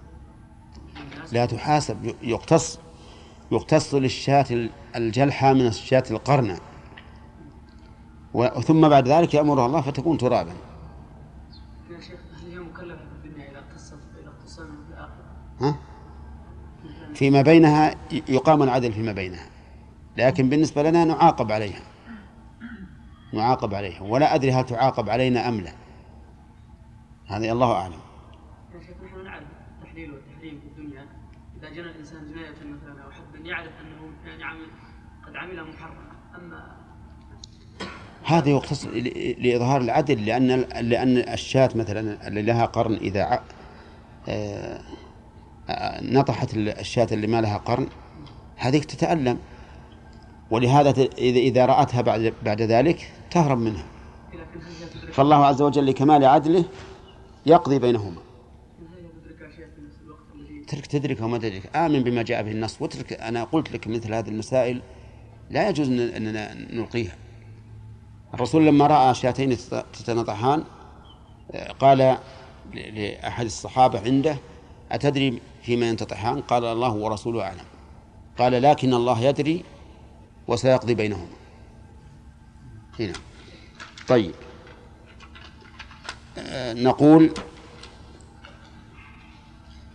[1.33, 2.79] لا تحاسب يقتص
[3.53, 6.61] يقتص للشاة الجلحة من الشاة القرنة.
[8.65, 10.53] ثم بعد ذلك يأمرها الله فتكون ترابا.
[11.91, 15.25] يا شيخ هل هي مكلفة في الدنيا اذا اختصت اذا اختصنا في الاخره؟
[15.61, 15.79] ها؟
[17.19, 17.95] فيما بينها
[18.29, 19.47] يقام العدل فيما بينها.
[20.17, 21.81] لكن بالنسبة لنا نعاقب عليها.
[23.35, 24.01] نعاقب عليها.
[24.03, 25.73] ولا أدري هل تعاقب علينا أم لا.
[27.27, 27.93] هذا الله أعلم.
[29.05, 29.45] نحن نعرف
[29.83, 31.07] التحليل والتحريم في الدنيا.
[31.61, 34.67] إذا جنى الإنسان جناية مثلا حدا يعرف أنه يعني عمل
[35.27, 36.09] قد عمل محرما
[36.39, 36.77] اما
[38.25, 40.47] هذا يختص ل- لإظهار العدل لأن
[40.89, 43.41] لأن الشاة مثلا اللي لها قرن إذا ع-
[44.29, 44.81] آه،
[46.03, 47.87] نطحت الشاة اللي ما لها قرن.
[48.57, 49.39] هذيك تتألم.
[50.51, 53.85] ولهذا إذا رأتها بعد بعد ذلك تهرب منها.
[55.13, 56.65] فالله عز وجل لكمال عدله
[57.47, 58.21] يقضي بينهما.
[60.69, 61.77] ترك تدرك وما تدرك.
[61.77, 62.83] آمن بما جاء به النص.
[62.83, 64.83] واترك أنا قلت لك مثل هذه المسائل
[65.51, 67.17] لا يجوز أن- أننا نلقيها.
[68.35, 70.65] الرسول لما رأى شاتين تت- تتنطحان
[71.81, 72.19] قال
[72.75, 74.37] لأحد الصحابة عنده
[74.93, 76.41] أتدري فيما ينتطحان.
[76.41, 77.69] قال الله ورسوله أعلم.
[78.39, 79.65] قال لكن الله يدري
[80.49, 81.37] وسيقضي بينهما.
[83.01, 83.13] هنا.
[84.09, 84.35] طيب.
[86.39, 87.31] آه، نقول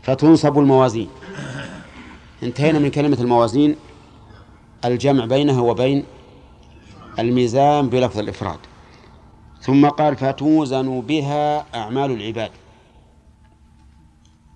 [0.03, 1.09] فتنصب الموازين.
[2.43, 3.75] انتهينا من كلمة الموازين.
[4.85, 6.03] الجمع بينها وبين
[7.19, 8.59] الميزان بلفظ الإفراد.
[9.61, 12.51] ثم قال فتوزن بها أعمال العباد.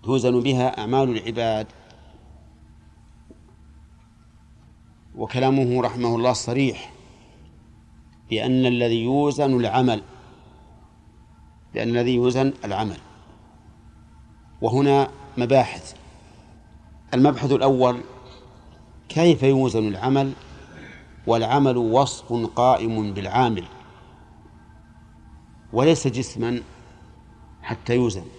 [0.07, 1.67] توزن بها أعمال العباد.
[5.15, 6.93] وكلامه رحمه الله صريح
[8.29, 10.03] بأن الذي يوزن العمل
[11.73, 12.97] بأن الذي يوزن العمل.
[14.61, 15.95] وهنا مباحث.
[17.13, 18.01] المبحث الأول
[19.09, 20.33] كيف يوزن العمل؟
[21.27, 23.65] والعمل وصف قائم بالعامل.
[25.73, 26.61] وليس جسما
[27.61, 28.36] حتى يوزن.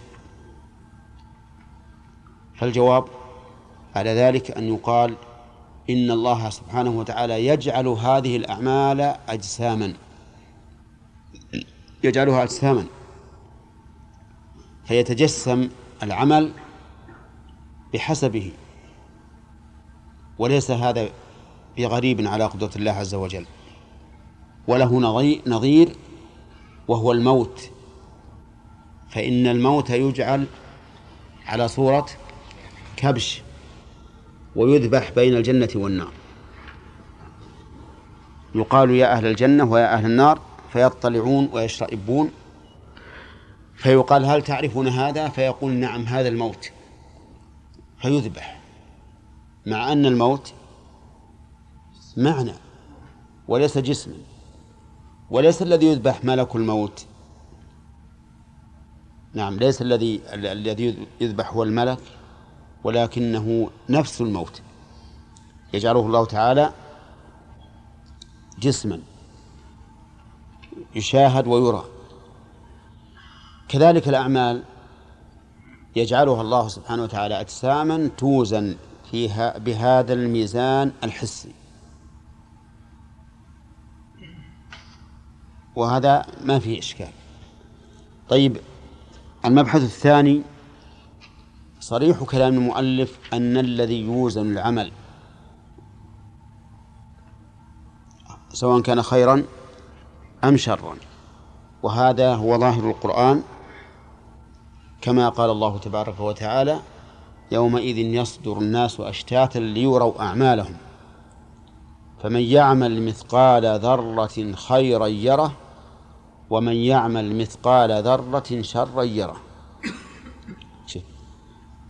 [2.59, 3.05] فالجواب
[3.97, 5.15] على ذلك أن يقال
[5.91, 9.95] إن الله سبحانه وتعالى يجعل هذه الأعمال أجساما.
[12.05, 12.85] يجعلها أجساما.
[14.85, 15.69] فيتجسم
[16.03, 16.53] العمل
[17.95, 18.53] بحسبه.
[20.39, 21.09] وليس هذا
[21.77, 23.47] بغريب على قدرة الله عز وجل.
[24.69, 24.99] وله
[25.47, 25.97] نظير
[26.89, 27.71] وهو الموت.
[29.11, 30.47] فإن الموت يجعل
[31.47, 32.07] على صورة
[32.99, 33.43] كبش
[34.57, 36.13] ويذبح بين الجنة والنار.
[38.55, 40.41] يقال يا أهل الجنة ويا أهل النار
[40.73, 42.31] فيطلعون ويشرئبون
[43.77, 46.71] فيقال هل تعرفون هذا؟ فيقول نعم هذا الموت.
[48.03, 48.61] فيذبح.
[49.67, 50.53] مع أن الموت
[52.17, 52.53] معنى
[53.49, 54.15] وليس جسما
[55.31, 57.07] وليس الذي يذبح ملك الموت.
[59.35, 61.99] نعم ليس الذي الذي يذبح هو الملك.
[62.85, 64.63] ولكنه نفس الموت.
[65.75, 66.73] يجعله الله تعالى
[68.59, 69.01] جسما
[70.95, 71.85] يشاهد ويرى.
[73.69, 74.65] كذلك الأعمال
[75.97, 78.77] يجعلها الله سبحانه وتعالى أجساما توزن
[79.11, 81.53] فيها بهذا الميزان الحسي.
[85.77, 87.11] وهذا ما فيه إشكال.
[88.29, 88.57] طيب
[89.45, 90.43] المبحث الثاني
[91.89, 94.93] صريح كلام المؤلف أن الذي يوزن العمل
[98.53, 99.45] سواء كان خيرا
[100.45, 100.97] أم شرا.
[101.83, 103.43] وهذا هو ظاهر القرآن
[105.01, 106.81] كما قال الله تبارك وتعالى
[107.53, 110.77] يومئذ يصدر الناس أشتاتا ليروا أعمالهم
[112.23, 115.53] فمن يعمل مثقال ذرة خيرا يره
[116.51, 119.48] ومن يعمل مثقال ذرة شرا يره.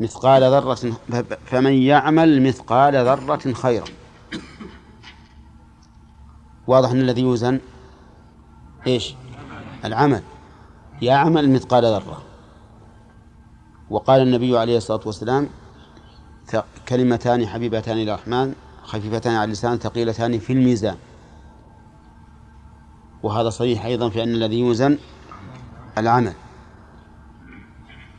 [0.01, 0.93] مثقال ذرة
[1.47, 3.85] فمن يعمل مثقال ذرة خيرا.
[6.67, 7.61] واضح أن الذي يوزن؟
[8.87, 9.15] إيش؟
[9.85, 10.23] العمل.
[11.03, 12.23] يعمل مثقال ذرة.
[13.91, 15.49] وقال النبي عليه الصلاة والسلام
[16.89, 20.97] كلمتان حبيبتان إلى الرحمن خفيفتان على اللسان ثقيلتان في الميزان.
[23.23, 24.99] وهذا صحيح أيضا في أن الذي يوزن
[25.99, 26.35] العمل.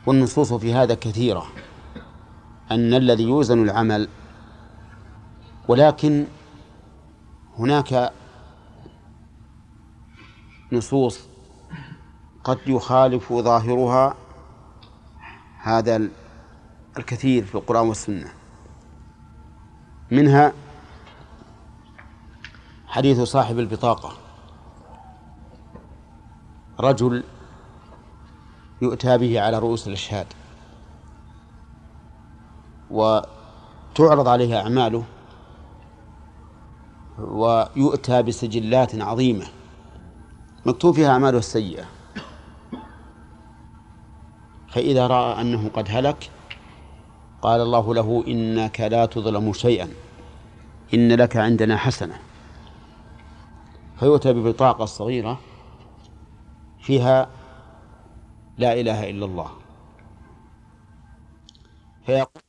[0.06, 1.46] والنصوص في هذا كثيرة.
[2.70, 4.08] أن الذي يوزن العمل
[5.68, 6.26] ولكن
[7.58, 8.12] هناك
[10.72, 11.20] نصوص
[12.44, 14.14] قد يخالف ظاهرها
[15.62, 16.08] هذا
[16.98, 18.32] الكثير في القرآن والسنة.
[20.10, 20.52] منها
[22.86, 24.12] حديث صاحب البطاقة.
[26.80, 27.24] رجل
[28.82, 30.26] يؤتى به على رؤوس الأشهاد.
[32.90, 35.04] وتعرض عليه أعماله
[37.18, 39.46] ويؤتى بسجلات عظيمة
[40.66, 41.84] مكتوب فيها أعماله السيئة.
[44.68, 46.30] فإذا رأى أنه قد هلك
[47.42, 49.88] قال الله له إنك لا تظلم شيئا
[50.94, 52.14] إن لك عندنا حسنة.
[53.98, 55.38] فيؤتى ببطاقة صغيرة
[56.80, 57.28] فيها
[58.58, 59.50] لا إله إلا الله.
[62.06, 62.42] فيقول